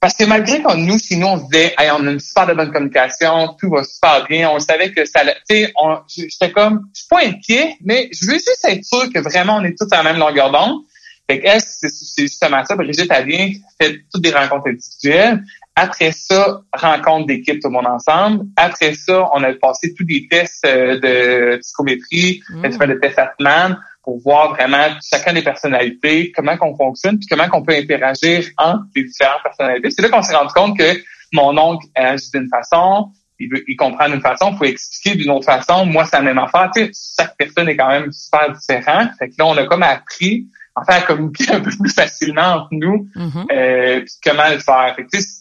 Parce 0.00 0.14
que 0.14 0.24
malgré 0.24 0.62
que 0.62 0.76
nous, 0.76 0.98
sinon, 0.98 1.34
on 1.34 1.38
se 1.38 1.44
disait, 1.50 1.74
hey, 1.78 1.90
on 1.90 2.06
a 2.06 2.10
une 2.10 2.20
super 2.20 2.46
de 2.46 2.54
bonne 2.54 2.72
communication, 2.72 3.54
tout 3.60 3.68
va 3.68 3.84
super 3.84 4.24
bien, 4.26 4.50
on 4.50 4.58
savait 4.58 4.92
que 4.92 5.04
ça, 5.04 5.20
tu 5.48 5.56
sais, 5.56 5.74
j'étais 6.08 6.50
comme, 6.52 6.88
je 6.94 7.00
suis 7.00 7.08
pas 7.08 7.20
inquiet, 7.22 7.76
mais 7.84 8.08
je 8.12 8.26
veux 8.26 8.38
juste 8.38 8.64
être 8.66 8.84
sûr 8.84 9.12
que 9.12 9.18
vraiment 9.18 9.56
on 9.56 9.64
est 9.64 9.76
tous 9.78 9.86
à 9.92 10.02
la 10.02 10.04
même 10.04 10.18
longueur 10.18 10.50
d'onde. 10.50 10.84
Fait 11.30 11.38
que 11.38 11.48
c'est 11.60 12.22
justement 12.22 12.64
ça. 12.64 12.74
Brigitte, 12.74 13.12
a 13.12 13.22
bien 13.22 13.52
fait 13.80 14.00
toutes 14.12 14.22
des 14.22 14.32
rencontres 14.32 14.68
individuelles. 14.68 15.44
Après 15.82 16.12
ça, 16.12 16.60
rencontre 16.74 17.26
d'équipe 17.26 17.58
tout 17.58 17.68
le 17.68 17.72
monde 17.72 17.86
ensemble. 17.86 18.44
Après 18.56 18.92
ça, 18.92 19.26
on 19.32 19.42
a 19.42 19.50
passé 19.54 19.94
tous 19.94 20.04
des 20.04 20.28
tests 20.28 20.66
euh, 20.66 21.00
de 21.00 21.56
psychométrie, 21.56 22.42
mmh. 22.50 22.62
de 22.62 22.94
tests 23.00 23.18
Atman 23.18 23.80
pour 24.02 24.20
voir 24.20 24.50
vraiment 24.50 24.88
chacun 25.02 25.32
des 25.32 25.40
personnalités, 25.40 26.32
comment 26.36 26.58
qu'on 26.58 26.76
fonctionne, 26.76 27.18
puis 27.18 27.26
comment 27.30 27.48
qu'on 27.48 27.62
peut 27.62 27.72
interagir 27.72 28.44
entre 28.58 28.84
les 28.94 29.04
différentes 29.04 29.42
personnalités. 29.42 29.90
C'est 29.90 30.02
là 30.02 30.10
qu'on 30.10 30.22
s'est 30.22 30.36
rendu 30.36 30.52
compte 30.52 30.76
que 30.76 31.00
mon 31.32 31.56
oncle 31.56 31.86
agit 31.94 32.30
d'une 32.34 32.48
façon, 32.50 33.12
il, 33.38 33.48
veut, 33.50 33.64
il 33.66 33.76
comprend 33.76 34.10
d'une 34.10 34.20
façon, 34.20 34.50
il 34.52 34.58
faut 34.58 34.64
expliquer 34.64 35.16
d'une 35.16 35.30
autre 35.30 35.46
façon. 35.46 35.86
Moi, 35.86 36.04
c'est 36.04 36.16
la 36.16 36.22
même 36.22 36.38
affaire. 36.38 36.70
Tu 36.76 36.92
sais, 36.92 36.92
chaque 37.18 37.38
personne 37.38 37.70
est 37.70 37.76
quand 37.78 37.88
même 37.88 38.12
super 38.12 38.52
différente. 38.52 39.12
Fait 39.18 39.30
que 39.30 39.34
là, 39.38 39.46
on 39.46 39.56
a 39.56 39.64
comme 39.64 39.82
appris 39.82 40.46
en 40.74 40.84
fait 40.84 40.92
à 40.92 41.02
communiquer 41.02 41.50
un 41.52 41.60
peu 41.60 41.70
plus 41.70 41.92
facilement 41.92 42.54
entre 42.54 42.68
nous, 42.72 43.08
mm-hmm. 43.16 43.46
euh, 43.52 44.00
puis 44.00 44.14
comment 44.24 44.48
le 44.50 44.58
faire. 44.58 44.94
Fait 44.96 45.04
que, 45.04 45.08
tu 45.10 45.20
sais, 45.20 45.39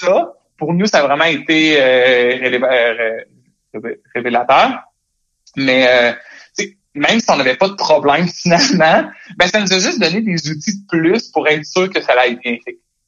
ça, 0.00 0.32
pour 0.56 0.74
nous, 0.74 0.86
ça 0.86 0.98
a 0.98 1.06
vraiment 1.06 1.24
été 1.24 1.80
euh, 1.80 2.58
euh 2.64 3.96
révélateur. 4.14 4.82
Mais 5.56 5.86
euh, 5.88 6.12
même 6.94 7.20
si 7.20 7.30
on 7.30 7.36
n'avait 7.36 7.56
pas 7.56 7.68
de 7.68 7.74
problème 7.74 8.26
finalement, 8.42 9.10
ben 9.36 9.46
ça 9.46 9.60
nous 9.60 9.72
a 9.72 9.78
juste 9.78 10.00
donné 10.00 10.20
des 10.20 10.50
outils 10.50 10.80
de 10.80 10.86
plus 10.88 11.28
pour 11.28 11.46
être 11.48 11.64
sûr 11.64 11.90
que 11.90 12.00
ça 12.00 12.12
allait 12.12 12.36
bien. 12.36 12.56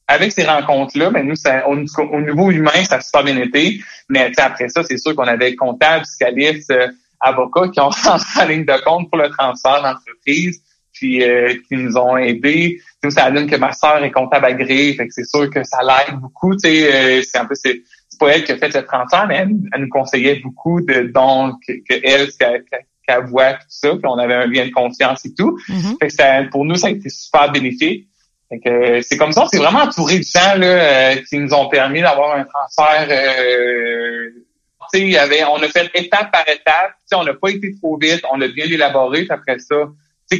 Avec 0.07 0.31
ces 0.31 0.43
rencontres-là, 0.43 1.09
ben 1.09 1.25
nous, 1.25 1.35
ça, 1.35 1.67
au, 1.67 1.75
niveau 1.75 2.51
humain, 2.51 2.83
ça 2.83 2.95
a 2.95 3.01
super 3.01 3.23
bien 3.23 3.37
été. 3.37 3.81
Mais 4.09 4.31
après 4.37 4.67
ça, 4.69 4.83
c'est 4.83 4.97
sûr 4.97 5.15
qu'on 5.15 5.27
avait 5.27 5.55
comptables, 5.55 6.05
fiscalistes, 6.05 6.71
euh, 6.71 6.87
avocats 7.19 7.69
qui 7.69 7.79
ont 7.79 7.89
rentré 8.03 8.41
en 8.41 8.47
ligne 8.47 8.65
de 8.65 8.83
compte 8.83 9.09
pour 9.09 9.19
le 9.19 9.29
transfert 9.29 9.81
d'entreprise, 9.81 10.61
puis 11.01 11.23
euh, 11.23 11.55
qui 11.67 11.77
nous 11.77 11.97
ont 11.97 12.15
aidés. 12.15 12.79
Nous, 13.03 13.09
ça 13.09 13.31
donne 13.31 13.49
que 13.49 13.55
ma 13.55 13.73
sœur 13.73 14.03
est 14.03 14.11
comptable 14.11 14.45
agréée, 14.45 14.93
fait 14.93 15.07
que 15.07 15.13
c'est 15.13 15.25
sûr 15.25 15.49
que 15.49 15.63
ça 15.63 15.79
l'aide 15.81 16.19
beaucoup. 16.19 16.53
Tu 16.53 16.69
sais, 16.69 16.93
euh, 16.93 17.21
c'est 17.23 17.39
un 17.39 17.45
peu 17.45 17.55
c'est 17.55 17.81
pas 18.19 18.27
elle 18.27 18.43
qui 18.43 18.51
a 18.51 18.57
fait 18.57 18.71
le 18.71 18.85
transfert, 18.85 19.25
mais 19.27 19.37
elle, 19.37 19.81
nous 19.81 19.89
conseillait 19.89 20.39
beaucoup 20.43 20.79
de 20.81 21.11
donc 21.11 21.55
que, 21.65 21.93
elle, 22.03 22.29
qu'elle 22.37 23.25
voit 23.25 23.53
tout 23.53 23.65
ça, 23.67 23.89
puis 23.89 24.03
on 24.03 24.19
avait 24.19 24.35
un 24.35 24.45
lien 24.45 24.67
de 24.67 24.71
confiance 24.71 25.25
et 25.25 25.33
tout. 25.33 25.57
Mm-hmm. 25.67 25.97
fait 25.99 26.07
que 26.07 26.13
ça, 26.13 26.43
pour 26.51 26.63
nous, 26.63 26.75
ça 26.75 26.87
a 26.87 26.91
été 26.91 27.09
super 27.09 27.51
bénéfique. 27.51 28.07
Fait 28.49 29.01
c'est 29.01 29.17
comme 29.17 29.31
ça, 29.31 29.47
c'est 29.51 29.57
vraiment 29.57 29.79
entouré 29.79 30.19
de 30.19 30.23
gens 30.23 30.55
là, 30.57 30.67
euh, 30.67 31.15
qui 31.27 31.39
nous 31.39 31.53
ont 31.53 31.67
permis 31.69 32.01
d'avoir 32.01 32.35
un 32.35 32.43
transfert. 32.43 33.07
Euh, 33.09 34.29
il 34.93 35.09
y 35.09 35.17
avait, 35.17 35.43
on 35.45 35.55
a 35.55 35.67
fait 35.67 35.89
étape 35.95 36.31
par 36.31 36.47
étape. 36.47 36.93
On 37.13 37.23
n'a 37.23 37.33
pas 37.33 37.49
été 37.49 37.73
trop 37.79 37.97
vite, 37.97 38.21
on 38.31 38.39
a 38.41 38.47
bien 38.47 38.65
élaboré. 38.65 39.25
après 39.29 39.59
ça, 39.59 39.75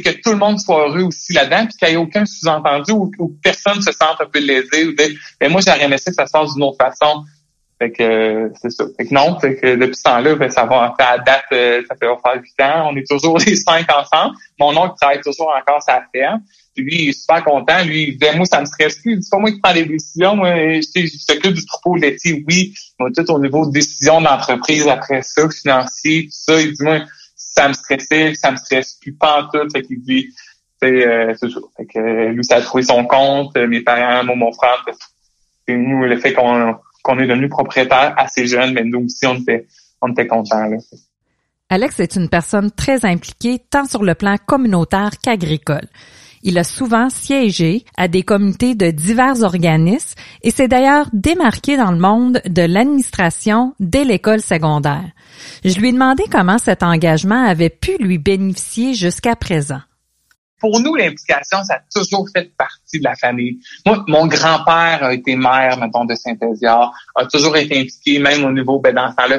que 0.00 0.10
tout 0.22 0.30
le 0.30 0.38
monde 0.38 0.58
soit 0.58 0.88
heureux 0.88 1.02
aussi 1.02 1.32
là-dedans, 1.32 1.66
puis 1.66 1.76
qu'il 1.76 1.88
n'y 1.88 1.94
ait 1.94 1.96
aucun 1.96 2.24
sous-entendu 2.24 2.92
ou, 2.92 3.10
que 3.10 3.22
personne 3.42 3.80
se 3.82 3.92
sente 3.92 4.20
un 4.20 4.26
peu 4.26 4.38
lésé. 4.38 4.84
Ou 4.84 4.94
mais 4.98 5.14
ben, 5.40 5.52
moi, 5.52 5.60
j'aurais 5.64 5.84
aimé 5.84 5.98
ça 5.98 6.10
que 6.10 6.14
ça 6.14 6.26
se 6.26 6.30
fasse 6.30 6.54
d'une 6.54 6.62
autre 6.64 6.78
façon. 6.82 7.24
Fait 7.78 7.90
que 7.90 8.52
c'est 8.60 8.70
ça. 8.70 8.84
Fait 8.96 9.06
que 9.06 9.14
non, 9.14 9.38
fait 9.40 9.56
que 9.56 9.74
depuis 9.74 9.96
ce 9.96 10.02
temps-là, 10.04 10.36
ben, 10.36 10.48
ça 10.48 10.64
va 10.64 10.94
à 10.96 11.18
date, 11.18 11.44
euh, 11.52 11.82
ça 11.88 11.96
fait 11.96 12.06
faire 12.06 12.40
huit 12.40 12.60
ans. 12.60 12.90
On 12.92 12.96
est 12.96 13.08
toujours 13.08 13.38
les 13.46 13.56
cinq 13.56 13.86
ensemble. 13.92 14.36
Mon 14.58 14.76
oncle 14.76 14.94
travaille 15.00 15.20
toujours 15.20 15.52
encore 15.58 15.82
sa 15.82 16.02
ferme. 16.14 16.42
Puis 16.74 16.84
lui, 16.84 17.02
il 17.02 17.08
est 17.08 17.12
super 17.12 17.44
content. 17.44 17.82
Lui, 17.84 18.16
il 18.20 18.36
moi, 18.36 18.46
ça 18.46 18.60
me 18.60 18.66
stresse 18.66 18.98
plus. 19.00 19.20
C'est 19.20 19.30
pas 19.30 19.38
moi 19.38 19.50
qui 19.50 19.60
prends 19.60 19.72
les 19.72 19.84
décisions. 19.84 20.36
Moi, 20.36 20.80
je, 20.80 21.06
je 21.06 21.48
du 21.48 21.66
troupeau 21.66 21.96
laitier, 21.96 22.44
oui. 22.48 22.72
Mais 23.00 23.10
tout 23.10 23.30
au 23.30 23.40
niveau 23.40 23.66
de 23.66 23.72
décision 23.72 24.20
d'entreprise 24.20 24.86
après 24.86 25.22
ça, 25.22 25.48
financier, 25.50 26.24
tout 26.24 26.30
ça. 26.30 26.60
Il 26.60 26.72
dit, 26.72 26.84
moi, 26.84 27.00
ça 27.56 27.68
me 27.68 27.72
stressait, 27.72 28.34
ça 28.34 28.50
me 28.50 28.56
stresse 28.56 28.98
plus 29.00 29.12
pas 29.12 29.42
en 29.42 29.48
tout. 29.48 29.68
Fait 29.70 29.82
qu'il 29.82 30.00
dit, 30.02 30.28
euh, 30.84 31.34
c'est 31.38 31.50
ça. 31.50 31.60
Fait 31.76 31.86
que 31.86 32.28
lui, 32.28 32.44
ça 32.44 32.56
a 32.56 32.60
trouvé 32.60 32.82
son 32.82 33.04
compte. 33.04 33.56
Mes 33.56 33.80
parents, 33.80 34.24
mon 34.36 34.52
frère, 34.52 34.84
et 35.68 35.76
nous, 35.76 36.04
le 36.04 36.18
fait 36.18 36.32
qu'on 36.32 37.18
est 37.18 37.26
devenu 37.26 37.48
propriétaire 37.48 38.14
assez 38.16 38.46
jeune, 38.46 38.72
mais 38.72 38.84
nous 38.84 39.04
aussi, 39.04 39.26
on 39.26 39.36
était, 39.36 39.66
on 40.00 40.10
était 40.10 40.26
contents. 40.26 40.68
Alex 41.68 42.00
est 42.00 42.16
une 42.16 42.28
personne 42.28 42.70
très 42.70 43.04
impliquée 43.04 43.60
tant 43.70 43.86
sur 43.86 44.02
le 44.02 44.14
plan 44.14 44.36
communautaire 44.44 45.12
qu'agricole. 45.22 45.88
Il 46.42 46.58
a 46.58 46.64
souvent 46.64 47.08
siégé 47.08 47.84
à 47.96 48.08
des 48.08 48.22
comités 48.22 48.74
de 48.74 48.90
divers 48.90 49.42
organismes 49.42 50.18
et 50.42 50.50
s'est 50.50 50.68
d'ailleurs 50.68 51.08
démarqué 51.12 51.76
dans 51.76 51.92
le 51.92 51.98
monde 51.98 52.40
de 52.46 52.62
l'administration 52.62 53.74
dès 53.78 54.04
l'école 54.04 54.40
secondaire. 54.40 55.10
Je 55.64 55.78
lui 55.78 55.90
ai 55.90 55.92
demandé 55.92 56.24
comment 56.30 56.58
cet 56.58 56.82
engagement 56.82 57.44
avait 57.44 57.70
pu 57.70 57.96
lui 57.98 58.18
bénéficier 58.18 58.94
jusqu'à 58.94 59.36
présent 59.36 59.80
pour 60.62 60.78
nous, 60.78 60.94
l'implication, 60.94 61.64
ça 61.64 61.74
a 61.74 61.80
toujours 61.92 62.28
fait 62.32 62.56
partie 62.56 63.00
de 63.00 63.02
la 63.02 63.16
famille. 63.16 63.58
Moi, 63.84 64.04
mon 64.06 64.28
grand-père 64.28 65.02
a 65.02 65.12
été 65.12 65.34
maire, 65.34 65.76
mettons, 65.76 66.04
de 66.04 66.14
Saint-Éziard, 66.14 66.92
a 67.16 67.26
toujours 67.26 67.56
été 67.56 67.80
impliqué, 67.80 68.20
même 68.20 68.44
au 68.44 68.52
niveau, 68.52 68.78
ben, 68.78 68.94
dans 68.94 69.10
ce 69.10 69.16
temps-là, 69.16 69.38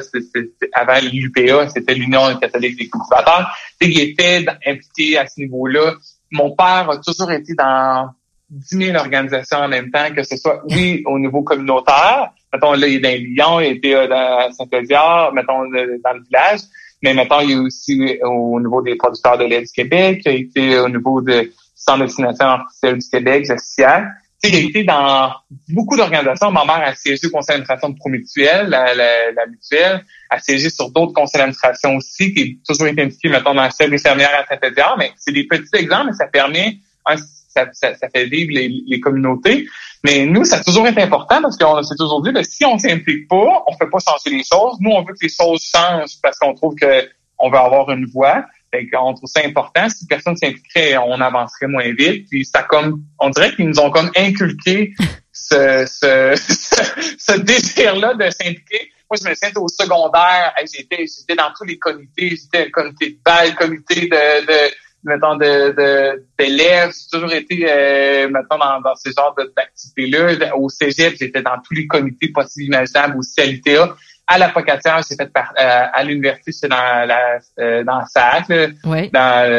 avant 0.74 1.00
l'UPA, 1.10 1.70
c'était 1.70 1.96
l'Union 1.96 2.36
catholique 2.36 2.78
des 2.78 2.90
cultivateurs. 2.90 3.50
Il 3.80 3.98
était 4.02 4.46
impliqué 4.68 5.18
à 5.18 5.26
ce 5.26 5.40
niveau-là. 5.40 5.94
Mon 6.34 6.56
père 6.56 6.90
a 6.90 6.98
toujours 6.98 7.32
été 7.32 7.54
dans 7.54 8.10
10 8.50 8.88
000 8.88 8.98
organisations 8.98 9.60
en 9.60 9.68
même 9.68 9.90
temps, 9.90 10.14
que 10.16 10.24
ce 10.24 10.36
soit, 10.38 10.62
oui, 10.70 11.02
au 11.06 11.18
niveau 11.18 11.42
communautaire, 11.44 12.32
mettons, 12.52 12.74
là, 12.74 12.88
il 12.88 12.96
est 12.96 13.00
dans 13.00 13.10
Lyon, 13.10 13.60
il 13.62 13.78
était 13.78 13.96
euh, 13.96 14.08
dans 14.08 14.52
Saint-Éziard, 14.52 15.34
mettons, 15.34 15.60
dans 15.70 16.14
le 16.14 16.24
village, 16.24 16.60
mais 17.02 17.14
maintenant, 17.14 17.40
il 17.40 17.58
a 17.58 17.62
aussi 17.62 18.20
au 18.24 18.60
niveau 18.60 18.82
des 18.82 18.96
producteurs 18.96 19.38
de 19.38 19.46
lait 19.46 19.62
du 19.62 19.72
Québec, 19.72 20.22
il 20.26 20.30
a 20.30 20.34
été 20.34 20.80
au 20.80 20.90
niveau 20.90 21.22
du 21.22 21.52
Centre 21.76 22.00
de 22.00 22.06
destination 22.06 22.46
artificielle 22.46 22.98
du 22.98 23.10
Québec, 23.10 23.46
GESTIAC. 23.46 24.06
Il 24.46 24.56
été 24.56 24.84
dans 24.84 25.32
beaucoup 25.70 25.96
d'organisations. 25.96 26.52
Ma 26.52 26.66
mère 26.66 26.82
a 26.86 26.96
siégé 26.96 27.28
au 27.28 27.30
conseil 27.30 27.56
d'administration 27.56 27.90
de 27.90 27.98
Promutuelle, 27.98 28.68
la, 28.68 28.94
la, 28.94 29.32
la 29.32 29.46
mutuelle, 29.48 30.04
a 30.30 30.40
siégé 30.40 30.70
sur 30.70 30.92
d'autres 30.92 31.14
conseils 31.14 31.40
d'administration 31.40 31.96
aussi, 31.96 32.34
qui 32.34 32.42
est 32.42 32.58
toujours 32.68 32.88
été 32.88 33.04
impliqué, 33.04 33.30
mettons, 33.30 33.54
dans 33.54 33.64
le 33.64 33.90
des 33.90 33.98
fermières 33.98 34.38
à 34.38 34.46
Saint-Édouard. 34.46 34.98
Mais 34.98 35.12
c'est 35.16 35.32
des 35.32 35.48
petits 35.48 35.76
exemples, 35.76 36.08
mais 36.08 36.14
ça 36.14 36.28
permet 36.28 36.78
un 37.06 37.16
ça, 37.54 37.68
ça, 37.74 38.10
fait 38.10 38.26
vivre 38.26 38.52
les, 38.54 39.00
communautés. 39.00 39.68
Mais 40.04 40.26
nous, 40.26 40.44
ça 40.44 40.58
a 40.58 40.64
toujours 40.64 40.88
été 40.88 41.02
important 41.02 41.42
parce 41.42 41.58
qu'on 41.58 41.84
s'est 41.84 41.96
toujours 41.96 42.22
dit, 42.22 42.32
ben, 42.32 42.44
si 42.44 42.66
on 42.66 42.78
s'implique 42.78 43.28
pas, 43.28 43.64
on 43.68 43.78
fait 43.78 43.90
pas 43.90 44.00
changer 44.00 44.36
les 44.36 44.44
choses. 44.44 44.78
Nous, 44.80 44.92
on 44.92 45.04
veut 45.04 45.14
que 45.14 45.24
les 45.24 45.30
choses 45.30 45.62
changent 45.64 46.20
parce 46.22 46.38
qu'on 46.40 46.54
trouve 46.54 46.76
que 46.76 47.08
on 47.38 47.50
veut 47.50 47.58
avoir 47.58 47.90
une 47.92 48.06
voix. 48.06 48.46
Fait 48.74 48.88
qu'on 48.88 49.14
trouve 49.14 49.30
ça 49.30 49.42
important. 49.46 49.88
Si 49.88 50.08
personne 50.08 50.36
s'impliquerait, 50.36 50.98
on 50.98 51.22
avancerait 51.22 51.68
moins 51.68 51.94
vite. 51.94 52.28
Puis 52.28 52.44
ça 52.44 52.64
comme, 52.64 53.04
on 53.20 53.30
dirait 53.30 53.54
qu'ils 53.56 53.68
nous 53.68 53.80
ont 53.80 53.92
comme 53.92 54.10
inculqué 54.16 54.94
ce, 55.32 55.86
ce, 55.86 56.34
ce, 57.20 57.40
désir-là 57.40 58.16
de 58.16 58.32
s'impliquer. 58.32 58.92
Moi, 59.12 59.20
je 59.22 59.30
me 59.30 59.36
souviens 59.36 59.62
au 59.62 59.68
secondaire, 59.68 60.56
j'étais, 60.74 61.06
j'étais 61.06 61.36
dans 61.36 61.52
tous 61.56 61.66
les 61.66 61.78
comités, 61.78 62.30
j'étais 62.30 62.66
le 62.66 62.72
comité 62.72 63.12
de 63.12 63.18
balle, 63.24 63.54
comité 63.54 64.08
de, 64.08 64.46
de 64.48 64.74
mettons, 65.04 65.36
de, 65.36 66.26
d'élèves. 66.40 66.94
J'ai 66.94 67.10
toujours 67.12 67.34
été, 67.34 67.66
euh, 67.70 68.28
mettons, 68.30 68.58
dans, 68.58 68.82
dans 68.82 68.96
ce 68.96 69.12
genre 69.16 69.36
d'activités-là. 69.56 70.58
Au 70.58 70.68
cégep, 70.70 71.16
j'étais 71.20 71.44
dans 71.44 71.60
tous 71.64 71.76
les 71.76 71.86
comités 71.86 72.30
possibles 72.30 72.74
imaginables, 72.74 73.18
aussi 73.20 73.40
à 73.40 73.46
l'ITA. 73.46 73.96
À 74.28 74.38
la 74.38 74.50
Pocatière, 74.50 75.02
j'ai 75.08 75.16
fait 75.16 75.32
par, 75.32 75.54
euh, 75.60 75.86
à 75.94 76.04
l'université, 76.04 76.52
c'est 76.52 76.70
dans 76.70 77.06
la 77.08 77.40
euh, 77.60 77.84
dans 77.84 78.06
SAC, 78.06 78.48
dans 78.48 79.50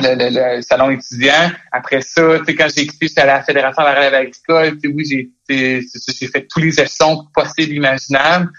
le, 0.00 0.56
le, 0.56 0.62
salon 0.62 0.90
étudiant. 0.90 1.50
Après 1.72 2.00
ça, 2.00 2.38
tu 2.40 2.44
sais, 2.44 2.54
quand 2.54 2.68
j'ai 2.74 2.86
quitté, 2.86 3.08
j'étais 3.08 3.20
à 3.22 3.26
la 3.26 3.42
Fédération 3.42 3.82
de 3.82 3.86
la 3.86 3.94
relève 3.94 4.14
agricole. 4.14 4.78
Tu 4.78 4.88
sais, 4.88 4.94
oui, 4.94 5.30
j'ai, 5.48 5.80
j'ai 6.18 6.26
fait 6.26 6.46
tous 6.50 6.60
les 6.60 6.80
échelons 6.80 7.26
possibles 7.34 7.74
imaginables 7.74 8.50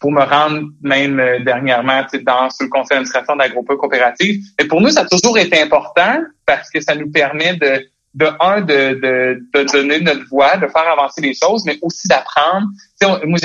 pour 0.00 0.10
me 0.10 0.22
rendre 0.22 0.68
même 0.82 1.20
euh, 1.20 1.40
dernièrement 1.40 2.02
dans 2.22 2.48
sur 2.50 2.64
le 2.64 2.70
conseil 2.70 2.96
d'administration 2.96 3.36
d'Agropeux 3.36 3.76
coopérative. 3.76 4.42
Mais 4.58 4.66
pour 4.66 4.80
nous, 4.80 4.88
ça 4.90 5.02
a 5.02 5.04
toujours 5.04 5.38
été 5.38 5.60
important 5.60 6.22
parce 6.46 6.70
que 6.70 6.80
ça 6.80 6.94
nous 6.94 7.10
permet 7.10 7.54
de 7.56 7.86
de 8.14 8.26
un, 8.40 8.60
de, 8.60 9.00
de, 9.00 9.40
de 9.54 9.72
donner 9.72 10.00
notre 10.00 10.26
voix, 10.28 10.56
de 10.56 10.66
faire 10.66 10.88
avancer 10.88 11.20
les 11.20 11.34
choses, 11.34 11.64
mais 11.64 11.78
aussi 11.82 12.08
d'apprendre. 12.08 12.66
Moi, 13.24 13.38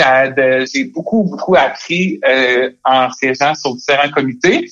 j'ai 0.74 0.86
beaucoup, 0.86 1.24
beaucoup 1.24 1.56
appris 1.56 2.20
euh, 2.28 2.72
en 2.84 3.12
siégeant 3.12 3.54
sur 3.54 3.76
différents 3.76 4.10
comités 4.10 4.68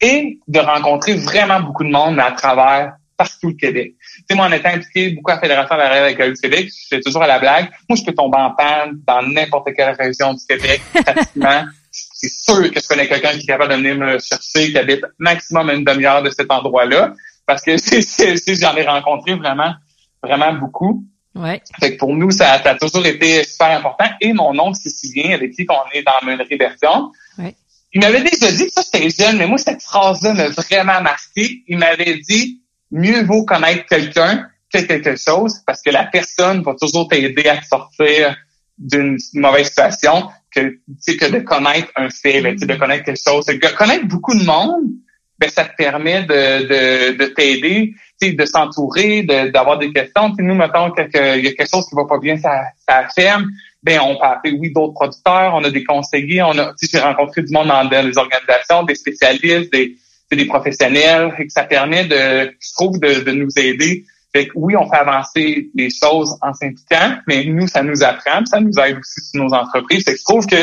et 0.00 0.38
de 0.48 0.58
rencontrer 0.58 1.14
vraiment 1.14 1.60
beaucoup 1.60 1.84
de 1.84 1.90
monde 1.90 2.18
à 2.18 2.32
travers 2.32 2.94
partout 3.16 3.48
le 3.48 3.54
Québec. 3.54 3.94
Tu 3.98 4.24
sais, 4.28 4.36
moi, 4.36 4.46
en 4.46 4.52
étant 4.52 4.68
impliqué 4.68 5.10
beaucoup 5.10 5.30
à 5.30 5.36
la 5.36 5.40
Fédération 5.40 5.74
de 5.74 5.80
la 5.80 6.04
avec 6.04 6.20
du 6.20 6.40
Québec, 6.40 6.68
je 6.68 6.96
fais 6.96 7.00
toujours 7.00 7.22
à 7.22 7.26
la 7.26 7.38
blague. 7.38 7.70
Moi, 7.88 7.96
je 7.96 8.04
peux 8.04 8.12
tomber 8.12 8.38
en 8.38 8.50
panne 8.50 9.00
dans 9.06 9.22
n'importe 9.22 9.68
quelle 9.74 9.94
région 9.98 10.34
du 10.34 10.44
Québec 10.46 10.82
facilement. 11.04 11.64
C'est 11.90 12.28
sûr 12.28 12.70
que 12.70 12.78
je 12.78 12.86
connais 12.86 13.08
quelqu'un 13.08 13.30
qui 13.30 13.44
est 13.44 13.46
capable 13.46 13.72
de 13.72 13.76
venir 13.78 13.96
me 13.96 14.18
chercher, 14.18 14.70
qui 14.70 14.76
habite 14.76 15.04
maximum 15.18 15.70
une 15.70 15.84
demi-heure 15.84 16.22
de 16.22 16.30
cet 16.30 16.50
endroit-là 16.50 17.14
parce 17.46 17.62
que 17.62 17.76
j'en 18.54 18.76
ai 18.76 18.86
rencontré 18.86 19.34
vraiment, 19.34 19.74
vraiment 20.22 20.52
beaucoup. 20.52 21.04
Ouais. 21.34 21.60
Fait 21.78 21.92
que 21.92 21.98
pour 21.98 22.14
nous, 22.14 22.30
ça, 22.30 22.52
a 22.52 22.74
toujours 22.76 23.04
été 23.06 23.44
super 23.44 23.70
important. 23.78 24.06
Et 24.20 24.32
mon 24.32 24.58
oncle 24.58 24.78
Sicilien, 24.78 25.34
avec 25.34 25.52
qui 25.52 25.66
on 25.68 25.90
est 25.92 26.02
dans 26.02 26.24
meunerie 26.24 26.56
Bertion, 26.56 27.12
ouais. 27.38 27.54
il 27.92 28.00
m'avait 28.00 28.22
déjà 28.22 28.50
dit, 28.50 28.70
ça 28.70 28.82
c'était 28.82 29.10
jeune, 29.10 29.36
mais 29.36 29.46
moi, 29.46 29.58
cette 29.58 29.82
phrase-là 29.82 30.32
m'a 30.32 30.48
vraiment 30.48 31.02
marqué. 31.02 31.62
Il 31.68 31.78
m'avait 31.78 32.18
dit, 32.18 32.62
mieux 32.90 33.22
vaut 33.24 33.44
connaître 33.44 33.84
quelqu'un 33.86 34.48
que 34.72 34.78
quelque 34.78 35.16
chose, 35.16 35.60
parce 35.66 35.82
que 35.82 35.90
la 35.90 36.04
personne 36.04 36.62
va 36.62 36.74
toujours 36.80 37.08
t'aider 37.08 37.48
à 37.48 37.58
te 37.58 37.66
sortir 37.66 38.36
d'une 38.78 39.16
mauvaise 39.34 39.68
situation 39.68 40.28
que, 40.54 40.78
que 41.06 41.30
de 41.30 41.38
connaître 41.40 41.88
un 41.96 42.08
fait, 42.10 42.40
ben, 42.40 42.56
de 42.56 42.74
connaître 42.74 43.04
quelque 43.04 43.22
chose. 43.22 43.46
De 43.46 43.76
connaître 43.76 44.06
beaucoup 44.06 44.34
de 44.34 44.44
monde, 44.44 44.90
ben 45.38 45.50
ça 45.50 45.64
te 45.64 45.76
permet 45.76 46.22
de, 46.22 47.12
de, 47.12 47.18
de 47.18 47.26
t'aider, 47.26 47.94
de 48.22 48.44
s'entourer, 48.46 49.22
d'avoir 49.22 49.78
des 49.78 49.92
questions. 49.92 50.32
T'sais, 50.32 50.42
nous, 50.42 50.54
mettons 50.54 50.90
qu'il 50.90 51.04
y 51.04 51.46
a 51.46 51.52
quelque 51.52 51.68
chose 51.70 51.86
qui 51.88 51.94
va 51.94 52.06
pas 52.06 52.18
bien 52.18 52.38
ça, 52.38 52.62
ça 52.88 53.06
ferme, 53.14 53.46
ben 53.82 54.00
on 54.00 54.16
peut 54.16 54.24
appeler 54.24 54.56
oui 54.58 54.72
d'autres 54.72 54.94
producteurs, 54.94 55.54
on 55.54 55.62
a 55.64 55.70
des 55.70 55.84
conseillers, 55.84 56.42
on 56.42 56.58
a 56.58 56.72
j'ai 56.82 56.98
rencontré 56.98 57.42
du 57.42 57.52
monde 57.52 57.68
dans, 57.68 57.82
les 57.82 58.18
organisations, 58.18 58.82
des 58.84 58.94
spécialistes, 58.94 59.70
des, 59.72 59.96
des 60.30 60.44
professionnels, 60.46 61.34
et 61.38 61.46
que 61.46 61.52
ça 61.52 61.64
permet 61.64 62.04
de, 62.04 62.52
je 62.58 62.72
trouve, 62.74 62.98
de, 62.98 63.20
de 63.20 63.32
nous 63.32 63.50
aider. 63.56 64.04
Fait 64.34 64.48
que 64.48 64.52
oui, 64.54 64.74
on 64.76 64.88
fait 64.90 64.96
avancer 64.96 65.70
les 65.74 65.88
choses 65.90 66.36
en 66.42 66.52
s'impliquant, 66.52 67.18
mais 67.26 67.44
nous, 67.44 67.68
ça 67.68 67.82
nous 67.82 68.02
apprend, 68.02 68.44
ça 68.44 68.60
nous 68.60 68.78
aide 68.78 68.98
aussi 68.98 69.20
sur 69.30 69.42
nos 69.42 69.54
entreprises. 69.54 70.04
Fait 70.04 70.12
que 70.12 70.18
je 70.18 70.24
trouve 70.24 70.46
que 70.46 70.56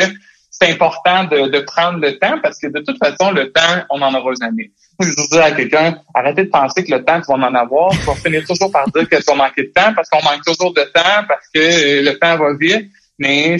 c'est 0.56 0.70
important 0.70 1.24
de, 1.24 1.48
de, 1.48 1.60
prendre 1.60 1.98
le 1.98 2.16
temps 2.18 2.38
parce 2.40 2.58
que 2.58 2.68
de 2.68 2.80
toute 2.80 2.96
façon, 2.98 3.32
le 3.32 3.50
temps, 3.50 3.84
on 3.90 3.98
n'en 3.98 4.14
aura 4.14 4.32
jamais. 4.40 4.70
Je 5.00 5.10
dis 5.10 5.38
à 5.38 5.50
quelqu'un, 5.50 5.98
arrêtez 6.14 6.44
de 6.44 6.50
penser 6.50 6.84
que 6.84 6.92
le 6.92 7.04
temps, 7.04 7.20
tu 7.20 7.26
vas 7.26 7.48
en 7.48 7.54
avoir. 7.54 7.90
Tu 7.90 7.98
vas 8.06 8.14
finir 8.14 8.44
toujours 8.46 8.70
par 8.70 8.88
dire 8.90 9.08
que 9.08 9.16
tu 9.16 9.24
vas 9.26 9.34
manquer 9.34 9.64
de 9.64 9.72
temps 9.74 9.92
parce 9.94 10.08
qu'on 10.08 10.22
manque 10.22 10.44
toujours 10.44 10.72
de 10.72 10.82
temps, 10.82 11.24
parce 11.26 11.48
que 11.52 12.04
le 12.04 12.18
temps 12.18 12.36
va 12.36 12.54
vite. 12.54 12.88
Mais 13.18 13.56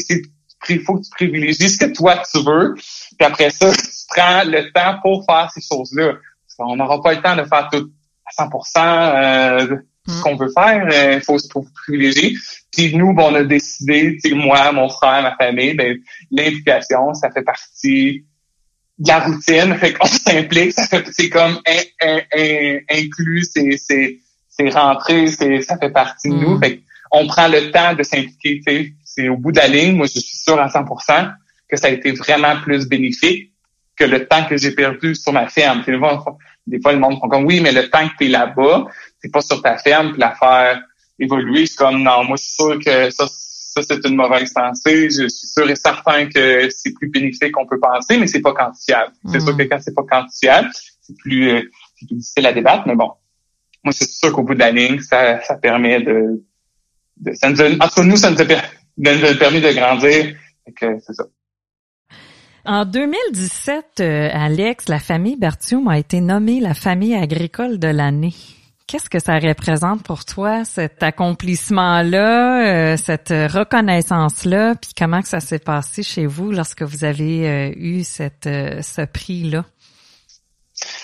il 0.69 0.81
faut 0.83 0.95
que 0.95 1.03
tu 1.03 1.11
privilégies 1.11 1.69
ce 1.69 1.79
que 1.79 1.93
toi 1.93 2.23
tu 2.33 2.43
veux. 2.45 2.75
Puis 2.75 3.27
après 3.27 3.51
ça, 3.51 3.73
tu 3.73 3.81
prends 4.09 4.45
le 4.45 4.71
temps 4.73 5.01
pour 5.03 5.25
faire 5.27 5.51
ces 5.53 5.61
choses-là. 5.61 6.13
On 6.59 6.77
n'aura 6.77 7.03
pas 7.03 7.15
le 7.15 7.21
temps 7.21 7.35
de 7.35 7.43
faire 7.43 7.69
tout 7.73 7.91
à 8.25 8.45
100% 8.45 9.63
euh, 9.73 9.77
ce 10.07 10.13
mm. 10.13 10.21
qu'on 10.23 10.37
veut 10.37 10.51
faire. 10.53 11.15
Il 11.15 11.23
faut 11.23 11.39
se 11.39 11.49
privilégier. 11.75 12.37
Puis 12.73 12.97
nous, 12.97 13.13
bon, 13.15 13.31
on 13.31 13.35
a 13.35 13.45
décidé, 13.45 14.19
moi, 14.33 14.73
mon 14.73 14.89
frère, 14.89 15.23
ma 15.23 15.37
famille, 15.37 15.75
ben, 15.75 15.97
l'implication, 16.31 17.15
ça 17.15 17.31
fait 17.31 17.43
partie 17.43 18.25
de 18.99 19.09
la 19.09 19.21
routine. 19.21 19.77
Fait 19.77 19.93
qu'on 19.93 20.07
s'implique, 20.27 20.73
ça 20.73 20.87
fait, 20.87 21.05
c'est 21.13 21.29
comme 21.29 21.59
inclus, 22.91 23.45
c'est, 23.53 23.77
c'est, 23.77 24.19
c'est 24.49 24.71
rentré, 24.71 25.27
c'est, 25.29 25.63
ça 25.63 25.79
fait 25.79 25.91
partie 25.91 26.29
de 26.29 26.35
nous. 26.35 26.57
Mm. 26.57 26.63
Fait 26.63 26.81
on 27.15 27.27
prend 27.29 27.47
le 27.47 27.71
temps 27.71 27.95
de 27.95 28.03
s'impliquer, 28.03 28.95
C'est 29.05 29.29
au 29.29 29.37
bout 29.37 29.53
de 29.53 29.59
la 29.59 29.69
ligne, 29.69 29.97
moi, 29.97 30.07
je 30.07 30.19
suis 30.19 30.37
sûr 30.37 30.59
à 30.59 30.67
100% 30.67 31.33
que 31.69 31.77
ça 31.77 31.87
a 31.87 31.91
été 31.91 32.11
vraiment 32.13 32.61
plus 32.61 32.89
bénéfique 32.89 33.53
que 33.97 34.05
le 34.05 34.27
temps 34.27 34.45
que 34.45 34.57
j'ai 34.57 34.73
perdu 34.73 35.15
sur 35.15 35.33
ma 35.33 35.47
ferme. 35.49 35.85
Des 35.87 35.97
fois, 35.97 36.25
des 36.67 36.81
fois, 36.81 36.93
le 36.93 36.99
monde 36.99 37.21
font 37.21 37.29
comme, 37.29 37.45
oui, 37.45 37.61
mais 37.61 37.71
le 37.71 37.89
temps 37.89 38.09
que 38.09 38.15
tu 38.19 38.27
es 38.27 38.29
là-bas, 38.29 38.87
c'est 39.25 39.31
pas 39.31 39.41
sur 39.41 39.63
ta 39.63 39.79
ferme, 39.79 40.11
puis 40.11 40.21
la 40.21 40.35
faire 40.35 40.83
évoluer. 41.19 41.65
C'est 41.65 41.77
comme, 41.77 42.03
non, 42.03 42.25
moi, 42.25 42.37
je 42.37 42.43
suis 42.43 42.55
sûr 42.57 42.79
que 42.79 43.11
ça, 43.11 43.27
ça 43.27 43.81
c'est 43.83 44.07
une 44.07 44.17
mauvaise 44.17 44.53
pensée. 44.53 45.09
Je 45.09 45.29
suis 45.29 45.47
sûr 45.47 45.69
et 45.71 45.77
certain 45.77 46.27
que 46.27 46.69
c'est 46.69 46.93
plus 46.93 47.09
bénéfique 47.09 47.53
qu'on 47.53 47.67
peut 47.67 47.81
penser, 47.81 48.19
mais 48.19 48.27
c'est 48.27 48.43
pas 48.43 48.53
quantifiable. 48.53 49.13
C'est 49.33 49.41
sûr 49.41 49.55
mm. 49.55 49.57
que 49.57 49.63
quand 49.63 49.79
c'est 49.81 49.95
pas 49.95 50.03
quantifiable, 50.03 50.69
c'est 51.01 51.17
plus, 51.17 51.49
euh, 51.49 51.63
plus 51.97 52.07
difficile 52.07 52.47
à 52.47 52.53
débattre, 52.53 52.87
mais 52.87 52.97
bon. 52.97 53.13
Moi, 53.83 53.93
c'est 53.93 54.09
sûr 54.09 54.31
qu'au 54.31 54.43
bout 54.43 54.55
de 54.55 54.59
la 54.59 54.71
ligne, 54.71 55.01
ça, 55.01 55.41
ça 55.43 55.57
permet 55.57 56.03
de, 56.03 56.45
de 57.17 57.33
ça 57.33 57.49
nous 57.49 57.63
a, 57.63 57.69
en 57.69 57.89
tout 57.89 57.95
cas, 57.95 58.03
nous, 58.03 58.17
ça 58.17 58.31
nous 58.31 58.41
a, 58.41 59.35
permis 59.39 59.63
de 59.63 59.73
grandir. 59.73 60.37
c'est 60.79 61.15
ça. 61.15 61.25
En 62.67 62.85
2017, 62.85 64.01
euh, 64.01 64.29
Alex, 64.33 64.89
la 64.89 64.99
famille 64.99 65.37
Bertium 65.37 65.89
a 65.89 65.99
été 65.99 66.21
nommée 66.21 66.61
la 66.61 66.75
famille 66.75 67.15
agricole 67.15 67.79
de 67.79 67.89
l'année. 67.89 68.35
Qu'est-ce 68.87 69.09
que 69.09 69.19
ça 69.19 69.39
représente 69.39 70.03
pour 70.03 70.25
toi, 70.25 70.65
cet 70.65 71.03
accomplissement-là, 71.03 72.93
euh, 72.93 72.97
cette 72.97 73.31
reconnaissance-là, 73.31 74.75
puis 74.75 74.91
comment 74.97 75.23
que 75.23 75.29
ça 75.29 75.41
s'est 75.41 75.59
passé 75.59 76.03
chez 76.03 76.27
vous 76.27 76.53
lorsque 76.53 76.83
vous 76.83 77.05
avez 77.05 77.49
euh, 77.49 77.73
eu 77.77 78.05
cette, 78.05 78.45
ce 78.45 79.05
prix-là? 79.07 79.65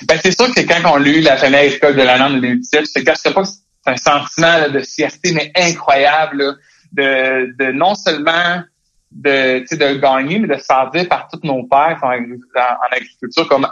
Ben, 0.06 0.18
c'est 0.22 0.36
sûr 0.36 0.52
que 0.54 0.60
quand 0.60 0.90
on 0.92 1.02
a 1.02 1.06
eu 1.06 1.20
la 1.20 1.36
famille 1.36 1.58
agricole 1.58 1.96
de 1.96 2.02
l'année 2.02 2.24
en 2.24 2.30
2017, 2.30 2.86
je 2.86 3.00
te 3.00 3.04
cache 3.04 3.22
pas 3.32 3.44
c'est 3.84 3.90
un 3.90 3.96
sentiment 3.96 4.68
de 4.68 4.80
fierté, 4.80 5.32
mais 5.32 5.52
incroyable, 5.56 6.58
de, 6.92 7.54
de 7.58 7.72
non 7.72 7.94
seulement 7.94 8.62
de, 9.10 9.60
de 9.60 9.98
gagner, 9.98 10.38
mais 10.38 10.48
de 10.48 10.60
se 10.60 10.66
faire 10.66 11.08
par 11.08 11.28
tous 11.28 11.40
nos 11.44 11.64
pères 11.64 11.98
en, 12.02 12.12
en, 12.12 12.92
agriculture 12.92 13.48
comme 13.48 13.66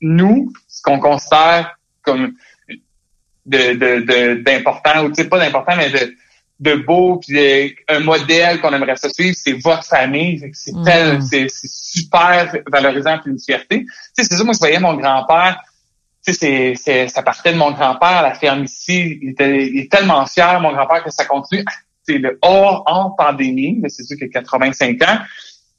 nous, 0.00 0.52
ce 0.68 0.82
qu'on 0.82 1.00
considère 1.00 1.76
comme 2.02 2.34
de 3.46 4.42
d'important, 4.42 5.04
ou 5.04 5.08
tu 5.08 5.22
sais, 5.22 5.28
pas 5.28 5.38
d'important, 5.38 5.76
mais 5.76 5.90
de, 5.90 6.14
de 6.60 6.74
beau, 6.76 7.18
puis 7.18 7.76
un 7.88 8.00
modèle 8.00 8.60
qu'on 8.60 8.72
aimerait 8.72 8.96
se 8.96 9.08
suivre, 9.08 9.36
c'est 9.36 9.60
votre 9.62 9.84
famille. 9.84 10.40
C'est 10.52 10.72
mm. 10.72 11.20
c'est 11.20 11.46
super 11.50 12.54
valorisant 12.70 13.18
puis 13.18 13.32
une 13.32 13.40
fierté. 13.40 13.80
Tu 13.80 13.88
sais, 14.14 14.24
c'est 14.24 14.36
ça, 14.36 14.44
moi 14.44 14.54
je 14.54 14.58
voyais 14.58 14.80
mon 14.80 14.94
grand-père, 14.94 15.60
tu 16.26 16.32
sais, 16.32 16.74
c'est, 16.76 17.08
ça 17.08 17.22
partait 17.22 17.52
de 17.52 17.58
mon 17.58 17.72
grand-père, 17.72 18.22
la 18.22 18.34
ferme 18.34 18.64
ici, 18.64 19.18
il, 19.20 19.30
était, 19.30 19.66
il 19.66 19.78
est 19.80 19.92
tellement 19.92 20.24
fier, 20.26 20.58
mon 20.60 20.72
grand-père, 20.72 21.04
que 21.04 21.10
ça 21.10 21.24
continue 21.26 21.64
c'est 22.06 22.18
le 22.18 22.38
hors 22.42 22.82
en 22.86 23.10
pandémie, 23.10 23.78
mais 23.80 23.88
c'est 23.88 24.04
sûr 24.04 24.16
qu'il 24.16 24.26
a 24.26 24.30
85 24.30 25.02
ans, 25.02 25.18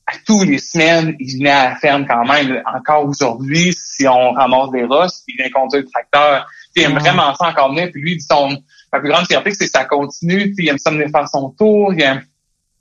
à 0.08 0.13
tous 0.25 0.43
les 0.43 0.60
semaines, 0.60 1.15
il 1.19 1.38
venait 1.38 1.51
à 1.51 1.69
la 1.69 1.75
ferme 1.75 2.06
quand 2.06 2.25
même. 2.25 2.62
Encore 2.65 3.06
aujourd'hui, 3.06 3.73
si 3.73 4.08
on 4.08 4.32
ramasse 4.32 4.69
des 4.71 4.84
roches, 4.84 5.12
il 5.28 5.36
vient 5.38 5.49
conduire 5.49 5.84
le 5.84 5.89
tracteur. 5.89 6.47
Il 6.75 6.83
aime 6.83 6.97
vraiment 6.97 7.33
ça 7.35 7.47
encore 7.47 7.69
venir. 7.69 7.89
Puis 7.91 8.01
lui, 8.01 8.21
son, 8.21 8.61
la 8.91 8.99
plus 8.99 9.09
grande 9.09 9.25
fierté, 9.25 9.51
c'est 9.51 9.65
que 9.65 9.71
ça 9.71 9.85
continue. 9.85 10.53
il 10.57 10.69
aime 10.69 10.77
ça 10.77 10.91
venir 10.91 11.09
faire 11.09 11.27
son 11.27 11.49
tour. 11.51 11.93
Il 11.93 12.01
aime, 12.01 12.21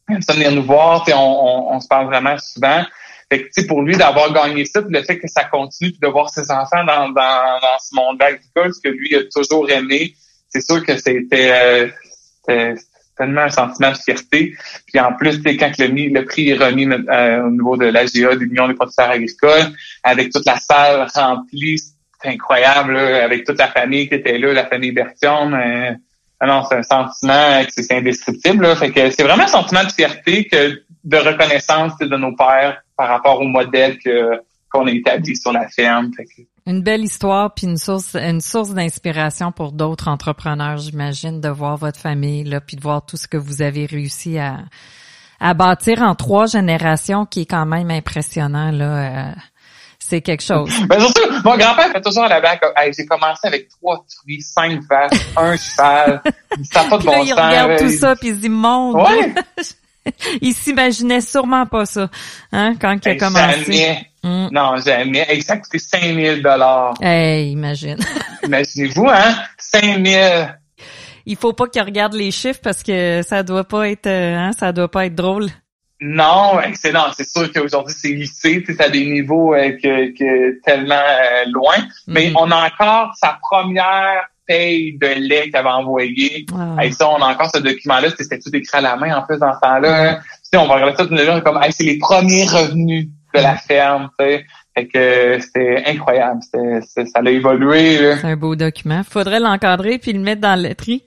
il 0.09 0.17
aime 0.17 0.23
ça 0.23 0.33
venir 0.33 0.53
nous 0.53 0.65
voir. 0.65 1.05
On, 1.09 1.13
on, 1.13 1.75
on, 1.75 1.81
se 1.81 1.89
parle 1.89 2.07
vraiment 2.07 2.37
souvent. 2.39 2.85
Fait 3.31 3.49
que, 3.49 3.67
pour 3.67 3.83
lui, 3.83 3.97
d'avoir 3.97 4.33
gagné 4.33 4.65
ça, 4.65 4.83
puis 4.83 4.93
le 4.93 5.03
fait 5.03 5.19
que 5.19 5.29
ça 5.29 5.45
continue, 5.45 5.91
puis 5.91 6.01
de 6.01 6.09
voir 6.09 6.29
ses 6.29 6.51
enfants 6.51 6.85
dans, 6.85 7.09
dans, 7.09 7.61
dans 7.61 7.79
ce 7.81 7.95
monde 7.95 8.23
agricole, 8.23 8.73
ce 8.75 8.81
que 8.83 8.89
lui 8.95 9.15
a 9.17 9.23
toujours 9.35 9.71
aimé, 9.71 10.15
c'est 10.49 10.65
sûr 10.65 10.85
que 10.85 10.97
c'était... 10.97 11.91
Euh, 12.49 12.75
tellement 13.17 13.43
un 13.43 13.51
sentiment 13.51 13.93
de 13.93 13.97
fierté. 13.97 14.55
Puis 14.87 15.01
en 15.01 15.13
plus, 15.15 15.41
quand 15.43 15.79
le, 15.79 16.13
le 16.13 16.25
prix 16.25 16.51
est 16.51 16.57
remis 16.57 16.87
euh, 16.87 17.47
au 17.47 17.51
niveau 17.51 17.77
de 17.77 17.87
l'AGA, 17.87 18.35
de 18.35 18.41
l'Union 18.41 18.69
des 18.69 18.75
producteurs 18.75 19.11
agricoles, 19.11 19.73
avec 20.03 20.33
toute 20.33 20.47
la 20.47 20.57
salle 20.59 21.07
remplie, 21.15 21.81
incroyable, 22.27 22.97
avec 22.97 23.45
toute 23.45 23.59
la 23.59 23.69
famille 23.69 24.09
qui 24.09 24.15
était 24.15 24.39
là, 24.39 24.53
la 24.53 24.67
famille 24.67 24.93
Bertium. 24.93 25.55
Euh, 25.55 25.93
alors, 26.41 26.67
c'est 26.69 26.77
un 26.77 26.83
sentiment 26.83 27.65
que 27.65 27.71
c'est 27.83 27.93
indescriptible. 27.93 28.75
Fait 28.77 28.91
que 28.91 29.11
c'est 29.11 29.23
vraiment 29.23 29.45
un 29.45 29.49
sentiment 29.49 29.85
de 29.85 29.93
fierté 29.93 30.47
que 30.47 30.83
de 31.05 31.17
reconnaissance 31.17 31.97
de 31.99 32.17
nos 32.17 32.35
pères 32.35 32.83
par 32.97 33.09
rapport 33.09 33.41
au 33.41 33.45
modèle 33.47 33.99
que 33.99 34.41
qu'on 34.71 34.89
a 34.89 34.91
établi 34.91 35.37
sur 35.37 35.53
la 35.53 35.69
ferme. 35.69 36.11
Une 36.67 36.83
belle 36.83 37.05
histoire 37.05 37.55
puis 37.55 37.67
une 37.67 37.77
source 37.77 38.17
une 38.17 38.41
source 38.41 38.75
d'inspiration 38.75 39.53
pour 39.53 39.71
d'autres 39.71 40.09
entrepreneurs, 40.09 40.79
j'imagine, 40.79 41.41
de 41.41 41.49
voir 41.49 41.77
votre 41.77 42.01
famille 42.01 42.43
là 42.43 42.61
puis 42.61 42.77
de 42.77 42.83
voir 42.83 43.07
tout 43.07 43.17
ce 43.17 43.29
que 43.29 43.37
vous 43.37 43.63
avez 43.63 43.87
réussi 43.87 44.39
à 44.39 44.65
à 45.39 45.55
bâtir 45.55 46.03
en 46.03 46.15
trois 46.15 46.47
générations 46.47 47.27
qui 47.27 47.43
est 47.43 47.47
quand 47.47 47.67
même 47.67 47.91
impressionnant 47.91 48.73
là. 48.73 49.29
Euh, 49.29 49.33
c'est 50.15 50.21
quelque 50.21 50.43
chose. 50.43 50.71
Ben 50.89 51.01
surtout, 51.01 51.29
mon 51.45 51.57
grand-père 51.57 51.91
fait 51.91 52.01
toujours 52.01 52.25
à 52.25 52.29
la 52.29 52.41
bague. 52.41 52.61
j'ai 52.97 53.07
commencé 53.07 53.47
avec 53.47 53.69
trois 53.69 54.05
truies, 54.09 54.43
cinq 54.43 54.81
vaches, 54.89 55.21
un 55.37 55.57
cheval. 55.57 56.23
Ça 56.71 56.85
n'a 56.85 56.91
pas 56.91 56.99
de 56.99 57.05
bon 57.05 57.13
là, 57.13 57.23
Il 57.25 57.33
regarde 57.33 57.79
tout 57.79 57.91
ça 57.91 58.15
puis 58.15 58.29
il 58.29 58.35
se 58.35 58.41
dit 58.41 58.49
mon 58.49 58.95
ouais. 58.95 59.35
il 60.41 60.55
s'imaginait 60.55 61.21
sûrement 61.21 61.67
pas 61.67 61.87
ça, 61.87 62.09
hein, 62.53 62.75
quand 62.81 62.97
il 63.05 63.09
a 63.09 63.17
commencé. 63.17 63.99
Mm. 64.23 64.49
Non, 64.53 64.77
jamais. 64.77 65.27
Et 65.31 65.41
ça 65.41 65.55
a 65.55 65.57
coûté 65.57 65.79
5000 65.79 66.43
dollars. 66.43 66.95
Hey, 67.01 67.51
imagine. 67.51 67.99
Imaginez-vous, 68.45 69.09
hein? 69.09 69.35
5000. 69.59 70.57
il 71.27 71.37
faut 71.37 71.53
pas 71.53 71.67
qu'il 71.67 71.83
regarde 71.83 72.15
les 72.15 72.31
chiffres 72.31 72.61
parce 72.63 72.83
que 72.83 73.23
ça 73.23 73.43
doit 73.43 73.65
pas 73.65 73.89
être, 73.89 74.07
euh, 74.07 74.37
hein, 74.37 74.53
ça 74.53 74.73
doit 74.73 74.91
pas 74.91 75.07
être 75.07 75.15
drôle. 75.15 75.49
Non, 76.01 76.61
excellent. 76.61 77.07
C'est 77.17 77.27
sûr 77.27 77.53
qu'aujourd'hui, 77.53 77.95
c'est 77.97 78.09
lycée, 78.09 78.63
c'est 78.67 78.81
à 78.81 78.89
des 78.89 79.05
niveaux 79.05 79.55
euh, 79.55 79.71
que, 79.73 80.17
que 80.17 80.61
tellement 80.63 80.95
euh, 80.95 81.45
loin. 81.51 81.77
Mais 82.07 82.31
mhm. 82.31 82.37
on 82.37 82.51
a 82.51 82.67
encore 82.67 83.15
sa 83.17 83.39
première 83.41 84.29
paye 84.47 84.99
de 84.99 85.07
lait 85.07 85.51
qu'elle 85.51 85.61
avait 85.61 85.71
envoyé. 85.71 86.47
Et 86.83 86.93
ça, 86.93 87.09
on 87.09 87.17
a 87.17 87.33
encore 87.33 87.51
ce 87.55 87.61
document-là. 87.61 88.09
C'était 88.19 88.39
tout 88.39 88.55
écrit 88.55 88.79
à 88.79 88.81
la 88.81 88.97
main, 88.97 89.17
en 89.17 89.23
plus, 89.23 89.39
dans 89.39 89.55
ce 89.55 89.61
temps-là. 89.61 90.21
on 90.55 90.67
va 90.67 90.75
regarder 90.75 90.97
ça 90.97 91.07
de 91.07 91.41
comme, 91.41 91.61
c'est 91.71 91.85
les 91.85 91.99
premiers 91.99 92.45
revenus 92.45 93.09
de 93.35 93.41
la 93.41 93.57
ferme, 93.57 94.11
tu 94.19 94.25
sais. 94.25 94.45
Fait 94.77 94.89
que 94.89 95.39
c'était 95.41 95.85
incroyable. 95.87 96.41
ça 96.43 97.03
a 97.15 97.31
évolué. 97.31 98.17
C'est 98.17 98.27
un 98.27 98.37
beau 98.37 98.57
document. 98.57 99.03
Faudrait 99.09 99.39
l'encadrer 99.39 99.99
puis 99.99 100.13
le 100.13 100.19
mettre 100.19 100.41
dans 100.41 100.61
le 100.61 100.75
tri. 100.75 101.05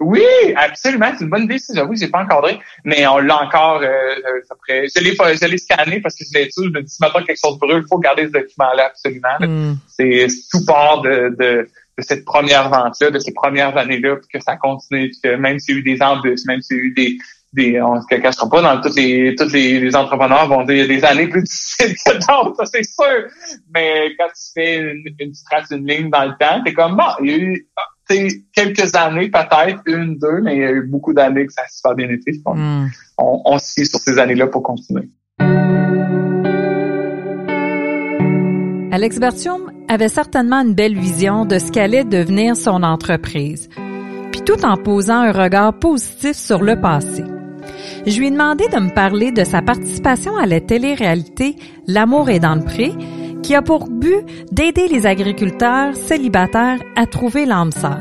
Oui, 0.00 0.22
absolument. 0.56 1.10
C'est 1.16 1.24
une 1.24 1.30
bonne 1.30 1.44
idée. 1.44 1.58
J'avoue, 1.74 1.96
j'ai 1.96 2.08
pas 2.08 2.22
encadré, 2.22 2.60
mais 2.84 3.06
on 3.06 3.18
l'a 3.18 3.42
encore. 3.42 3.80
Euh, 3.82 4.40
après. 4.50 4.86
Je 4.94 5.02
l'ai, 5.02 5.12
je 5.12 5.46
l'ai 5.46 5.58
scanné 5.58 6.00
parce 6.00 6.14
que 6.14 6.24
je 6.24 6.38
l'ai 6.38 6.48
tout. 6.48 6.64
Je 6.64 6.70
me 6.70 6.82
dis, 6.82 6.90
si 6.90 6.98
maintenant 7.00 7.24
quelque 7.24 7.40
chose 7.44 7.58
brûle, 7.58 7.82
il 7.84 7.88
faut 7.88 7.98
garder 7.98 8.26
ce 8.26 8.32
document-là 8.32 8.86
absolument. 8.86 9.36
Hmm. 9.40 9.74
C'est 9.88 10.28
tout 10.52 10.64
part 10.64 11.02
de, 11.02 11.34
de, 11.38 11.68
de, 11.98 12.02
cette 12.02 12.24
première 12.24 12.68
vente-là, 12.68 13.10
de 13.10 13.18
ces 13.18 13.32
premières 13.32 13.76
années-là, 13.76 14.16
que 14.32 14.40
ça 14.40 14.56
continue, 14.56 15.10
que 15.22 15.34
même 15.34 15.58
s'il 15.58 15.74
y 15.74 15.78
a 15.78 15.80
eu 15.80 15.82
des 15.82 16.02
embûches, 16.02 16.44
même 16.46 16.62
s'il 16.62 16.76
y 16.76 16.80
a 16.80 16.82
eu 16.84 16.92
des, 16.92 17.18
des, 17.52 17.82
on 17.82 18.00
se 18.00 18.06
cachera 18.06 18.48
pas 18.48 18.62
dans 18.62 18.80
toutes 18.80 18.96
les 18.96 19.34
tous 19.34 19.52
les, 19.52 19.96
entrepreneurs 19.96 20.46
vont 20.48 20.64
dire 20.64 20.86
des 20.86 21.04
années 21.04 21.26
plus 21.26 21.42
difficiles 21.44 21.96
que 22.06 22.12
d'autres, 22.12 22.56
ça 22.56 22.66
c'est 22.66 22.84
sûr. 22.84 23.26
Mais 23.74 24.14
quand 24.16 24.28
tu 24.28 24.52
fais 24.54 24.76
une, 24.76 25.02
une, 25.18 25.32
trace 25.50 25.70
une 25.72 25.86
ligne 25.86 26.10
dans 26.10 26.24
le 26.24 26.36
temps, 26.38 26.62
t'es 26.64 26.72
comme 26.72 26.96
bon, 26.96 27.08
il 27.22 27.30
y 27.30 27.34
a 27.34 27.36
eu 27.36 27.68
quelques 28.54 28.94
années, 28.94 29.30
peut-être, 29.30 29.80
une, 29.86 30.18
deux, 30.18 30.40
mais 30.42 30.56
il 30.56 30.60
y 30.60 30.64
a 30.64 30.70
eu 30.70 30.86
beaucoup 30.86 31.12
d'années 31.12 31.46
que 31.46 31.52
ça 31.52 31.62
a 31.62 31.68
super 31.68 31.94
bien 31.94 32.08
été. 32.08 32.32
Hmm. 32.44 32.86
On, 33.18 33.42
on, 33.44 33.58
se 33.58 33.84
sur 33.84 34.00
ces 34.00 34.18
années-là 34.18 34.46
pour 34.46 34.62
continuer. 34.62 35.08
Alex 38.90 39.20
Bertium 39.20 39.70
avait 39.88 40.08
certainement 40.08 40.60
une 40.60 40.74
belle 40.74 40.98
vision 40.98 41.44
de 41.44 41.58
ce 41.58 41.70
qu'allait 41.70 42.04
devenir 42.04 42.56
son 42.56 42.82
entreprise, 42.82 43.68
puis 44.32 44.42
tout 44.42 44.64
en 44.64 44.76
posant 44.76 45.20
un 45.20 45.32
regard 45.32 45.78
positif 45.78 46.36
sur 46.36 46.62
le 46.62 46.80
passé. 46.80 47.22
Je 48.06 48.18
lui 48.18 48.28
ai 48.28 48.30
demandé 48.30 48.64
de 48.68 48.78
me 48.78 48.92
parler 48.92 49.32
de 49.32 49.44
sa 49.44 49.62
participation 49.62 50.36
à 50.36 50.46
la 50.46 50.60
télé-réalité 50.60 51.56
L'amour 51.86 52.28
est 52.28 52.38
dans 52.38 52.54
le 52.54 52.62
pré, 52.62 52.92
qui 53.42 53.54
a 53.54 53.62
pour 53.62 53.88
but 53.88 54.24
d'aider 54.52 54.88
les 54.88 55.06
agriculteurs 55.06 55.94
célibataires 55.96 56.78
à 56.96 57.06
trouver 57.06 57.46
l'âme 57.46 57.72
sœur. 57.72 58.00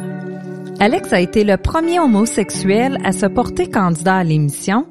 Alex 0.80 1.12
a 1.12 1.20
été 1.20 1.44
le 1.44 1.58
premier 1.58 2.00
homosexuel 2.00 2.98
à 3.04 3.12
se 3.12 3.26
porter 3.26 3.70
candidat 3.70 4.18
à 4.18 4.24
l'émission 4.24 4.86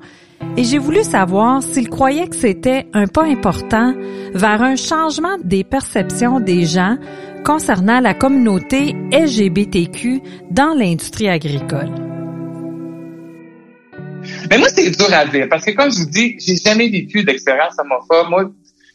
et 0.56 0.64
j'ai 0.64 0.78
voulu 0.78 1.04
savoir 1.04 1.62
s'il 1.62 1.88
croyait 1.88 2.28
que 2.28 2.36
c'était 2.36 2.86
un 2.92 3.06
pas 3.06 3.24
important 3.24 3.94
vers 4.34 4.62
un 4.62 4.76
changement 4.76 5.36
des 5.44 5.64
perceptions 5.64 6.40
des 6.40 6.64
gens 6.64 6.96
concernant 7.44 8.00
la 8.00 8.14
communauté 8.14 8.94
LGBTQ 9.12 10.20
dans 10.50 10.74
l'industrie 10.74 11.28
agricole. 11.28 11.90
Mais 14.50 14.58
moi, 14.58 14.68
c'est 14.74 14.90
dur 14.90 15.12
à 15.12 15.24
dire 15.26 15.46
parce 15.48 15.64
que 15.64 15.70
comme 15.70 15.92
je 15.92 15.98
vous 15.98 16.10
dis, 16.10 16.36
j'ai 16.40 16.56
jamais 16.56 16.88
vécu 16.88 17.22
d'expérience 17.22 17.74
homophobe. 17.78 18.30
Moi, 18.30 18.50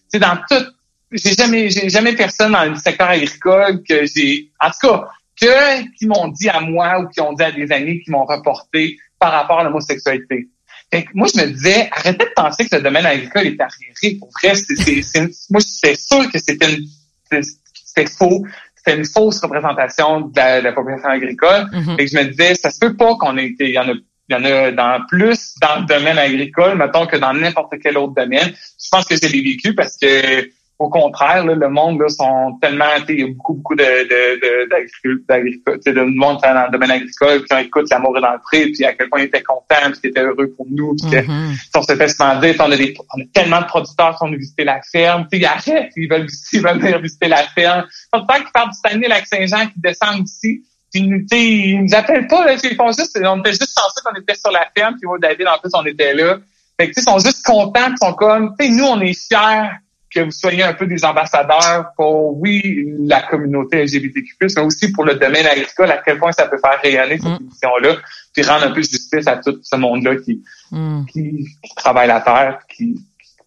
c'est 0.10 0.20
dans 0.20 0.38
toute 0.50 0.68
j'ai 1.12 1.34
jamais, 1.34 1.70
j'ai 1.70 1.90
jamais 1.90 2.14
personne 2.16 2.52
dans 2.52 2.66
le 2.66 2.76
secteur 2.76 3.10
agricole 3.10 3.82
que 3.88 4.06
j'ai, 4.06 4.50
en 4.60 4.70
tout 4.70 4.88
cas, 4.88 5.08
que 5.40 5.98
qui 5.98 6.08
m'ont 6.08 6.28
dit 6.30 6.50
à 6.50 6.60
moi 6.60 7.00
ou 7.00 7.08
qui 7.08 7.22
ont 7.22 7.34
dit 7.34 7.44
à 7.44 7.52
des 7.52 7.72
amis 7.72 8.02
qui 8.02 8.12
m'ont 8.12 8.26
reporté 8.26 8.98
par 9.20 9.32
rapport 9.32 9.60
à 9.60 9.64
l'homosexualité. 9.64 10.50
Fait 10.94 11.04
que 11.04 11.10
moi, 11.14 11.28
je 11.34 11.42
me 11.42 11.48
disais, 11.48 11.90
arrêtez 11.92 12.26
de 12.26 12.32
penser 12.36 12.68
que 12.68 12.76
le 12.76 12.82
domaine 12.82 13.06
agricole 13.06 13.48
est 13.48 13.62
arriéré. 13.62 14.18
Pour 14.20 14.30
vrai, 14.42 14.56
c'est, 14.56 15.02
c'est, 15.02 15.22
moi, 15.50 15.62
j'étais 15.62 15.96
sûr 15.96 16.30
que 16.30 16.38
c'était 16.38 16.74
une, 16.74 17.42
c'était 17.74 18.10
faux. 18.10 18.46
C'était 18.76 18.98
une 18.98 19.06
fausse 19.06 19.40
représentation 19.40 20.22
de 20.22 20.64
la, 20.64 20.74
population 20.74 21.10
agricole. 21.10 21.70
Mm-hmm. 21.72 22.02
Et 22.02 22.08
je 22.08 22.18
me 22.18 22.24
disais, 22.26 22.56
ça 22.56 22.72
se 22.72 22.80
peut 22.80 22.98
pas 22.98 23.16
qu'on 23.16 23.38
ait 23.38 23.46
été, 23.46 23.70
il 23.70 23.74
y 23.74 23.80
en 23.80 23.88
a 23.90 23.94
il 24.30 24.34
y 24.34 24.38
en 24.38 24.46
a 24.46 24.72
dans 24.72 25.06
plus 25.10 25.56
dans 25.62 25.82
le 25.82 25.86
domaine 25.86 26.18
agricole, 26.18 26.78
mettons, 26.78 27.06
que 27.06 27.18
dans 27.18 27.34
n'importe 27.34 27.74
quel 27.82 27.98
autre 27.98 28.14
domaine. 28.14 28.54
Je 28.82 28.90
pense 28.90 29.06
que 29.06 29.16
je 29.16 29.30
l'ai 29.30 29.42
vécu 29.42 29.76
parce 29.76 29.98
que 29.98 30.50
au 30.82 30.90
contraire, 30.90 31.46
le 31.46 31.70
monde 31.70 32.02
là, 32.02 32.10
sont 32.10 32.58
tellement, 32.60 32.86
il 33.08 33.20
y 33.20 33.24
a 33.24 33.28
beaucoup, 33.28 33.54
beaucoup 33.54 33.76
de, 33.76 33.84
de, 33.84 34.68
d'agriculteurs, 34.68 35.78
de 35.86 36.02
monde 36.02 36.40
dans 36.42 36.66
le 36.66 36.72
domaine 36.72 36.90
agricole, 36.90 37.46
qui 37.46 37.56
écoute 37.60 37.88
l'amour 37.92 38.18
est 38.18 38.22
dans 38.22 38.34
le 38.34 38.40
pré, 38.40 38.66
puis 38.72 38.84
à 38.84 38.94
quel 38.94 39.08
point 39.08 39.22
ils 39.22 39.26
étaient 39.26 39.44
contents, 39.44 39.92
puis 39.92 40.00
ils 40.04 40.08
étaient 40.08 40.24
heureux 40.24 40.52
pour 40.58 40.66
nous, 40.72 40.96
puis 40.96 41.12
mm-hmm. 41.12 41.70
on 41.76 41.82
se 41.84 41.96
fait 41.96 42.08
souvent 42.08 42.40
dire, 42.40 42.56
on 42.60 42.72
a, 42.72 42.76
des, 42.76 42.96
on 43.16 43.22
a 43.22 43.26
tellement 43.32 43.62
de 43.62 43.66
producteurs 43.66 44.14
qui 44.14 44.18
sont 44.18 44.26
venus 44.26 44.40
visiter 44.40 44.64
la 44.64 44.82
ferme, 44.92 45.28
ils 45.32 45.46
arrêtent, 45.46 45.92
ils 45.96 46.10
veulent, 46.10 46.28
ils 46.52 46.62
veulent 46.62 46.80
venir 46.80 47.00
visiter 47.00 47.28
la 47.28 47.44
ferme. 47.44 47.86
Temps 48.12 48.26
qu'ils 48.26 48.52
partent 48.52 48.72
du 48.72 48.80
Saguenay, 48.84 49.08
Lac-Saint-Jean, 49.08 49.68
qui 49.68 49.80
descendent 49.80 50.26
ici, 50.28 50.64
puis 50.92 51.02
ils 51.32 51.84
nous 51.84 51.94
appellent 51.94 52.28
pas, 52.28 52.44
là, 52.44 52.56
ils 52.56 52.76
font 52.76 52.92
juste, 52.92 53.20
on 53.24 53.40
était 53.40 53.52
juste 53.52 53.78
censés 53.78 54.02
qu'on 54.04 54.20
était 54.20 54.36
sur 54.36 54.52
la 54.52 54.66
ferme, 54.76 54.96
puis 54.96 55.08
moi, 55.08 55.20
David, 55.22 55.48
en 55.48 55.60
plus, 55.60 55.70
on 55.76 55.86
était 55.86 56.16
là. 56.16 56.38
Fait 56.80 56.90
que, 56.90 56.94
ils 56.98 57.04
sont 57.04 57.20
juste 57.20 57.46
contents, 57.46 57.90
ils 57.92 58.04
sont 58.04 58.14
comme, 58.14 58.56
tu 58.60 58.66
sais, 58.66 58.72
nous, 58.72 58.86
on 58.86 59.00
est 59.02 59.14
fiers 59.14 59.70
que 60.14 60.20
vous 60.22 60.32
soyez 60.32 60.64
un 60.64 60.74
peu 60.74 60.88
des 60.88 61.04
ambassadeurs 61.06 61.92
pour, 61.96 62.40
oui, 62.40 62.86
la 63.00 63.22
communauté 63.22 63.84
LGBTQ+, 63.84 64.36
mais 64.42 64.62
aussi 64.62 64.92
pour 64.92 65.06
le 65.06 65.16
domaine 65.16 65.46
agricole, 65.46 65.92
à 65.92 66.02
quel 66.04 66.20
point 66.20 66.32
ça 66.32 66.48
peut 66.48 66.58
faire 66.58 66.80
rayonner 66.82 67.18
cette 67.18 67.40
mm. 67.40 67.44
émission-là, 67.46 67.96
puis 68.34 68.44
rendre 68.44 68.66
un 68.66 68.72
peu 68.72 68.82
justice 68.82 69.28
à 69.28 69.38
tout 69.38 69.60
ce 69.62 69.76
monde-là 69.76 70.18
qui, 70.18 70.44
mm. 70.72 71.06
qui, 71.06 71.46
travaille 71.76 72.08
la 72.08 72.22
terre, 72.22 72.60
qui, 72.68 72.96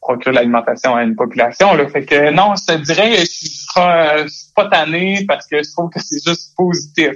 procure 0.00 0.32
l'alimentation 0.32 0.94
à 0.94 1.02
une 1.02 1.16
population. 1.16 1.74
Là. 1.74 1.88
Fait 1.88 2.04
que 2.04 2.30
non, 2.30 2.54
je 2.56 2.74
te 2.74 2.78
dirais, 2.78 3.16
je 3.16 3.24
suis, 3.24 4.52
pas 4.54 4.68
tanné 4.68 5.24
parce 5.26 5.46
que 5.46 5.62
je 5.62 5.72
trouve 5.72 5.88
que 5.88 5.98
c'est 5.98 6.22
juste 6.22 6.54
positif. 6.54 7.12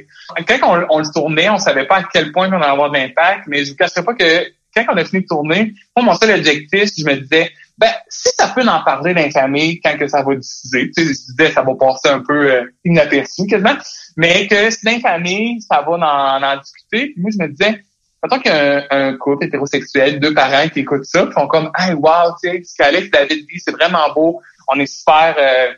Quand 0.49 0.87
on, 0.89 0.99
le 0.99 1.13
tournait, 1.13 1.51
on 1.51 1.59
savait 1.59 1.87
pas 1.87 1.99
à 1.99 2.03
quel 2.05 2.33
point 2.33 2.49
on 2.49 2.57
allait 2.57 2.65
avoir 2.65 2.91
d'impact, 2.91 3.45
mais 3.47 3.65
je 3.65 3.73
vous 3.73 3.77
cacherai 3.77 4.03
pas 4.03 4.15
que 4.15 4.47
quand 4.75 4.87
on 4.91 4.97
a 4.97 5.05
fini 5.05 5.23
de 5.23 5.27
tourner, 5.27 5.75
moi, 5.95 6.07
mon 6.07 6.15
seul 6.15 6.39
objectif, 6.39 6.91
je 6.97 7.05
me 7.05 7.17
disais, 7.17 7.51
ben, 7.79 7.93
si 8.09 8.29
ça 8.37 8.49
peut 8.49 8.63
en 8.63 8.83
parler 8.83 9.15
dans 9.15 9.23
quand 9.23 9.97
que 9.97 10.09
ça 10.09 10.23
va 10.23 10.35
diffuser, 10.35 10.91
tu 10.91 11.05
sais, 11.05 11.33
disais, 11.33 11.53
ça 11.53 11.63
va 11.63 11.75
passer 11.75 12.09
un 12.09 12.21
peu 12.21 12.51
euh, 12.51 12.65
inaperçu 12.85 13.47
quasiment, 13.47 13.77
mais 14.17 14.47
que 14.49 14.71
si 14.71 14.85
dans 14.85 15.61
ça 15.61 15.83
va 15.83 15.93
en, 15.93 16.43
en 16.43 16.57
discuter. 16.57 17.13
Puis 17.13 17.15
moi, 17.19 17.31
je 17.33 17.39
me 17.39 17.49
disais, 17.49 17.83
Mettons 18.21 18.41
qu'un 18.41 18.83
un 18.91 19.17
couple 19.17 19.45
hétérosexuel, 19.45 20.19
deux 20.19 20.35
parents 20.35 20.69
qui 20.69 20.81
écoutent 20.81 21.05
ça, 21.05 21.27
qui 21.27 21.33
font 21.33 21.47
comme 21.47 21.71
Hey, 21.79 21.95
wow, 21.95 22.35
tu 22.43 22.51
sais, 22.51 22.63
ce 22.65 22.75
qu'Alex 22.77 23.11
David 23.11 23.47
dit, 23.47 23.61
c'est 23.61 23.71
vraiment 23.71 24.13
beau, 24.13 24.41
on 24.67 24.79
est 24.81 24.87
super 24.87 25.37
euh, 25.39 25.73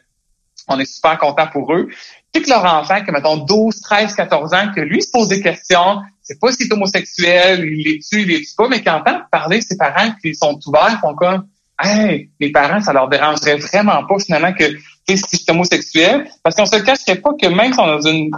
on 0.69 0.79
est 0.79 0.87
super 0.87 1.19
content 1.19 1.49
pour 1.49 1.73
eux. 1.75 1.89
Puis 2.33 2.43
que 2.43 2.49
leur 2.49 2.65
enfant, 2.65 3.05
que 3.05 3.11
mettons 3.11 3.39
12, 3.39 3.81
13, 3.83 4.15
14 4.15 4.55
ans, 4.55 4.73
que 4.75 4.81
lui 4.81 5.03
se 5.03 5.11
pose 5.11 5.29
des 5.29 5.43
questions, 5.43 6.01
c'est 6.23 6.41
pas 6.41 6.53
s'il 6.53 6.67
est 6.67 6.73
homosexuel, 6.73 7.65
il 7.65 7.85
les 7.85 7.99
tue, 7.99 8.23
il 8.23 8.29
les 8.29 8.41
tue 8.41 8.55
pas, 8.57 8.69
mais 8.69 8.81
qu'il 8.81 8.91
entend 8.91 9.21
parler 9.31 9.61
ses 9.61 9.77
parents 9.77 10.13
qui 10.23 10.35
sont 10.35 10.59
ouverts, 10.67 10.99
font 11.01 11.15
comme 11.15 11.47
hey, 11.83 12.31
les 12.39 12.53
parents, 12.53 12.81
ça 12.81 12.93
leur 12.93 13.09
dérangerait 13.09 13.57
vraiment 13.57 14.05
pas 14.07 14.19
finalement 14.19 14.53
que 14.53 14.65
si 15.09 15.17
je 15.17 15.37
suis 15.39 15.45
homosexuel, 15.49 16.29
parce 16.43 16.55
qu'on 16.57 16.67
se 16.67 16.77
cacherait 16.77 17.21
pas 17.21 17.31
que 17.41 17.47
même 17.49 17.73
si 17.73 17.81
on 17.81 17.87
est 17.87 18.03
dans 18.03 18.09
une 18.09 18.31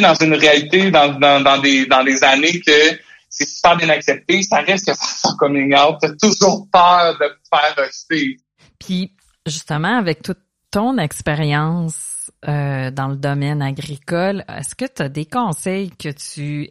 dans 0.00 0.14
une 0.14 0.34
réalité, 0.34 0.90
dans, 0.90 1.18
dans, 1.18 1.40
dans, 1.40 1.58
des, 1.58 1.86
dans 1.86 2.02
des 2.02 2.24
années 2.24 2.60
que 2.60 2.98
c'est 3.28 3.46
super 3.46 3.76
bien 3.76 3.88
accepté, 3.88 4.42
ça 4.42 4.58
reste 4.60 4.86
que 4.86 4.92
son 4.96 5.36
coming 5.36 5.74
out. 5.74 5.96
T'as 6.00 6.14
toujours 6.20 6.66
peur 6.72 7.14
de 7.14 7.26
te 7.26 7.48
faire 7.48 7.74
rejeter. 7.76 8.36
Puis, 8.78 9.12
justement, 9.46 9.98
avec 9.98 10.22
toute 10.22 10.38
ton 10.70 10.98
expérience 10.98 12.30
euh, 12.48 12.90
dans 12.90 13.08
le 13.08 13.16
domaine 13.16 13.62
agricole, 13.62 14.44
est-ce 14.48 14.74
que 14.74 14.84
tu 14.84 15.02
as 15.02 15.08
des 15.08 15.26
conseils 15.26 15.90
que 15.90 16.08
tu 16.08 16.70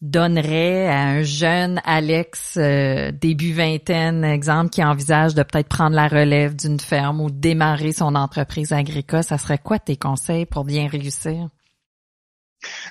donnerais 0.00 0.86
à 0.86 1.00
un 1.00 1.22
jeune 1.22 1.80
Alex 1.84 2.56
euh, 2.56 3.10
début 3.10 3.52
vingtaine, 3.52 4.24
exemple, 4.24 4.70
qui 4.70 4.84
envisage 4.84 5.34
de 5.34 5.42
peut-être 5.42 5.68
prendre 5.68 5.96
la 5.96 6.06
relève 6.06 6.54
d'une 6.54 6.78
ferme 6.78 7.20
ou 7.20 7.30
démarrer 7.30 7.92
son 7.92 8.14
entreprise 8.14 8.72
agricole, 8.72 9.24
ça 9.24 9.38
serait 9.38 9.58
quoi 9.58 9.78
tes 9.78 9.96
conseils 9.96 10.46
pour 10.46 10.64
bien 10.64 10.88
réussir? 10.88 11.48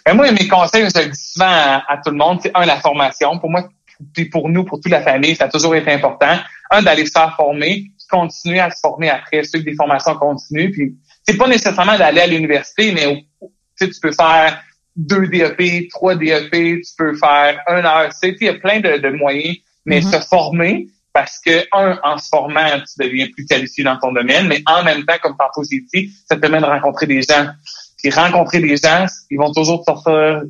Ben 0.05 0.13
moi, 0.13 0.31
mes 0.31 0.47
conseils, 0.47 0.87
je 0.93 1.01
le 1.01 1.09
dis 1.09 1.19
souvent 1.19 1.45
à, 1.47 1.97
tout 2.03 2.11
le 2.11 2.17
monde, 2.17 2.39
c'est 2.41 2.51
un, 2.55 2.65
la 2.65 2.77
formation. 2.77 3.37
Pour 3.39 3.49
moi, 3.49 3.67
puis 4.13 4.25
pour 4.25 4.49
nous, 4.49 4.63
pour 4.63 4.79
toute 4.79 4.91
la 4.91 5.01
famille, 5.01 5.35
ça 5.35 5.45
a 5.45 5.49
toujours 5.49 5.75
été 5.75 5.91
important. 5.91 6.37
Un, 6.71 6.81
d'aller 6.81 7.05
se 7.05 7.11
faire 7.11 7.35
former, 7.35 7.85
continuer 8.09 8.59
à 8.59 8.69
se 8.69 8.79
former 8.81 9.09
après, 9.09 9.43
suivre 9.43 9.65
des 9.65 9.75
formations 9.75 10.15
continues. 10.15 10.71
Puis 10.71 10.95
c'est 11.27 11.37
pas 11.37 11.47
nécessairement 11.47 11.97
d'aller 11.97 12.21
à 12.21 12.27
l'université, 12.27 12.91
mais 12.91 13.25
tu 13.79 13.89
peux 14.01 14.11
faire 14.11 14.61
deux 14.97 15.27
DEP, 15.27 15.89
trois 15.89 16.15
DEP, 16.15 16.51
tu 16.51 16.91
peux 16.97 17.15
faire 17.15 17.61
un 17.67 17.85
ARC, 17.85 18.13
il 18.23 18.35
y 18.41 18.49
a 18.49 18.55
plein 18.55 18.79
de, 18.79 19.09
moyens, 19.15 19.57
mais 19.85 19.99
mm-hmm. 19.99 20.21
se 20.21 20.27
former, 20.27 20.87
parce 21.13 21.39
que, 21.39 21.65
un, 21.71 21.99
en 22.03 22.17
se 22.17 22.27
formant, 22.29 22.79
tu 22.79 23.05
deviens 23.05 23.27
plus 23.33 23.45
qualifié 23.45 23.83
dans 23.83 23.97
ton 23.97 24.11
domaine, 24.11 24.47
mais 24.47 24.61
en 24.65 24.83
même 24.83 25.05
temps, 25.05 25.17
comme 25.21 25.37
tantôt 25.37 25.63
j'ai 25.69 25.81
dit, 25.93 26.11
ça 26.27 26.35
te 26.35 26.41
permet 26.41 26.59
de 26.59 26.65
rencontrer 26.65 27.05
des 27.05 27.21
gens. 27.21 27.47
Puis 27.97 28.11
rencontrer 28.11 28.59
des 28.59 28.77
gens, 28.77 29.05
ils 29.29 29.37
vont 29.37 29.51
toujours 29.51 29.79
te 29.79 29.85
sortir 29.85 30.43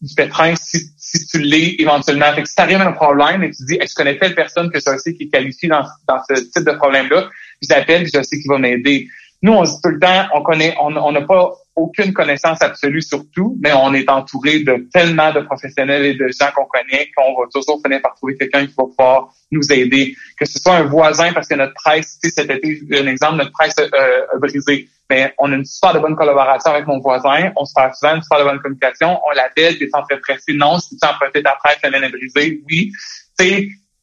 du 0.00 0.14
pétrin 0.14 0.54
si, 0.56 0.78
si 0.96 1.26
tu 1.26 1.38
l'es 1.38 1.76
éventuellement. 1.78 2.32
Fait 2.34 2.42
que 2.42 2.48
si 2.48 2.54
t'arrives 2.54 2.80
à 2.80 2.88
un 2.88 2.92
problème 2.92 3.42
et 3.44 3.50
tu 3.50 3.64
dis, 3.66 3.78
je 3.80 3.94
connais 3.94 4.18
telle 4.18 4.34
personne 4.34 4.70
que 4.70 4.78
je 4.78 4.98
sais 4.98 5.14
qui 5.14 5.24
est 5.24 5.28
qualifiée 5.28 5.68
dans, 5.68 5.84
dans 6.06 6.18
ce 6.28 6.34
type 6.34 6.64
de 6.64 6.72
problème-là, 6.72 7.28
je 7.62 7.68
l'appelle 7.74 8.06
je 8.06 8.22
sais 8.22 8.38
qu'il 8.38 8.48
va 8.48 8.58
m'aider. 8.58 9.08
Nous, 9.42 9.52
on 9.52 9.64
se 9.64 9.72
dit 9.72 9.80
tout 9.82 9.90
le 9.90 9.98
temps, 9.98 10.28
on 10.34 10.42
connaît, 10.42 10.74
on 10.80 11.12
n'a 11.12 11.20
pas 11.22 11.52
aucune 11.76 12.14
connaissance 12.14 12.62
absolue 12.62 13.02
sur 13.02 13.24
tout, 13.30 13.56
mais 13.60 13.72
on 13.74 13.92
est 13.92 14.08
entouré 14.10 14.60
de 14.60 14.88
tellement 14.92 15.32
de 15.32 15.40
professionnels 15.40 16.06
et 16.06 16.14
de 16.14 16.28
gens 16.28 16.50
qu'on 16.54 16.64
connaît 16.64 17.10
qu'on 17.14 17.38
va 17.38 17.46
toujours 17.52 17.80
finir 17.84 18.00
par 18.00 18.14
trouver 18.14 18.36
quelqu'un 18.36 18.66
qui 18.66 18.74
va 18.76 18.84
pouvoir 18.84 19.28
nous 19.52 19.70
aider. 19.70 20.16
Que 20.38 20.46
ce 20.46 20.58
soit 20.58 20.76
un 20.76 20.84
voisin, 20.84 21.32
parce 21.34 21.46
que 21.46 21.54
notre 21.54 21.74
presse, 21.74 22.18
sais, 22.22 22.30
cet 22.30 22.50
été, 22.50 22.80
un 22.92 23.06
exemple, 23.06 23.36
notre 23.36 23.52
presse 23.52 23.74
euh, 23.78 24.22
a. 24.32 24.88
Mais 25.10 25.32
on 25.38 25.52
a 25.52 25.54
une 25.54 25.64
super 25.64 25.94
de 25.94 26.00
bonne 26.00 26.16
collaboration 26.16 26.72
avec 26.72 26.86
mon 26.86 26.98
voisin, 26.98 27.52
on 27.56 27.64
se 27.64 27.72
fait 27.78 27.94
souvent 27.94 28.16
une 28.16 28.22
super 28.22 28.40
de 28.40 28.44
bonne 28.44 28.58
communication, 28.60 29.20
on 29.24 29.30
l'appelle, 29.36 29.78
t'es 29.78 29.88
très 29.88 30.18
pressé, 30.20 30.54
non, 30.54 30.80
si 30.80 30.96
tu 30.98 31.06
emprunté 31.06 31.42
ta 31.42 31.56
presse, 31.62 31.78
la 31.84 31.96
est 31.98 32.10
brisée, 32.10 32.62
oui. 32.68 32.90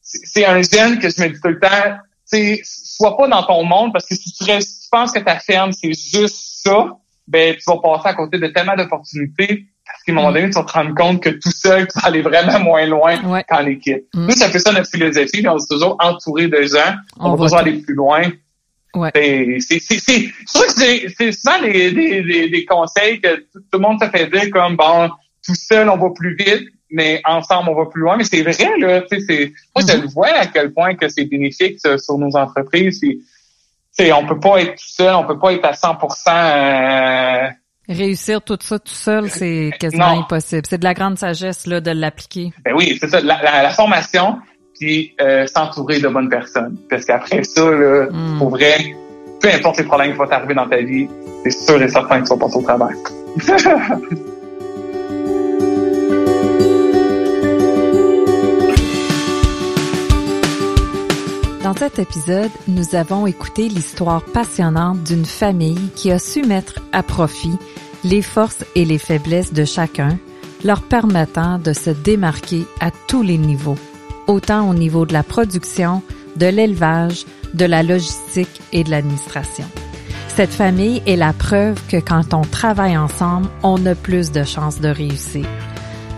C'est 0.01 0.45
un 0.45 0.61
gène 0.61 0.99
que 0.99 1.09
je 1.09 1.21
me 1.21 1.29
dis 1.29 1.41
tout 1.41 1.49
le 1.49 1.59
temps, 1.59 1.97
sois 2.63 3.17
pas 3.17 3.27
dans 3.27 3.43
ton 3.43 3.63
monde, 3.63 3.91
parce 3.91 4.05
que 4.05 4.15
si 4.15 4.31
tu 4.31 4.45
penses 4.91 5.11
que 5.11 5.19
ta 5.19 5.39
ferme, 5.39 5.71
c'est 5.71 5.93
juste 5.93 6.61
ça, 6.63 6.87
ben 7.27 7.55
tu 7.55 7.63
vas 7.67 7.77
passer 7.77 8.09
à 8.09 8.13
côté 8.13 8.37
de 8.37 8.47
tellement 8.47 8.75
d'opportunités 8.75 9.65
parce 9.85 10.03
qu'à 10.03 10.11
un 10.11 10.15
moment 10.15 10.31
mm. 10.31 10.33
donné, 10.33 10.49
tu 10.49 10.55
vas 10.55 10.63
te 10.63 10.71
rendre 10.71 10.95
compte 10.95 11.21
que 11.21 11.29
tout 11.29 11.51
seul, 11.51 11.87
tu 11.87 11.99
vas 11.99 12.07
aller 12.07 12.21
vraiment 12.21 12.59
moins 12.59 12.85
loin 12.85 13.43
qu'en 13.43 13.65
équipe. 13.65 14.05
Mm. 14.13 14.25
Nous, 14.27 14.31
ça 14.31 14.49
fait 14.49 14.59
ça 14.59 14.71
notre 14.71 14.89
philosophie, 14.89 15.45
on 15.47 15.57
est 15.57 15.69
toujours 15.69 15.97
entouré 15.99 16.47
de 16.47 16.61
gens, 16.63 16.95
on, 17.19 17.35
va 17.35 17.45
toujours 17.45 17.59
aller 17.59 17.81
plus 17.81 17.93
loin. 17.93 18.23
Ouais. 18.95 19.11
C'est 19.59 19.79
sûr 19.79 19.97
que 19.97 21.09
c'est 21.17 21.31
souvent 21.31 21.61
des, 21.61 21.91
des, 21.91 22.49
des, 22.49 22.65
conseils 22.65 23.19
que 23.19 23.37
tout, 23.51 23.61
le 23.73 23.79
monde 23.79 23.99
se 24.01 24.07
fait 24.09 24.27
dire 24.27 24.51
comme 24.51 24.75
bon, 24.75 25.09
tout 25.43 25.55
seul 25.55 25.89
on 25.89 25.97
va 25.97 26.11
plus 26.11 26.35
vite, 26.35 26.69
mais 26.91 27.19
ensemble 27.25 27.69
on 27.69 27.75
va 27.75 27.87
plus 27.87 28.01
loin. 28.01 28.17
Mais 28.17 28.23
c'est 28.23 28.43
vrai 28.43 28.77
là, 28.77 29.01
tu 29.01 29.19
sais, 29.21 29.51
moi 29.75 29.83
je 29.87 29.93
mm-hmm. 29.93 30.01
le 30.01 30.07
vois 30.09 30.27
à 30.27 30.45
quel 30.45 30.71
point 30.73 30.93
que 30.93 31.09
c'est 31.09 31.25
bénéfique 31.25 31.79
sur 31.79 32.17
nos 32.19 32.35
entreprises 32.35 33.01
sais, 33.93 34.11
on 34.11 34.25
peut 34.25 34.39
pas 34.39 34.61
être 34.61 34.75
tout 34.75 34.89
seul, 34.89 35.15
on 35.15 35.25
peut 35.25 35.39
pas 35.39 35.53
être 35.53 35.65
à 35.65 35.71
100% 35.71 36.27
euh... 36.29 37.49
Réussir 37.89 38.41
tout 38.41 38.57
ça 38.61 38.79
tout 38.79 38.93
seul, 38.93 39.29
c'est 39.29 39.71
quasiment 39.77 40.19
impossible. 40.19 40.63
C'est 40.69 40.77
de 40.77 40.85
la 40.85 40.93
grande 40.93 41.17
sagesse 41.17 41.67
là 41.67 41.81
de 41.81 41.91
l'appliquer. 41.91 42.53
Ben 42.63 42.73
oui, 42.75 42.97
c'est 42.99 43.09
ça. 43.09 43.19
La, 43.19 43.41
la, 43.43 43.69
formation, 43.71 44.37
puis 44.79 45.13
euh, 45.19 45.45
s'entourer 45.47 45.99
de 45.99 46.07
bonnes 46.07 46.29
personnes. 46.29 46.77
Parce 46.89 47.03
qu'après 47.03 47.43
ça, 47.43 47.69
là, 47.69 48.07
mm. 48.09 48.37
pour 48.37 48.51
vrai, 48.51 48.95
peu 49.41 49.49
importe 49.49 49.79
les 49.79 49.83
problèmes 49.83 50.13
qui 50.13 50.17
vont 50.17 50.27
t'arriver 50.27 50.53
dans 50.53 50.69
ta 50.69 50.77
vie, 50.77 51.09
c'est 51.43 51.51
sûr 51.51 51.81
et 51.81 51.89
certain 51.89 52.21
que 52.21 52.27
tu 52.27 52.33
vas 52.33 52.39
passer 52.39 52.57
au 52.57 52.61
travail. 52.61 52.95
Dans 61.73 61.79
cet 61.79 61.97
épisode, 61.97 62.51
nous 62.67 62.93
avons 62.93 63.25
écouté 63.25 63.67
l'histoire 63.67 64.23
passionnante 64.23 65.01
d'une 65.01 65.25
famille 65.25 65.89
qui 65.95 66.11
a 66.11 66.19
su 66.19 66.43
mettre 66.43 66.79
à 66.91 67.01
profit 67.01 67.57
les 68.03 68.21
forces 68.21 68.63
et 68.75 68.85
les 68.85 68.99
faiblesses 68.99 69.53
de 69.53 69.65
chacun, 69.65 70.19
leur 70.63 70.83
permettant 70.83 71.57
de 71.57 71.73
se 71.73 71.89
démarquer 71.89 72.67
à 72.79 72.91
tous 73.07 73.23
les 73.23 73.39
niveaux, 73.39 73.77
autant 74.27 74.69
au 74.69 74.75
niveau 74.75 75.07
de 75.07 75.13
la 75.13 75.23
production, 75.23 76.03
de 76.35 76.45
l'élevage, 76.45 77.25
de 77.55 77.65
la 77.65 77.81
logistique 77.81 78.61
et 78.71 78.83
de 78.83 78.91
l'administration. 78.91 79.65
Cette 80.27 80.53
famille 80.53 81.01
est 81.07 81.15
la 81.15 81.33
preuve 81.33 81.81
que 81.87 81.97
quand 81.97 82.35
on 82.35 82.41
travaille 82.41 82.97
ensemble, 82.97 83.49
on 83.63 83.83
a 83.87 83.95
plus 83.95 84.31
de 84.31 84.43
chances 84.43 84.79
de 84.79 84.89
réussir. 84.89 85.47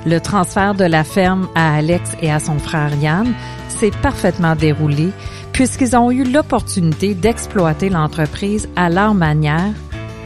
Le 0.06 0.20
transfert 0.20 0.76
de 0.76 0.84
la 0.84 1.04
ferme 1.04 1.48
à 1.56 1.76
Alex 1.76 2.16
et 2.22 2.32
à 2.32 2.40
son 2.40 2.60
frère 2.60 2.94
Yann 3.02 3.34
s'est 3.70 3.92
parfaitement 4.02 4.56
déroulé 4.56 5.10
puisqu'ils 5.52 5.96
ont 5.96 6.12
eu 6.12 6.24
l'opportunité 6.24 7.16
d'exploiter 7.16 7.90
l'entreprise 7.90 8.68
à 8.76 8.90
leur 8.90 9.14
manière 9.14 9.74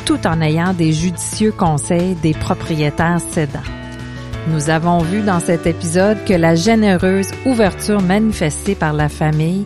tout 0.05 0.25
en 0.25 0.41
ayant 0.41 0.73
des 0.73 0.91
judicieux 0.91 1.51
conseils 1.51 2.15
des 2.15 2.33
propriétaires 2.33 3.21
cédants. 3.31 3.59
Nous 4.47 4.71
avons 4.71 4.99
vu 4.99 5.21
dans 5.21 5.39
cet 5.39 5.67
épisode 5.67 6.17
que 6.25 6.33
la 6.33 6.55
généreuse 6.55 7.29
ouverture 7.45 8.01
manifestée 8.01 8.73
par 8.73 8.93
la 8.93 9.07
famille, 9.07 9.65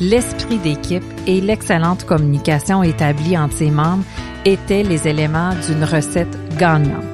l'esprit 0.00 0.58
d'équipe 0.58 1.04
et 1.26 1.40
l'excellente 1.40 2.04
communication 2.04 2.82
établie 2.82 3.38
entre 3.38 3.54
ses 3.54 3.70
membres 3.70 4.04
étaient 4.44 4.82
les 4.82 5.06
éléments 5.06 5.54
d'une 5.68 5.84
recette 5.84 6.36
gagnante. 6.58 7.13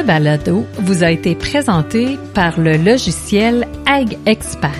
Ce 0.00 0.04
balado 0.06 0.66
vous 0.78 1.04
a 1.04 1.10
été 1.10 1.34
présenté 1.34 2.18
par 2.32 2.58
le 2.58 2.78
logiciel 2.78 3.68
Ag 3.84 4.16
Expert, 4.24 4.70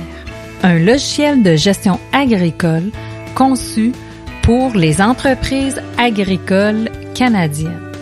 un 0.62 0.78
logiciel 0.78 1.42
de 1.42 1.56
gestion 1.56 2.00
agricole 2.14 2.90
conçu 3.34 3.92
pour 4.42 4.72
les 4.74 5.02
entreprises 5.02 5.82
agricoles 5.98 6.88
canadiennes. 7.14 7.92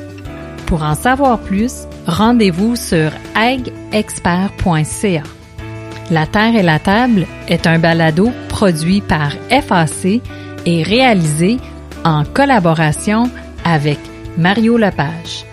Pour 0.66 0.84
en 0.84 0.94
savoir 0.94 1.40
plus, 1.40 1.88
rendez-vous 2.06 2.76
sur 2.76 3.10
agexpert.ca. 3.34 5.22
La 6.12 6.26
Terre 6.28 6.54
et 6.54 6.62
la 6.62 6.78
Table 6.78 7.26
est 7.48 7.66
un 7.66 7.80
balado 7.80 8.30
produit 8.48 9.00
par 9.00 9.32
FAC 9.50 10.22
et 10.66 10.84
réalisé 10.84 11.56
en 12.04 12.22
collaboration 12.24 13.28
avec 13.64 13.98
Mario 14.36 14.78
Lepage. 14.78 15.48